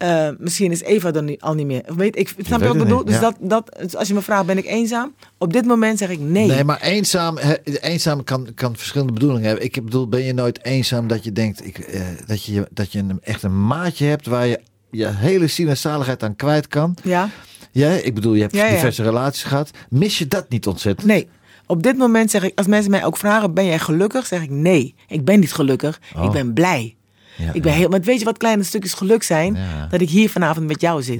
Eh, 0.02 0.28
misschien 0.38 0.70
is 0.70 0.82
Eva 0.82 1.10
dan 1.10 1.24
niet, 1.24 1.40
al 1.40 1.54
niet 1.54 1.66
meer. 1.66 1.82
Of 1.88 1.94
Weet, 1.94 2.18
ik, 2.18 2.28
snap 2.28 2.60
je 2.60 2.66
wat 2.66 2.74
ik 2.76 2.82
bedoel? 2.82 2.98
niet, 2.98 3.06
Dus 3.06 3.14
ja. 3.14 3.20
dat, 3.20 3.36
dat, 3.40 3.76
dus 3.80 3.96
als 3.96 4.08
je 4.08 4.14
me 4.14 4.22
vraagt, 4.22 4.46
ben 4.46 4.58
ik 4.58 4.66
eenzaam? 4.66 5.14
Op 5.38 5.52
dit 5.52 5.64
moment 5.64 5.98
zeg 5.98 6.08
ik 6.08 6.20
nee. 6.20 6.46
Nee, 6.46 6.64
maar 6.64 6.80
eenzaam, 6.80 7.38
eenzaam 7.64 8.24
kan, 8.24 8.48
kan 8.54 8.76
verschillende 8.76 9.12
bedoelingen 9.12 9.46
hebben. 9.46 9.64
Ik 9.64 9.84
bedoel, 9.84 10.08
ben 10.08 10.22
je 10.22 10.32
nooit 10.32 10.64
eenzaam 10.64 11.06
dat 11.06 11.24
je 11.24 11.32
denkt 11.32 11.66
ik, 11.66 11.78
eh, 11.78 12.00
dat 12.26 12.44
je, 12.44 12.68
dat 12.70 12.92
je 12.92 12.98
een, 12.98 13.20
echt 13.22 13.42
een 13.42 13.66
maatje 13.66 14.06
hebt 14.06 14.26
waar 14.26 14.46
je 14.46 14.60
je 14.90 15.08
hele 15.08 15.46
ziel 15.46 15.68
en 15.68 15.76
zaligheid 15.76 16.22
aan 16.22 16.36
kwijt 16.36 16.68
kan? 16.68 16.96
Ja? 17.02 17.28
Ja, 17.70 17.90
ik 17.90 18.14
bedoel, 18.14 18.34
je 18.34 18.40
hebt 18.40 18.54
Ja, 18.54 18.64
ja. 18.64 18.70
diverse 18.74 19.02
relaties 19.02 19.42
gehad. 19.42 19.70
Mis 19.88 20.18
je 20.18 20.28
dat 20.28 20.48
niet 20.48 20.66
ontzettend? 20.66 21.06
Nee. 21.06 21.28
Op 21.66 21.82
dit 21.82 21.96
moment 21.96 22.30
zeg 22.30 22.42
ik, 22.42 22.58
als 22.58 22.66
mensen 22.66 22.90
mij 22.90 23.04
ook 23.04 23.16
vragen, 23.16 23.54
ben 23.54 23.66
jij 23.66 23.78
gelukkig? 23.78 24.26
Zeg 24.26 24.42
ik 24.42 24.50
nee. 24.50 24.94
Ik 25.08 25.24
ben 25.24 25.40
niet 25.40 25.52
gelukkig. 25.52 26.00
Oh. 26.16 26.24
Ik 26.24 26.30
ben 26.30 26.52
blij. 26.52 26.96
Ja, 27.36 27.52
ik 27.52 27.62
ben 27.62 27.72
heel, 27.72 27.88
maar 27.88 28.00
weet 28.00 28.18
je 28.18 28.24
wat 28.24 28.38
kleine 28.38 28.62
stukjes 28.62 28.92
geluk 28.92 29.22
zijn? 29.22 29.58
Dat 29.90 30.00
ik 30.00 30.08
hier 30.08 30.30
vanavond 30.30 30.66
met 30.66 30.80
jou 30.80 31.02
zit. 31.02 31.18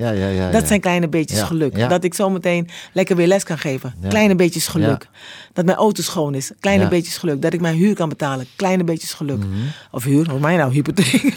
Dat 0.53 0.67
zijn 0.67 0.81
kleine 0.81 1.09
beetjes 1.09 1.43
geluk. 1.43 1.89
Dat 1.89 2.05
ik 2.05 2.15
zometeen 2.15 2.69
lekker 2.93 3.17
weer 3.17 3.27
les 3.27 3.45
kan 3.45 3.59
geven. 3.59 3.95
Kleine 4.09 4.35
beetjes 4.35 4.67
geluk. 4.67 5.09
Dat 5.53 5.65
mijn 5.65 5.77
auto 5.77 6.03
schoon 6.03 6.35
is. 6.35 6.53
Kleine. 6.61 6.83
Mhm. 6.83 6.93
beetjes 6.93 7.17
geluk. 7.17 7.43
Dat 7.43 7.53
ik 7.53 7.61
mijn 7.61 7.77
huur 7.77 7.95
kan 7.95 8.09
betalen. 8.09 8.47
Kleine 8.57 8.85
beetjes 8.85 9.13
geluk. 9.13 9.43
Of 9.91 10.05
huur, 10.05 10.31
hoe 10.31 10.41
mij 10.41 10.57
nou, 10.57 10.73
hypotheek. 10.73 11.35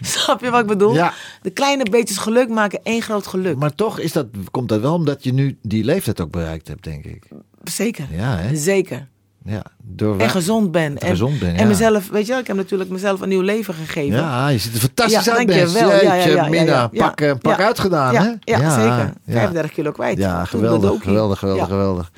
Snap 0.00 0.40
je 0.40 0.50
wat 0.50 0.60
ik 0.60 0.66
bedoel? 0.66 0.94
Ja. 0.94 1.12
De 1.42 1.50
kleine 1.50 1.84
beetjes 1.90 2.18
geluk 2.18 2.48
maken 2.48 2.80
één 2.82 3.02
groot 3.02 3.26
geluk. 3.26 3.56
Maar 3.56 3.74
toch 3.74 3.98
is 3.98 4.12
dat, 4.12 4.26
komt 4.50 4.68
dat 4.68 4.80
wel 4.80 4.94
omdat 4.94 5.24
je 5.24 5.32
nu 5.32 5.58
die 5.62 5.84
leeftijd 5.84 6.20
ook 6.20 6.30
bereikt 6.30 6.68
hebt, 6.68 6.84
denk 6.84 7.04
ik. 7.04 7.24
Zeker. 7.62 8.06
Ja, 8.10 8.36
hè? 8.36 8.56
Zeker. 8.56 9.08
Ja, 9.46 9.62
door 9.82 10.18
En 10.20 10.30
gezond 10.30 10.70
ben. 10.72 10.98
En, 10.98 11.08
gezond 11.08 11.38
ben, 11.38 11.54
en 11.54 11.68
mezelf, 11.68 12.08
weet 12.08 12.26
je 12.26 12.30
wel, 12.32 12.40
ik 12.40 12.46
heb 12.46 12.56
natuurlijk 12.56 12.90
mezelf 12.90 13.20
een 13.20 13.28
nieuw 13.28 13.40
leven 13.40 13.74
gegeven. 13.74 14.18
Ja, 14.18 14.48
je 14.48 14.58
ziet 14.58 14.74
er 14.74 14.80
fantastisch 14.80 15.24
Ja, 15.24 15.36
uit, 15.36 15.46
dankjewel. 15.48 15.72
mensen. 15.72 15.88
Ja, 15.88 16.02
ja, 16.02 16.16
Jeetje, 16.16 16.30
ja, 16.36 16.42
ja, 16.44 16.48
Mina, 16.48 16.88
pak, 16.88 17.20
eh, 17.20 17.32
pak 17.40 17.60
uitgedaan, 17.60 18.12
ja, 18.12 18.22
hè? 18.22 18.28
Ja, 18.52 18.70
zeker. 18.74 19.12
ja. 19.24 19.32
35 19.32 19.72
kilo 19.72 19.92
kwijt. 19.92 20.18
Ja, 20.18 20.44
geweldig, 20.44 21.02
geweldig, 21.02 21.38
geweldig, 21.38 21.66
geweldig. 21.68 22.12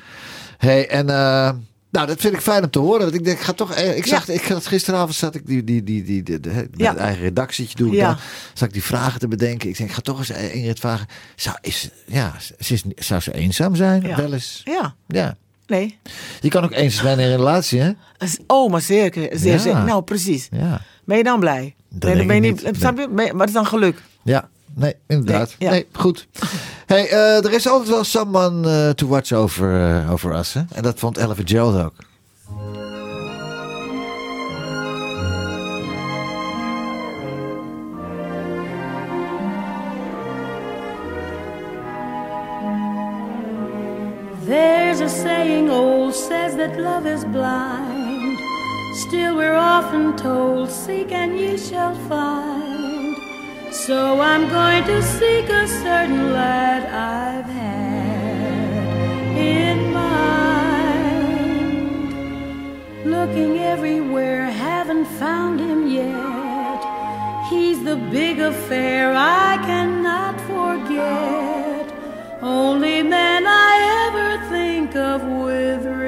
hey, 0.57 0.87
en 0.89 1.09
eh, 1.09 1.51
nou, 1.91 2.07
dat 2.07 2.19
vind 2.21 2.33
ik 2.33 2.41
fijn 2.41 2.63
om 2.63 2.69
te 2.69 2.79
horen. 2.79 2.99
Want 3.01 3.13
ik 3.13 3.23
denk, 3.23 3.37
ik 3.37 3.43
ga 3.43 3.53
toch, 3.53 3.71
eh, 3.73 3.97
ik 3.97 4.05
zag, 4.05 4.27
ik 4.27 4.43
had 4.47 4.65
gisteravond 4.67 5.15
zat 5.15 5.35
ik 5.35 5.45
die, 5.47 5.63
die, 5.63 5.83
die, 5.83 6.03
die, 6.03 6.23
de- 6.23 6.39
met 6.53 6.67
Ja. 6.75 6.89
het 6.89 6.97
eigen 6.99 7.21
redactietje 7.23 7.77
doen. 7.77 7.91
Ja. 7.91 8.07
Dan 8.07 8.17
zat 8.53 8.67
ik 8.67 8.73
die 8.73 8.83
vragen 8.83 9.19
te 9.19 9.27
bedenken. 9.27 9.69
Ik 9.69 9.77
denk, 9.77 9.89
ik 9.89 9.95
ga 9.95 10.01
toch 10.01 10.17
eens 10.17 10.29
Ingrid 10.29 10.79
vragen. 10.79 11.07
Zou, 11.35 11.55
is, 11.61 11.89
ja, 12.05 12.33
ze 12.59 12.73
is, 12.73 12.83
zou 12.95 13.21
ze 13.21 13.33
eenzaam 13.33 13.75
zijn? 13.75 14.01
Ja. 14.07 14.15
Wel 14.15 14.33
eens. 14.33 14.61
Ja, 14.65 14.93
Ja. 15.07 15.35
Nee. 15.69 15.99
Je 16.41 16.49
kan 16.49 16.63
ook 16.63 16.71
eenzaam 16.71 17.05
zijn 17.05 17.19
in 17.19 17.25
een 17.25 17.35
relatie, 17.35 17.79
hè? 17.79 17.91
Oh, 18.47 18.71
maar 18.71 18.81
zeker. 18.81 19.21
Ja. 19.45 19.57
zeker. 19.57 19.83
Nou, 19.83 20.01
precies. 20.03 20.47
Ja. 20.51 20.81
Ben 21.05 21.17
je 21.17 21.23
dan 21.23 21.39
blij? 21.39 21.75
Dat 21.89 21.89
nee, 21.89 21.99
denk 21.99 22.17
dan 22.17 22.27
ben 22.27 22.35
je 22.35 22.41
niet. 22.41 23.13
Maar 23.13 23.39
het 23.39 23.47
is 23.47 23.53
dan 23.53 23.65
geluk. 23.65 24.01
Ja, 24.23 24.49
nee, 24.75 24.93
inderdaad. 25.07 25.55
Nee, 25.59 25.69
Nee, 25.69 25.85
ja. 25.91 25.99
goed. 25.99 26.27
Hey, 26.85 27.09
eh, 27.09 27.45
er 27.45 27.53
is 27.53 27.67
altijd 27.67 27.89
wel 27.89 28.03
someone 28.03 28.87
eh, 28.87 28.89
to 28.93 29.07
watch 29.07 29.31
over, 29.31 29.89
eh, 29.89 30.11
over 30.11 30.35
us. 30.35 30.53
Hè? 30.53 30.61
En 30.73 30.83
dat 30.83 30.99
vond 30.99 31.17
Ella 31.17 31.35
Fitzgerald 31.35 31.83
ook. 31.83 31.93
Saying 45.09 45.69
old 45.69 46.13
says 46.13 46.55
that 46.57 46.79
love 46.79 47.05
is 47.05 47.25
blind. 47.25 48.37
Still, 48.93 49.35
we're 49.35 49.57
often 49.57 50.15
told, 50.15 50.69
Seek 50.69 51.11
and 51.11 51.37
ye 51.39 51.57
shall 51.57 51.95
find. 52.07 53.17
So 53.71 54.21
I'm 54.21 54.47
going 54.49 54.83
to 54.85 55.01
seek 55.01 55.49
a 55.49 55.67
certain 55.67 56.31
lad 56.33 56.83
I've 56.85 57.45
had 57.45 58.59
in 59.35 59.91
mind. 59.93 61.09
Looking 63.05 63.59
everywhere, 63.59 64.51
haven't 64.51 65.05
found 65.05 65.59
him 65.59 65.87
yet. 65.87 66.81
He's 67.49 67.83
the 67.83 67.95
big 68.11 68.39
affair 68.39 69.13
I 69.15 69.57
cannot 69.65 70.35
forget. 70.41 71.85
Only 72.41 73.01
man 73.03 73.47
I 73.47 73.68
think 75.19 75.85
of 75.85 75.98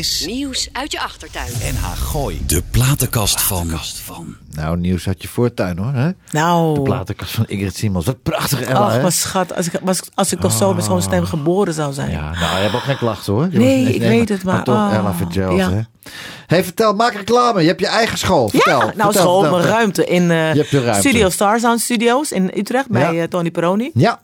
is 0.00 0.24
Nieuws 0.26 0.68
uit 0.72 0.92
je 0.92 1.00
achtertuin. 1.00 1.50
NH 1.74 1.84
Gooi. 2.02 2.42
De 2.46 2.62
platenkast 2.70 3.40
van... 3.40 3.70
Nou, 4.50 4.76
nieuws 4.78 5.06
uit 5.08 5.22
je 5.22 5.28
voortuin 5.28 5.78
hoor. 5.78 5.92
Hè? 5.92 6.10
Nou. 6.30 6.74
De 6.74 6.82
platenkast 6.82 7.30
van 7.32 7.44
Ingrid 7.48 7.76
Simons. 7.76 8.04
Wat 8.06 8.22
prachtig 8.22 8.60
Ella, 8.62 8.78
Ach, 8.78 8.92
hè? 8.92 9.00
wat 9.00 9.12
schat. 9.12 9.54
Als 9.56 9.66
ik, 9.66 9.80
was, 9.82 10.00
als 10.14 10.32
ik 10.32 10.40
toch 10.40 10.52
zo 10.52 10.74
met 10.74 10.84
zo'n 10.84 11.02
stem 11.02 11.24
geboren 11.24 11.74
zou 11.74 11.92
zijn. 11.92 12.10
Ja, 12.10 12.30
nou, 12.30 12.56
je 12.56 12.62
hebt 12.62 12.74
ook 12.74 12.80
geen 12.80 12.96
klachten 12.96 13.32
hoor. 13.32 13.48
Je 13.50 13.58
Nee, 13.58 13.84
was- 13.84 13.94
ik 13.94 14.00
weet 14.00 14.28
het, 14.28 14.42
maar- 14.44 14.64
toch, 14.64 14.74
ah, 14.76 14.94
Ella 14.94 15.14
Fitzgerald, 15.14 15.58
ja. 15.58 15.70
hè? 15.70 15.80
hey, 16.46 16.64
vertel, 16.64 16.94
maak 16.94 17.12
reclame. 17.14 17.60
Je 17.60 17.66
hebt 17.68 17.80
je 17.80 17.86
eigen 17.86 18.18
school. 18.18 18.48
Vertel. 18.48 18.78
Ja, 18.78 18.84
nou 18.84 18.94
vertel, 18.96 19.12
school, 19.22 19.40
vertel. 19.40 19.58
mijn 19.58 19.70
ruimte 19.70 20.04
in 20.06 20.30
eh, 20.30 20.52
Je 20.52 20.58
hebt 20.58 20.70
de 20.70 20.82
ruimte. 20.82 21.08
Studio 21.08 21.28
Star 21.30 21.60
Sound 21.60 21.80
Studios 21.80 22.32
in 22.32 22.50
Utrecht 22.56 22.88
bij 22.88 23.14
Ja. 23.14 23.22
eh, 23.22 23.28
Tony 23.28 23.50
Peroni. 23.50 23.90
Ja, 23.94 24.20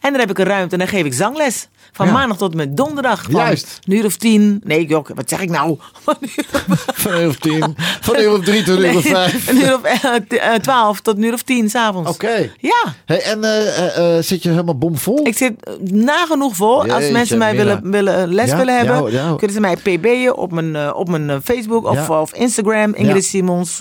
En 0.00 0.10
daar 0.10 0.20
heb 0.20 0.30
ik 0.30 0.38
een 0.38 0.44
ruimte 0.44 0.72
en 0.72 0.78
dan 0.78 0.88
geef 0.88 1.04
ik 1.04 1.12
zangles. 1.14 1.68
Van 1.92 2.06
Ja. 2.06 2.12
maandag 2.12 2.36
tot 2.36 2.50
en 2.50 2.56
met 2.56 2.76
donderdag. 2.76 3.22
Van 3.22 3.34
Juist. 3.34 3.78
Een 3.84 3.94
uur 3.96 4.04
of 4.04 4.16
tien. 4.16 4.60
Nee, 4.64 4.86
jok, 4.86 5.08
wat 5.14 5.28
zeg 5.28 5.40
ik 5.40 5.50
nou? 5.50 5.76
Van 6.04 6.14
een 6.20 6.30
uur 6.36 6.44
of- 6.68 6.84
van 7.02 7.12
een 7.12 7.20
uur 7.22 7.28
of 7.28 7.36
tien. 7.36 7.76
Van 8.00 8.14
een 8.16 8.22
uur 8.22 8.32
of 8.32 8.44
drie 8.44 8.62
tot 8.62 8.78
een 8.78 8.84
uur 8.84 8.96
of 8.96 9.04
vijf. 9.04 9.48
een 9.50 9.56
uur 9.56 9.74
of 9.74 9.82
eh, 9.82 10.14
eh, 10.54 10.60
twaalf 10.60 11.00
tot 11.00 11.16
een 11.16 11.22
uur 11.22 11.32
of 11.32 11.42
tien 11.42 11.70
s'avonds. 11.70 12.10
Oké. 12.10 12.50
Ja. 12.60 12.94
Hey, 13.04 13.22
en 13.22 13.44
eh, 13.44 14.18
zit 14.22 14.42
je 14.42 14.48
helemaal 14.48 14.78
bomvol? 14.78 15.26
Ik 15.26 15.36
zit 15.36 15.52
nagenoeg 15.90 16.56
vol. 16.56 16.90
Als 16.92 17.10
mensen 17.10 17.38
mij 17.38 17.56
willen, 17.56 17.90
willen 17.90 18.34
les 18.34 18.50
Ja, 18.50 18.56
willen 18.56 18.76
hebben, 18.76 19.36
kunnen 19.36 19.52
ze 19.56 19.60
mij 19.60 19.76
pb'en 19.76 20.36
op 20.36 20.52
mijn, 20.52 20.94
op 20.94 21.08
mijn 21.08 21.42
Facebook 21.42 21.84
of, 21.86 22.10
of 22.10 22.34
Instagram. 22.34 22.94
Ingrid. 22.94 23.24
Simons. 23.24 23.80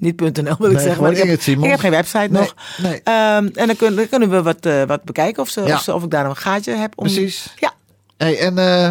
Eh, 0.00 0.06
niet 0.18 0.20
.nl 0.20 0.54
wil 0.58 0.70
ik 0.70 0.76
Nee, 0.76 0.82
zeggen. 0.84 1.02
Maar 1.02 1.12
ik, 1.12 1.16
heb, 1.18 1.40
ik 1.40 1.64
heb 1.70 1.78
geen 1.80 1.90
website 1.90 2.18
Nee, 2.18 2.28
nog. 2.42 2.54
nee. 2.82 3.00
Ehm, 3.04 3.48
en 3.54 3.66
dan, 3.66 3.76
kun- 3.76 3.94
dan 3.96 4.08
kunnen 4.08 4.30
we 4.30 4.42
wat, 4.42 4.66
eh, 4.66 4.82
wat 4.82 5.02
bekijken 5.02 5.42
of, 5.42 5.48
ze, 5.48 5.60
Ja. 5.62 5.74
of, 5.74 5.82
ze, 5.82 5.94
of 5.94 6.02
ik 6.02 6.10
daar 6.10 6.24
een 6.26 6.36
gaatje 6.36 6.72
heb. 6.74 6.92
Om, 6.96 7.04
Precies. 7.04 7.54
Ja, 7.56 7.72
Hey, 8.16 8.38
en 8.38 8.58
eh, 8.58 8.88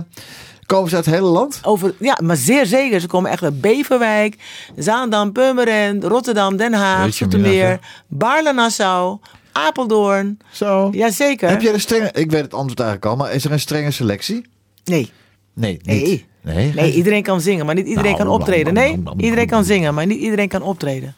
komen 0.66 0.90
ze 0.90 0.96
uit 0.96 1.06
het 1.06 1.14
hele 1.14 1.28
land? 1.28 1.60
over, 1.64 1.94
ja, 2.00 2.18
maar 2.24 2.36
zeer 2.38 2.66
zeker. 2.66 3.00
Ze 3.00 3.08
komen 3.08 3.32
echt 3.32 3.44
uit 3.44 3.62
Beverwijk, 3.62 4.36
Zaandam, 4.76 5.32
Purmerend, 5.32 6.04
Rotterdam, 6.04 6.58
Den 6.58 6.74
Haag, 6.74 7.14
Zoetermeer, 7.14 7.80
Baarle-Nassau, 8.08 9.20
Apeldoorn. 9.52 10.40
Zo. 10.52 10.90
Jazeker. 10.92 11.50
Heb 11.50 11.62
je 11.62 11.74
een 11.74 11.80
strenge... 11.80 12.10
Ik 12.14 12.32
weet 12.32 12.42
het 12.42 12.54
antwoord 12.54 12.80
eigenlijk 12.80 13.10
al, 13.12 13.16
maar 13.16 13.34
is 13.34 13.46
er 13.46 13.52
een 13.52 13.60
strenge 13.60 13.92
selectie? 13.92 14.46
Nee. 14.84 15.12
Nee, 15.54 15.80
Nee. 15.84 15.96
niet. 15.98 16.06
Nee. 16.08 16.28
Nee, 16.42 16.92
iedereen 16.94 17.24
kan 17.24 17.42
zingen, 17.42 17.66
maar 17.66 17.76
niet 17.76 17.88
iedereen 17.88 18.12
Nou, 18.12 18.24
kan 18.24 18.34
optreden. 18.34 18.74
Nee, 18.74 19.04
iedereen 19.18 19.48
kan 19.48 19.64
zingen, 19.64 19.94
maar 19.94 20.06
niet 20.06 20.20
iedereen 20.20 20.48
kan 20.48 20.62
optreden. 20.62 21.16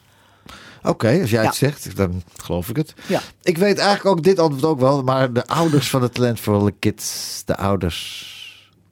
Oké, 0.82 1.18
als 1.20 1.30
jij 1.30 1.40
Ja. 1.42 1.46
het 1.48 1.56
zegt, 1.56 1.96
dan 1.96 2.22
geloof 2.36 2.68
ik 2.68 2.76
het. 2.76 2.94
Ja. 3.06 3.20
Ik 3.42 3.58
weet 3.58 3.78
eigenlijk 3.78 4.16
ook 4.18 4.24
dit 4.24 4.38
antwoord 4.38 4.64
ook 4.64 4.80
wel, 4.80 5.02
maar 5.02 5.32
de 5.32 5.46
ouders 5.46 5.90
van 5.90 6.00
de 6.00 6.10
talentvolle 6.10 6.72
kids, 6.78 7.42
de 7.44 7.56
ouders. 7.56 8.30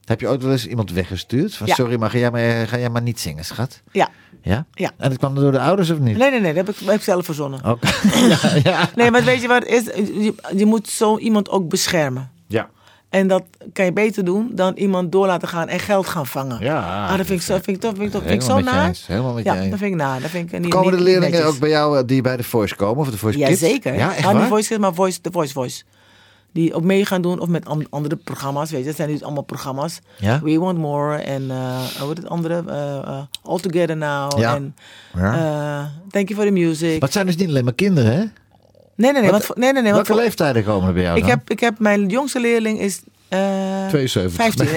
Heb 0.05 0.19
je 0.19 0.27
ooit 0.27 0.41
wel 0.43 0.51
eens 0.51 0.67
iemand 0.67 0.91
weggestuurd? 0.91 1.55
Van, 1.55 1.67
Ja. 1.67 1.73
Sorry, 1.75 1.99
maar 1.99 2.09
ga 2.09 2.17
jij, 2.17 2.31
maar 2.31 2.67
ga 2.67 2.77
jij 2.77 2.89
maar 2.89 3.01
niet 3.01 3.19
zingen, 3.19 3.45
schat? 3.45 3.81
Ja. 3.91 4.09
Ja? 4.41 4.65
Ja. 4.73 4.91
En 4.97 5.09
dat 5.09 5.17
kwam 5.17 5.35
door 5.35 5.51
de 5.51 5.59
ouders 5.59 5.89
of 5.89 5.99
niet? 5.99 6.17
Nee, 6.17 6.29
nee, 6.31 6.39
nee, 6.39 6.53
dat 6.53 6.65
heb 6.67 6.75
ik, 6.75 6.85
heb 6.85 6.95
ik 6.95 7.01
zelf 7.01 7.25
verzonnen. 7.25 7.65
Oké. 7.65 7.87
ja, 8.33 8.39
ja. 8.63 8.89
Nee, 8.95 9.11
maar 9.11 9.23
weet 9.23 9.41
je 9.41 9.47
wat 9.47 9.63
het 9.67 9.71
is? 9.71 9.83
Je, 9.95 10.33
je 10.55 10.65
moet 10.65 10.87
zo 10.89 11.17
iemand 11.17 11.49
ook 11.49 11.69
beschermen. 11.69 12.31
ja. 12.47 12.69
En 13.11 13.27
dat 13.27 13.43
kan 13.73 13.85
je 13.85 13.93
beter 13.93 14.25
doen 14.25 14.51
dan 14.53 14.73
iemand 14.75 15.11
door 15.11 15.27
laten 15.27 15.47
gaan 15.47 15.67
en 15.67 15.79
geld 15.79 16.07
gaan 16.07 16.25
vangen. 16.27 16.59
Ja, 16.63 17.05
ah, 17.07 17.17
dat 17.17 17.25
vind 17.25 17.39
ik 17.39 17.45
zo, 17.45 17.53
vind 17.53 17.67
ik 17.67 17.79
toch, 17.79 17.91
vind 17.95 18.03
ik 18.05 18.11
toch, 18.11 18.21
vind 18.21 18.33
ik 18.33 18.41
zo 18.41 18.59
naar. 18.59 18.87
eens, 18.87 19.07
helemaal 19.07 19.33
met 19.33 19.43
ja, 19.43 19.55
eens. 19.55 19.69
dat 19.69 19.79
vind 19.79 19.91
ik 19.91 19.97
naar. 19.97 20.21
Dat 20.21 20.29
vind 20.29 20.53
ik 20.53 20.59
niet, 20.59 20.69
Komen 20.73 20.91
de 20.91 21.01
leerlingen 21.03 21.31
netjes. 21.31 21.49
ook 21.53 21.59
bij 21.59 21.69
jou 21.69 21.97
eh, 21.97 22.03
die 22.05 22.21
bij 22.21 22.37
de 22.37 22.43
Voice 22.43 22.75
komen? 22.75 22.97
Of 22.97 23.09
de 23.11 23.17
Voice 23.17 23.37
Ja, 23.37 23.47
Kids? 23.47 23.59
zeker. 23.59 23.93
Ja, 23.93 24.13
echt 24.15 24.23
nou, 24.23 24.37
niet? 24.37 24.47
Voice 24.47 24.67
Kids, 24.67 24.79
maar 24.79 24.93
voice, 24.93 25.19
de 25.21 25.31
Voice 25.31 25.53
Voice. 25.53 25.83
Die 26.53 26.73
ook 26.73 26.83
mee 26.83 27.05
gaan 27.05 27.21
doen 27.21 27.39
of 27.39 27.47
met 27.47 27.65
an- 27.65 27.87
andere 27.89 28.15
programma's. 28.15 28.71
Weet 28.71 28.79
je, 28.79 28.85
dat 28.85 28.95
zijn 28.95 29.09
nu 29.09 29.19
allemaal 29.21 29.43
programma's. 29.43 29.99
Ja? 30.17 30.41
We 30.43 30.59
Want 30.59 30.77
More 30.77 31.15
en 31.17 31.51
eh 31.51 32.01
wat 32.07 32.17
het 32.17 32.29
andere? 32.29 32.63
eh 32.67 32.97
eh, 32.97 33.19
All 33.43 33.59
Together 33.59 33.97
Now. 33.97 34.39
Ja. 34.39 34.55
En 34.55 34.75
Ja. 35.15 35.91
Thank 36.09 36.27
You 36.29 36.39
for 36.41 36.47
the 36.49 36.53
Music. 36.59 36.89
Maar 36.91 36.99
het 37.01 37.11
zijn 37.13 37.25
dus 37.25 37.35
niet 37.35 37.47
alleen 37.47 37.63
maar 37.63 37.73
kinderen, 37.73 38.13
hè? 38.13 38.23
Nee, 38.95 39.11
nee, 39.11 39.21
nee. 39.21 39.21
Wat- 39.21 39.31
Want, 39.31 39.43
voor- 39.45 39.55
nee, 39.59 39.73
nee, 39.73 39.81
nee 39.81 39.91
want 39.93 40.07
Welke 40.07 40.21
voor- 40.21 40.21
leeftijden 40.29 40.63
komen 40.63 40.87
er 40.87 40.93
bij 40.93 41.03
jou 41.03 41.15
ik 41.15 41.21
dan? 41.21 41.29
heb, 41.31 41.49
ik 41.49 41.59
heb 41.59 41.79
mijn 41.79 42.07
jongste 42.07 42.39
leerling 42.39 42.79
is 42.79 42.99
eh 43.29 43.39
72. 43.89 44.33
15. 44.33 44.67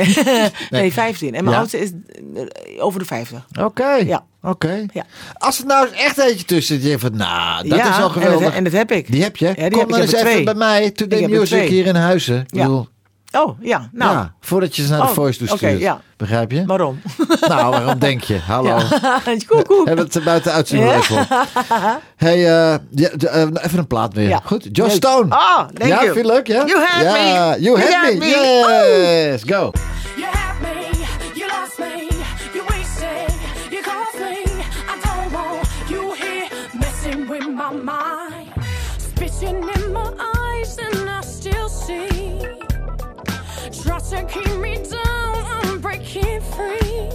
Nee. 0.70 0.92
15. 1.02 1.34
En 1.34 1.44
mijn 1.44 1.54
Ja. 1.56 1.60
oudste 1.60 1.78
is 1.78 1.90
eh, 2.34 2.84
over 2.84 2.98
de 3.00 3.04
50. 3.06 3.46
Oké. 3.60 3.92
Ja. 3.94 4.24
Oké. 4.42 4.86
Ja. 4.92 5.04
Als 5.34 5.58
er 5.60 5.66
nou 5.66 5.88
echt 5.94 6.18
eentje 6.18 6.44
tussen 6.44 6.80
zit, 6.80 6.90
je 6.90 6.98
van, 6.98 7.16
nou, 7.16 7.68
dat 7.68 7.78
ja, 7.78 7.90
is 7.98 8.04
en 8.04 8.10
geweldig. 8.10 8.40
dat, 8.44 8.52
en 8.54 8.64
dat 8.64 8.72
heb 8.72 8.92
ik. 8.92 9.12
Die 9.12 9.22
heb 9.22 9.36
je? 9.36 9.46
Ja, 9.46 9.52
die 9.54 9.68
Kom 9.70 9.78
heb 9.78 9.88
ik. 9.88 9.94
dan 9.94 9.96
Ik 9.98 10.02
eens 10.04 10.12
heb 10.12 10.20
even 10.20 10.30
twee. 10.32 10.44
bij 10.44 10.54
mij, 10.54 10.90
Today 10.90 11.18
Ik 11.22 11.28
Music 11.28 11.68
hier 11.68 11.86
in 11.86 11.94
Huizen. 11.94 12.40
Ik 12.40 12.46
Ja. 12.54 12.62
bedoel, 12.62 12.88
Oh, 13.36 13.56
ja. 13.60 13.88
Nou, 13.92 14.12
ja, 14.12 14.34
voordat 14.40 14.76
je 14.76 14.82
ze 14.82 14.90
naar 14.90 15.00
de 15.00 15.06
Oh, 15.06 15.12
Voice 15.12 15.38
toe 15.38 15.56
stuurt. 15.56 15.78
ja. 15.80 16.00
Begrijp 16.16 16.50
je? 16.50 16.64
waarom? 16.66 17.00
Nou, 17.48 17.70
waarom 17.70 17.98
denk 17.98 18.22
je? 18.22 18.38
Hallo. 18.38 18.68
Ja. 18.68 19.20
koek, 19.48 19.64
koek. 19.66 19.86
Hebben 19.86 20.06
we 20.06 20.10
het 20.14 20.24
buiten 20.24 20.52
uitzien 20.52 20.80
Ja. 20.80 21.00
Hey, 22.16 22.34
eh, 22.36 22.78
ja, 22.90 23.08
de- 23.14 23.28
eh, 23.28 23.40
even 23.62 23.78
een 23.78 23.86
plaat 23.86 24.14
weer. 24.14 24.28
Ja. 24.28 24.40
Goed. 24.44 24.68
Josh 24.72 24.88
Leuk. 24.88 24.96
Stone. 24.96 25.34
Ah, 25.34 25.56
thank 25.58 25.90
ja, 25.90 26.02
you. 26.02 26.12
vind 26.12 26.26
je 26.26 26.32
leuk? 26.32 26.46
Ja? 26.46 26.64
You 26.66 26.84
had 26.86 27.02
ja, 27.02 27.12
me. 27.12 27.60
You 27.62 27.78
had, 27.80 27.88
You 27.88 28.02
had 28.04 28.12
me. 28.12 28.18
me. 28.18 28.26
Yes. 29.30 29.42
Go. 29.46 29.70
You 30.16 30.26
had 30.30 30.60
me, 30.62 30.90
you 31.34 31.46
lost 31.48 31.78
me, 31.78 32.08
you 32.52 32.64
wasted, 32.68 33.34
you 33.70 33.82
cost 33.82 34.18
me. 34.20 34.42
I 34.92 34.96
don't 35.02 35.32
want 35.32 35.68
you 35.88 36.14
here 36.16 36.48
messing 36.72 37.28
with 37.28 37.46
my 37.46 37.82
mind. 37.82 38.48
Spitting 38.98 39.68
in 39.74 39.92
my 39.92 40.10
eyes 40.36 40.76
and 40.78 41.08
I 41.10 41.20
still 41.22 41.68
see. 41.68 42.23
To 44.10 44.22
keep 44.26 44.56
me 44.58 44.76
down, 44.76 45.44
I'm 45.46 45.80
breaking 45.80 46.42
free. 46.42 47.08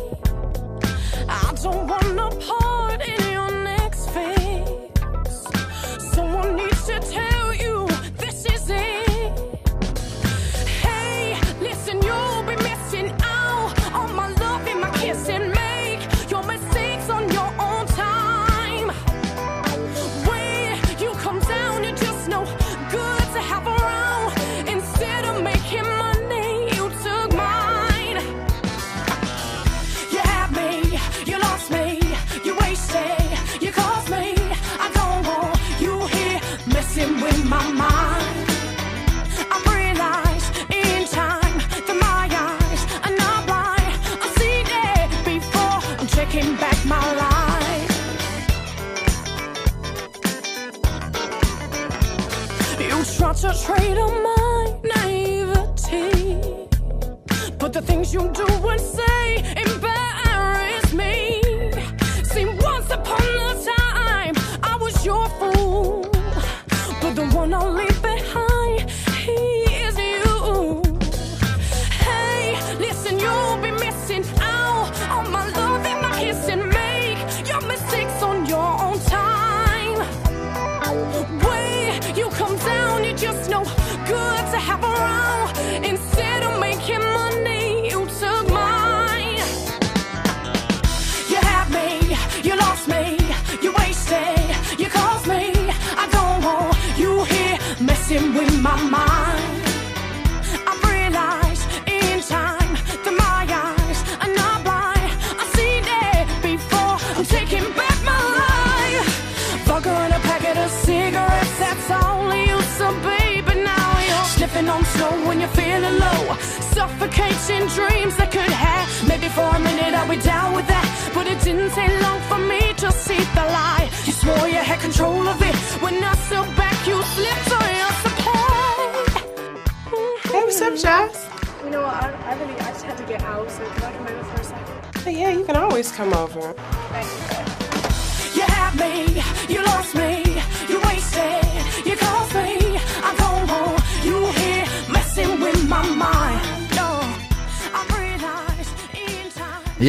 I 1.30 1.54
don't 1.62 1.88
want 1.88 2.16
no 2.16 2.30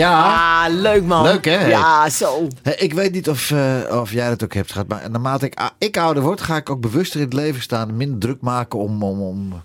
Ja. 0.01 0.65
Ah, 0.65 0.75
leuk 0.75 1.05
man. 1.05 1.23
Leuk, 1.23 1.45
hè? 1.45 1.67
Ja, 1.67 2.09
zo. 2.11 2.47
Ik 2.77 2.93
weet 2.93 3.13
niet 3.13 3.29
of, 3.29 3.51
eh, 3.51 4.01
of 4.01 4.13
jij 4.13 4.29
dat 4.29 4.45
ook 4.45 4.55
hebt 4.55 4.73
gehad, 4.73 4.89
maar 4.89 5.11
naarmate 5.11 5.47
ik, 5.47 5.55
ah, 5.55 5.71
ik 5.79 5.97
ouder 5.97 6.23
word, 6.23 6.41
ga 6.41 6.57
ik 6.57 6.71
ook 6.71 6.81
bewuster 6.81 7.21
in 7.21 7.25
het 7.25 7.35
leven 7.35 7.63
staan. 7.63 7.97
Minder 7.97 8.19
druk 8.19 8.41
maken 8.41 8.79
om, 8.79 9.03
om, 9.03 9.21
om, 9.21 9.63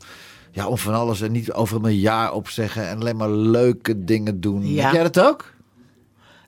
ja, 0.52 0.68
om 0.68 0.78
van 0.78 0.94
alles 0.94 1.22
en 1.22 1.32
niet 1.32 1.54
over 1.54 1.82
mijn 1.82 1.98
jaar 1.98 2.34
opzeggen 2.34 2.88
en 2.88 3.00
alleen 3.00 3.18
maar 3.18 3.30
leuke 3.30 4.04
dingen 4.04 4.42
doen. 4.42 4.74
Ja. 4.74 4.84
Heb 4.84 4.94
jij 4.94 5.04
dat 5.04 5.20
ook? 5.20 5.54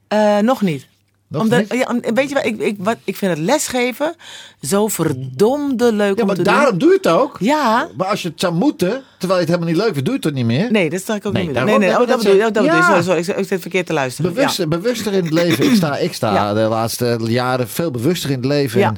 Eh, 0.08 0.38
nog 0.38 0.62
niet. 0.62 0.88
Omdat? 1.32 1.64
Ja, 1.74 1.96
weet 2.14 2.30
je 2.30 2.36
wat 2.36 2.46
ik, 2.46 2.60
ik, 2.60 2.76
wat, 2.80 2.98
ik 3.04 3.16
vind 3.16 3.32
het 3.38 3.46
lesgeven 3.46 4.16
zo 4.62 4.88
verdomde 4.88 5.94
leuk 5.94 6.16
Ja, 6.16 6.22
om 6.22 6.28
maar 6.28 6.36
te 6.36 6.42
daarom 6.42 6.70
doen. 6.70 6.80
doe 6.80 6.90
je 6.90 6.96
het 6.96 7.08
ook. 7.08 7.36
Ja. 7.40 7.88
Maar 7.98 8.08
als 8.08 8.22
je 8.22 8.30
het 8.30 8.40
zou 8.40 8.54
moeten, 8.54 9.04
terwijl 9.18 9.40
je 9.40 9.46
het 9.46 9.56
helemaal 9.56 9.68
niet 9.68 9.78
leuk 9.78 9.94
vindt, 9.94 10.06
doe 10.06 10.14
je 10.14 10.14
het 10.14 10.22
toch 10.22 10.32
niet 10.34 10.46
meer? 10.46 10.72
Nee, 10.72 10.90
dat 10.90 11.00
sta 11.02 11.16
ik 11.16 11.26
ook 11.26 11.34
Nee, 11.34 11.44
niet 11.44 11.52
meer. 11.52 11.62
daarom- 11.66 11.80
Nee, 11.82 11.90
nee, 11.90 12.00
oh, 12.00 12.08
dat 12.08 12.16
dat 12.16 12.18
bedoel 12.18 12.34
je. 12.34 12.46
oh, 12.48 12.54
Dat 12.54 12.64
bedoel 12.64 12.78
je. 12.78 12.84
Ja. 12.94 13.02
Sorry, 13.02 13.24
sorry, 13.24 13.42
ik, 13.42 13.48
zit 13.48 13.62
verkeerd 13.62 13.86
te 13.86 13.94
luisteren. 13.94 14.34
Bewust, 14.34 14.58
Ja. 14.58 14.68
Bewuster 14.68 15.14
in 15.14 15.24
het 15.24 15.34
leven. 15.34 15.66
Ik 15.66 15.76
sta, 15.76 15.98
ik 15.98 16.14
sta 16.14 16.34
Ja. 16.34 16.54
de 16.54 16.60
laatste 16.60 17.18
jaren 17.22 17.68
veel 17.68 17.92
bewuster 17.92 18.30
in 18.30 18.36
het 18.36 18.46
leven. 18.46 18.80
Ja. 18.80 18.88
En, 18.88 18.98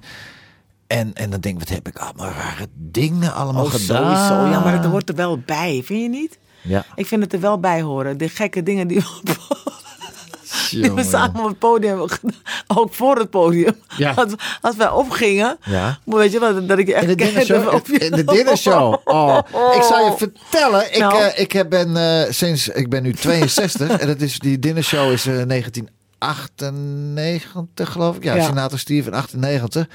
en, 0.88 1.12
en 1.14 1.30
dan 1.30 1.40
denk 1.40 1.54
ik, 1.54 1.60
wat 1.68 1.76
heb 1.76 1.88
ik 1.88 1.98
allemaal 1.98 2.32
rare 2.32 2.68
dingen 2.76 3.34
allemaal 3.34 3.64
Oh, 3.66 3.72
gedaan. 3.72 4.16
sowieso. 4.28 4.50
Ja, 4.52 4.60
maar 4.64 4.74
het 4.74 4.86
hoort 4.86 5.10
er 5.10 5.16
wel 5.16 5.40
bij, 5.46 5.82
vind 5.86 6.02
je 6.02 6.10
niet? 6.10 6.38
Ja. 6.62 6.86
Ik 6.96 7.06
vind 7.08 7.24
het 7.24 7.34
er 7.34 7.40
wel 7.40 7.60
bij 7.60 7.82
horen. 7.82 8.18
De 8.18 8.30
gekke 8.30 8.64
dingen 8.64 8.88
die 8.88 8.98
we, 9.00 9.34
die 10.72 10.92
we 10.92 11.04
samen 11.04 11.42
op 11.42 11.48
het 11.48 11.60
podium. 11.60 12.06
Ook 12.68 12.94
voor 12.94 13.18
het 13.18 13.30
podium. 13.30 13.76
Ja. 13.98 14.12
Als, 14.12 14.34
als 14.62 14.76
wij 14.76 14.90
opgingen. 14.90 15.58
Ja. 15.66 16.00
Weet 16.06 16.32
je 16.32 16.40
wat, 16.40 16.68
dat 16.68 16.78
ik 16.78 16.88
je 16.88 16.94
echt 16.94 17.04
In 17.04 17.10
de 17.10 17.16
dinnershow. 17.16 17.74
op 17.74 17.88
je- 17.88 17.98
In 17.98 18.12
de 18.12 18.24
dinnershow. 18.24 18.96
Oh, 19.04 19.40
ik 19.76 19.82
zal 19.82 20.06
je 20.06 20.14
vertellen. 20.18 20.94
Ik, 20.94 21.00
Nou. 21.00 21.22
eh, 21.22 21.40
ik 21.42 21.70
ben 21.70 21.98
eh, 21.98 22.32
sinds 22.32 22.68
ik 22.68 22.90
ben 22.90 23.04
nu 23.04 23.14
62 23.14 23.90
en 24.00 24.08
dat 24.08 24.22
is 24.22 24.40
die 24.40 24.60
dinnershow 24.60 25.12
is 25.12 25.24
1998 25.24 27.92
geloof 27.92 28.16
ik. 28.16 28.24
Ja, 28.24 28.36
Ja. 28.36 28.44
senator 28.44 28.80
stierf 28.80 29.06
in 29.06 29.14
98. 29.14 29.88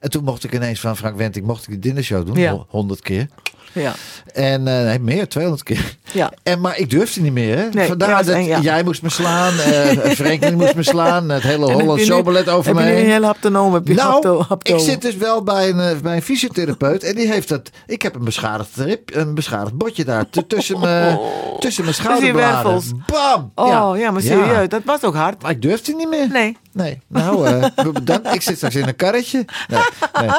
En 0.00 0.10
toen 0.10 0.24
mocht 0.24 0.44
ik 0.44 0.52
ineens 0.54 0.80
van 0.80 0.96
Frank 0.96 1.16
Wenting 1.16 1.46
mocht 1.46 1.62
ik 1.62 1.68
die 1.68 1.78
dinnershow 1.78 2.26
doen, 2.26 2.36
Ja. 2.36 2.50
ho- 2.50 2.66
100 2.68 3.00
keer. 3.00 3.26
Ja. 3.72 3.92
En 4.32 4.68
eh, 4.68 4.84
nee, 4.84 4.98
meer, 4.98 5.28
200 5.28 5.64
keer. 5.64 5.96
Ja. 6.12 6.32
En, 6.42 6.60
maar 6.60 6.78
ik 6.78 6.90
durfde 6.90 7.20
niet 7.20 7.32
meer. 7.32 7.56
Hè? 7.58 7.68
Nee, 7.68 7.88
Vandaar 7.88 8.08
ja, 8.08 8.22
dat 8.22 8.44
ja. 8.44 8.60
jij 8.60 8.82
moest 8.82 9.02
me 9.02 9.08
slaan, 9.10 9.52
eh 9.58 9.90
Franklin 10.10 10.56
moest 10.56 10.74
me 10.74 10.82
slaan, 10.82 11.28
het 11.28 11.42
hele 11.42 11.66
heb 11.66 11.76
je 11.76 11.82
Holland 11.82 12.00
showballet 12.00 12.48
over 12.48 12.66
Heb 12.66 12.74
mij. 12.74 12.86
je 12.88 12.92
nu 12.94 13.00
een 13.04 13.10
hele 13.10 13.26
haptonoom? 13.26 13.74
Heb 13.74 13.86
je 13.88 13.94
Nou, 13.94 14.10
hapto, 14.12 14.42
hapto. 14.48 14.74
ik 14.74 14.80
zit 14.80 15.02
dus 15.02 15.16
wel 15.16 15.42
bij 15.42 15.68
een, 15.68 15.80
eh, 15.80 15.96
bij 16.02 16.16
een 16.16 16.22
fysiotherapeut 16.22 17.02
en 17.02 17.14
die 17.14 17.28
heeft 17.32 17.48
dat. 17.48 17.70
Ik 17.86 18.02
heb 18.02 18.14
een 18.14 18.24
beschadigd 18.24 18.76
rib, 18.76 19.14
een 19.14 19.34
beschadigd 19.34 19.74
botje 19.74 20.04
daar 20.04 20.24
t- 20.30 20.48
tussen 20.48 20.80
mijn 20.80 21.18
tussen 21.58 21.84
mijn 21.84 21.96
je 21.96 22.02
schouderbladen. 22.02 23.04
Bam! 23.06 23.52
Oh, 23.54 23.98
ja, 23.98 24.10
maar 24.10 24.22
serieus. 24.22 24.68
Dat 24.68 24.82
was 24.84 25.02
ook 25.04 25.14
hard. 25.14 25.42
Maar 25.42 25.50
ik 25.50 25.62
durfde 25.62 25.94
niet 25.94 26.08
meer. 26.08 26.28
Nee. 26.30 26.56
Nee. 26.78 27.00
Nou, 27.06 27.46
eh, 27.46 27.64
bedankt. 27.92 28.34
Ik 28.34 28.42
zit 28.42 28.56
straks 28.56 28.74
in 28.74 28.88
een 28.88 28.96
karretje. 28.96 29.44
Nee, 29.68 29.80
nee. 30.20 30.30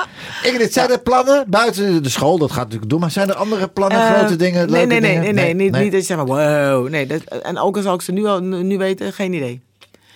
Ingrid, 0.44 0.74
zijn 0.74 0.90
er 0.92 1.00
plannen 1.00 1.44
buiten 1.48 2.04
de 2.04 2.10
school? 2.10 2.38
Dat 2.38 2.52
gaat 2.52 2.64
natuurlijk 2.64 2.90
doen. 2.90 3.00
Maar 3.00 3.12
zijn 3.12 3.30
er 3.30 3.36
andere 3.36 3.68
plannen, 3.68 4.00
Eh, 4.00 4.18
grote 4.18 4.36
dingen, 4.36 4.60
nee, 4.60 4.70
leuke 4.70 4.88
nee, 4.88 5.00
nee, 5.00 5.20
dingen? 5.20 5.36
nee, 5.36 5.54
nee, 5.54 5.54
niet, 5.54 5.82
niet 5.82 5.92
dat 5.92 6.02
je 6.02 6.08
zegt 6.08 6.26
maar 6.26 6.72
wow. 6.72 6.90
Nee, 6.90 7.06
dat, 7.06 7.24
en 7.24 7.58
ook 7.58 7.76
al 7.76 7.82
zou 7.82 7.96
ik 7.96 8.02
ze 8.02 8.12
nu, 8.12 8.26
al, 8.26 8.40
nu 8.40 8.78
weten, 8.78 9.14
geen 9.14 9.34
idee. 9.34 9.62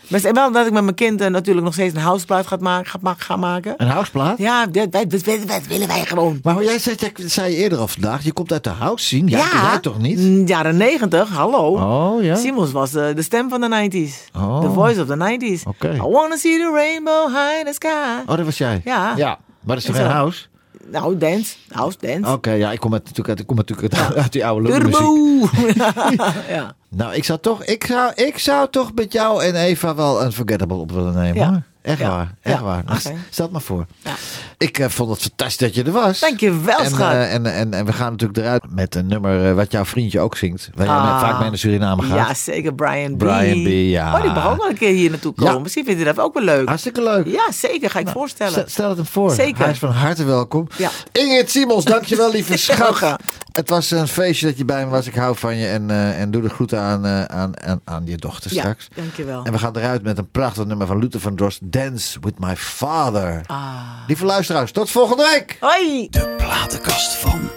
Maar 0.08 0.22
wel 0.34 0.52
dat 0.52 0.66
ik 0.68 0.72
met 0.74 0.84
mijn 0.84 0.96
kind 0.96 1.22
eh, 1.22 1.28
natuurlijk 1.28 1.66
nog 1.66 1.74
steeds 1.74 1.96
een 1.96 2.02
houseplaat 2.02 2.48
ga 2.48 2.56
maken. 2.60 2.90
Ga, 2.92 2.98
ma- 3.02 3.16
ga 3.18 3.36
maken. 3.36 3.74
Een 3.78 3.88
houseplaat? 3.88 4.38
Ja, 4.38 4.66
dat, 4.66 4.92
dat, 4.92 5.10
dat, 5.10 5.26
dat- 5.26 5.48
dat 5.48 5.62
willen 5.68 5.88
wij 5.88 6.06
gewoon. 6.06 6.40
Maar 6.44 6.64
jij 6.64 6.80
zei, 6.80 6.96
zei 7.16 7.52
je 7.52 7.58
eerder 7.58 7.78
al 7.80 7.88
vandaag, 7.88 8.24
je 8.24 8.34
komt 8.34 8.52
uit 8.52 8.64
de 8.64 8.70
house 8.70 9.06
scene. 9.06 9.30
Ja, 9.30 9.48
jij 9.70 9.80
toch 9.80 10.00
niet? 10.00 10.20
mm, 10.20 10.46
Jaren 10.48 10.78
negentig, 10.78 11.30
hallo. 11.30 11.68
Oh, 11.68 12.24
ja? 12.24 12.36
Simons 12.36 12.72
was 12.72 12.94
eh, 12.96 13.16
de 13.16 13.22
stem 13.22 13.50
van 13.50 13.62
de 13.62 13.90
90s. 13.92 14.36
Oh. 14.38 14.62
The 14.62 14.70
voice 14.70 15.02
of 15.02 15.08
the 15.08 15.38
90s. 15.38 15.68
Oké. 15.68 15.94
I 15.94 16.02
wanna 16.02 16.36
see 16.36 16.58
the 16.58 16.72
rainbow 16.76 17.28
high 17.28 17.60
in 17.60 17.66
the 17.66 17.74
sky. 17.74 18.22
Oh, 18.32 18.36
dat 18.38 18.46
was 18.46 18.58
jij? 18.58 18.82
Ja. 18.84 19.14
Ja, 19.16 19.28
maar 19.64 19.76
dat 19.76 19.78
is 19.78 19.86
toch 19.86 19.96
geen 19.96 20.06
house? 20.06 20.46
Nou, 20.92 21.18
dance. 21.18 21.56
House 21.70 21.98
dance. 22.00 22.32
Oké, 22.32 22.52
ja, 22.52 22.72
ik 22.72 22.80
kom, 22.80 22.92
natuurlijk 22.92 23.30
uit, 23.30 23.40
ik 23.40 23.48
kom 23.48 23.56
natuurlijk 23.56 23.94
uit, 23.94 24.16
uit 24.24 24.32
die 24.32 24.46
oude 24.46 24.80
muziek. 24.80 25.52
Ja. 26.50 26.76
Nou, 26.90 27.14
ik 27.14 27.24
zou 27.24 27.40
toch, 27.40 27.64
ik 27.64 27.86
zou, 27.86 28.12
ik 28.16 28.38
zou 28.38 28.70
toch 28.70 28.92
met 28.96 29.14
jou 29.14 29.44
en 29.44 29.56
Eva 29.56 29.96
wel 29.96 30.24
een 30.24 30.32
Forgettable 30.32 30.78
op 30.78 30.92
willen 30.92 31.14
nemen. 31.14 31.36
Ja. 31.36 31.64
Echt 31.84 32.00
Ja. 32.00 32.10
waar, 32.10 32.34
echt 32.42 32.58
Ja, 32.58 32.64
waar. 32.64 32.84
Nou. 32.86 33.00
Stel 33.30 33.44
het 33.46 33.52
maar 33.52 33.62
voor. 33.62 33.86
Ja. 34.04 34.12
Ik 34.58 34.78
eh, 34.80 34.90
vond 34.90 35.10
het 35.10 35.22
fantastisch 35.22 35.58
dat 35.58 35.76
je 35.76 35.84
er 35.84 35.92
was. 35.92 36.20
Dankjewel, 36.20 36.80
en, 36.80 36.90
schat. 36.90 37.12
eh, 37.12 37.34
en, 37.34 37.46
en, 37.46 37.74
en 37.74 37.86
we 37.86 37.94
gaan 37.94 38.12
natuurlijk 38.12 38.40
eruit 38.40 38.64
met 38.70 38.96
een 38.96 39.08
nummer 39.08 39.48
eh, 39.50 39.54
wat 39.56 39.72
jouw 39.72 39.86
vriendje 39.86 40.20
ook 40.20 40.38
zingt. 40.38 40.70
Waar 40.74 40.86
jij 40.86 40.96
Ah. 40.96 41.20
vaak 41.22 41.40
mee 41.40 41.50
naar 41.50 41.58
Suriname 41.58 42.02
gaat. 42.04 42.16
Ja, 42.28 42.34
zeker. 42.34 42.74
Brian 42.74 43.16
B. 43.16 43.18
Brian 43.18 43.64
B, 43.64 43.68
ja. 43.68 44.16
Oh, 44.16 44.22
die 44.22 44.32
mag 44.32 44.52
ook 44.52 44.58
wel 44.58 44.70
een 44.70 44.78
keer 44.78 44.94
hier 44.94 45.10
naartoe 45.10 45.34
komen. 45.34 45.62
Misschien 45.62 45.86
vindt 45.86 46.02
hij 46.04 46.14
dat 46.14 46.24
ook 46.24 46.34
wel 46.34 46.44
leuk. 46.44 46.68
Hartstikke 46.68 47.04
leuk. 47.04 47.28
Ja, 47.28 47.52
zeker. 47.52 47.90
Ga 47.90 48.00
ik 48.00 48.08
voorstellen. 48.08 48.64
Stel, 48.70 48.88
het 48.90 48.98
hem 48.98 49.06
voor. 49.08 49.32
Zeker. 49.32 49.62
Hij 49.64 49.72
is 49.72 49.80
van 49.80 49.92
harte 49.92 50.24
welkom. 50.24 50.68
Ingrid 51.12 51.52
Simons, 51.52 51.86
dankjewel 51.86 52.32
lieve 52.38 52.58
schat. 52.58 53.16
Het 53.52 53.70
was 53.70 53.92
een 53.92 54.08
feestje 54.08 54.46
dat 54.46 54.58
je 54.58 54.66
bij 54.66 54.86
me 54.86 54.92
was. 54.92 55.08
Ik 55.08 55.16
hou 55.16 55.36
van 55.38 55.56
je. 55.58 55.68
En, 55.68 55.90
en 56.16 56.32
doe 56.32 56.42
de 56.42 56.50
groeten 56.50 56.80
aan, 56.80 57.06
aan, 57.08 57.62
aan, 57.64 57.82
aan 57.84 58.02
je 58.06 58.18
dochter 58.18 58.54
Ja, 58.54 58.60
straks. 58.62 58.88
dankjewel. 58.96 59.44
En 59.44 59.52
we 59.52 59.58
gaan 59.60 59.78
eruit 59.78 60.04
met 60.04 60.18
een 60.18 60.30
prachtig 60.32 60.66
nummer 60.66 60.88
van 60.88 61.00
Luther 61.00 61.20
van 61.20 61.36
Drost. 61.36 61.60
Dance 61.74 62.20
with 62.22 62.40
my 62.40 62.54
father. 62.56 63.42
Ah. 63.48 64.04
Lieve 64.08 64.24
luisteraars, 64.26 64.72
tot 64.72 64.90
volgende 64.90 65.24
week. 65.34 65.58
Hoi! 65.60 66.08
De 66.10 66.36
platenkast 66.38 67.16
van. 67.16 67.50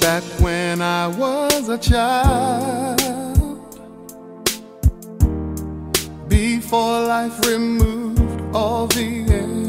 Back 0.00 0.22
when 0.40 0.82
I 0.82 1.06
was 1.16 1.68
a 1.68 1.78
child, 1.78 3.00
before 6.28 7.06
life 7.06 7.38
removed 7.46 8.54
all 8.54 8.86
the 8.86 9.00
innocence, 9.00 9.63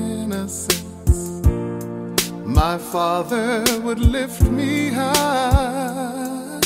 my 2.55 2.77
father 2.77 3.63
would 3.83 3.99
lift 3.99 4.41
me 4.43 4.87
high 4.87 6.61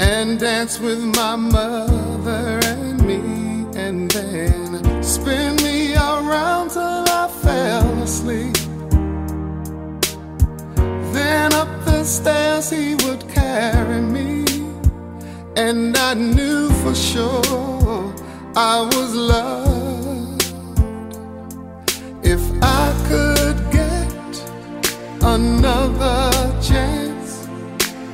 and 0.00 0.40
dance 0.40 0.80
with 0.80 1.00
my 1.14 1.36
mother 1.36 2.58
and 2.64 3.00
me, 3.06 3.20
and 3.78 4.10
then 4.10 5.02
spin 5.02 5.54
me 5.56 5.94
around 5.94 6.70
till 6.70 7.04
I 7.22 7.28
fell 7.40 8.02
asleep. 8.02 8.56
Then 11.14 11.54
up 11.54 11.72
the 11.84 12.02
stairs 12.02 12.68
he 12.68 12.96
would 13.04 13.22
carry 13.28 14.00
me, 14.00 14.44
and 15.54 15.96
I 15.96 16.14
knew 16.14 16.68
for 16.82 16.96
sure 16.96 18.12
I 18.56 18.80
was 18.92 19.14
loved. 19.14 19.79
Another 25.22 26.30
chance, 26.62 27.46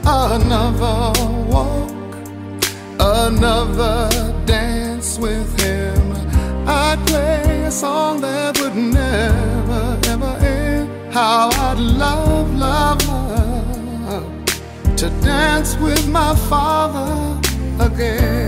another 0.05 1.13
walk, 1.47 2.15
another 2.99 4.09
dance 4.45 5.19
with 5.19 5.61
him, 5.61 6.13
I'd 6.67 6.99
play 7.07 7.63
a 7.65 7.71
song 7.71 8.21
that 8.23 8.59
would 8.61 8.77
never 8.77 9.99
ever 10.09 10.37
end. 10.45 11.15
How 11.15 11.49
I'd 11.51 11.79
love, 11.79 12.55
love, 12.55 13.07
love 13.09 14.97
to 14.97 15.09
dance 15.21 15.77
with 15.77 16.09
my 16.09 16.35
father 16.35 17.41
again. 17.79 18.46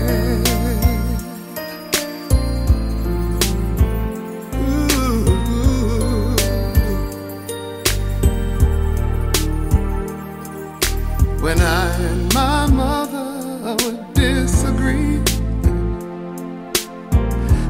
When 11.41 11.61
I 11.61 11.95
and 11.95 12.33
my 12.33 12.65
mother 12.67 13.75
would 13.85 14.13
disagree, 14.13 15.23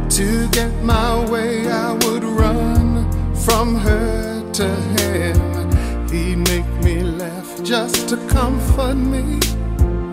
to 0.10 0.50
get 0.50 0.74
my 0.84 1.30
way, 1.30 1.70
I 1.70 1.94
would 1.94 2.24
run 2.24 3.06
from 3.36 3.76
her 3.76 4.52
to 4.54 4.68
him. 4.98 5.38
He'd 6.10 6.38
make 6.38 6.68
me 6.84 7.04
laugh 7.04 7.64
just 7.64 8.10
to 8.10 8.18
comfort 8.28 8.96
me. 8.96 9.40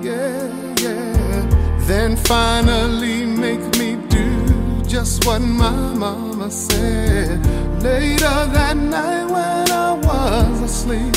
Yeah, 0.03 0.75
yeah. 0.79 1.77
Then 1.87 2.15
finally 2.15 3.25
make 3.25 3.65
me 3.79 3.97
do 4.11 4.83
just 4.83 5.25
what 5.25 5.41
my 5.41 5.95
mama 5.95 6.51
said. 6.51 7.45
Later 7.83 8.47
that 8.53 8.77
night 8.77 9.25
when 9.25 9.71
I 9.71 9.93
was 9.95 10.61
asleep 10.61 11.17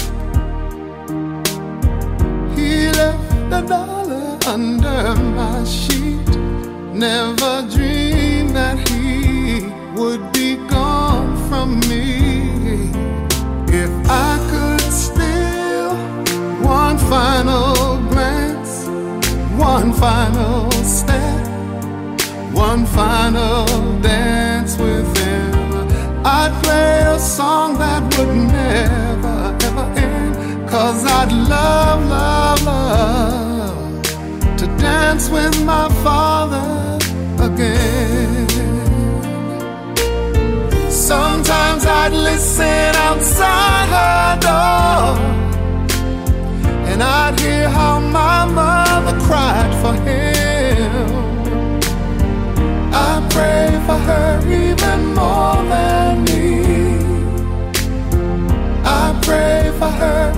left 2.99 3.53
a 3.59 3.61
dollar 3.75 4.27
under 4.55 5.01
my 5.39 5.57
sheet. 5.63 6.29
Never 7.07 7.53
dreamed 7.73 8.53
that 8.59 8.77
he 8.89 9.05
would 9.97 10.23
be 10.37 10.49
gone 10.75 11.31
from 11.47 11.67
me. 11.91 12.05
If 13.83 13.91
I 14.27 14.31
could 14.51 14.85
steal 15.05 15.91
one 16.81 16.97
final 17.13 17.73
glance, 18.11 18.73
one 19.73 19.91
final 20.05 20.71
step, 20.97 21.45
one 22.69 22.83
final 22.99 23.65
dance 24.01 24.71
with 24.85 25.09
him, 25.21 25.53
I'd 26.39 26.53
play 26.63 26.93
a 27.15 27.19
song 27.37 27.69
that 27.83 28.01
would 28.15 28.35
never 28.61 29.37
ever 29.67 29.85
end. 30.09 30.33
Cause 30.73 31.01
I'd 31.19 31.31
love, 31.53 32.01
love, 32.09 32.61
love 32.63 32.68
for 49.89 50.01
him. 50.03 51.79
I 52.93 53.27
pray 53.29 53.69
for 53.87 53.99
her 54.07 54.39
even 54.61 54.99
more 55.15 55.57
than 55.73 56.23
me. 56.25 56.45
I 58.85 59.19
pray 59.23 59.71
for 59.79 59.91
her 60.01 60.28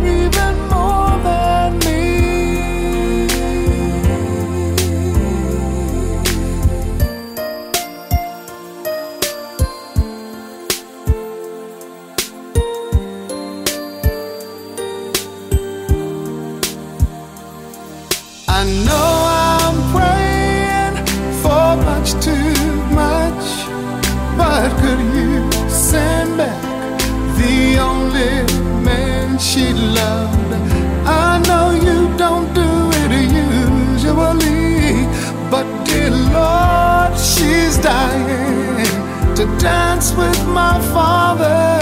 dance 39.62 40.12
with 40.14 40.48
my 40.48 40.82
father 40.92 41.80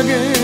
again. 0.00 0.34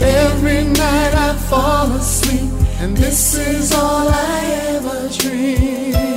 Every 0.00 0.64
night 0.64 1.14
I 1.14 1.36
fall 1.48 1.92
asleep, 1.92 2.50
and 2.80 2.96
this 2.96 3.36
is 3.36 3.72
all 3.72 4.08
I 4.08 4.40
ever 4.74 5.08
dream. 5.08 6.13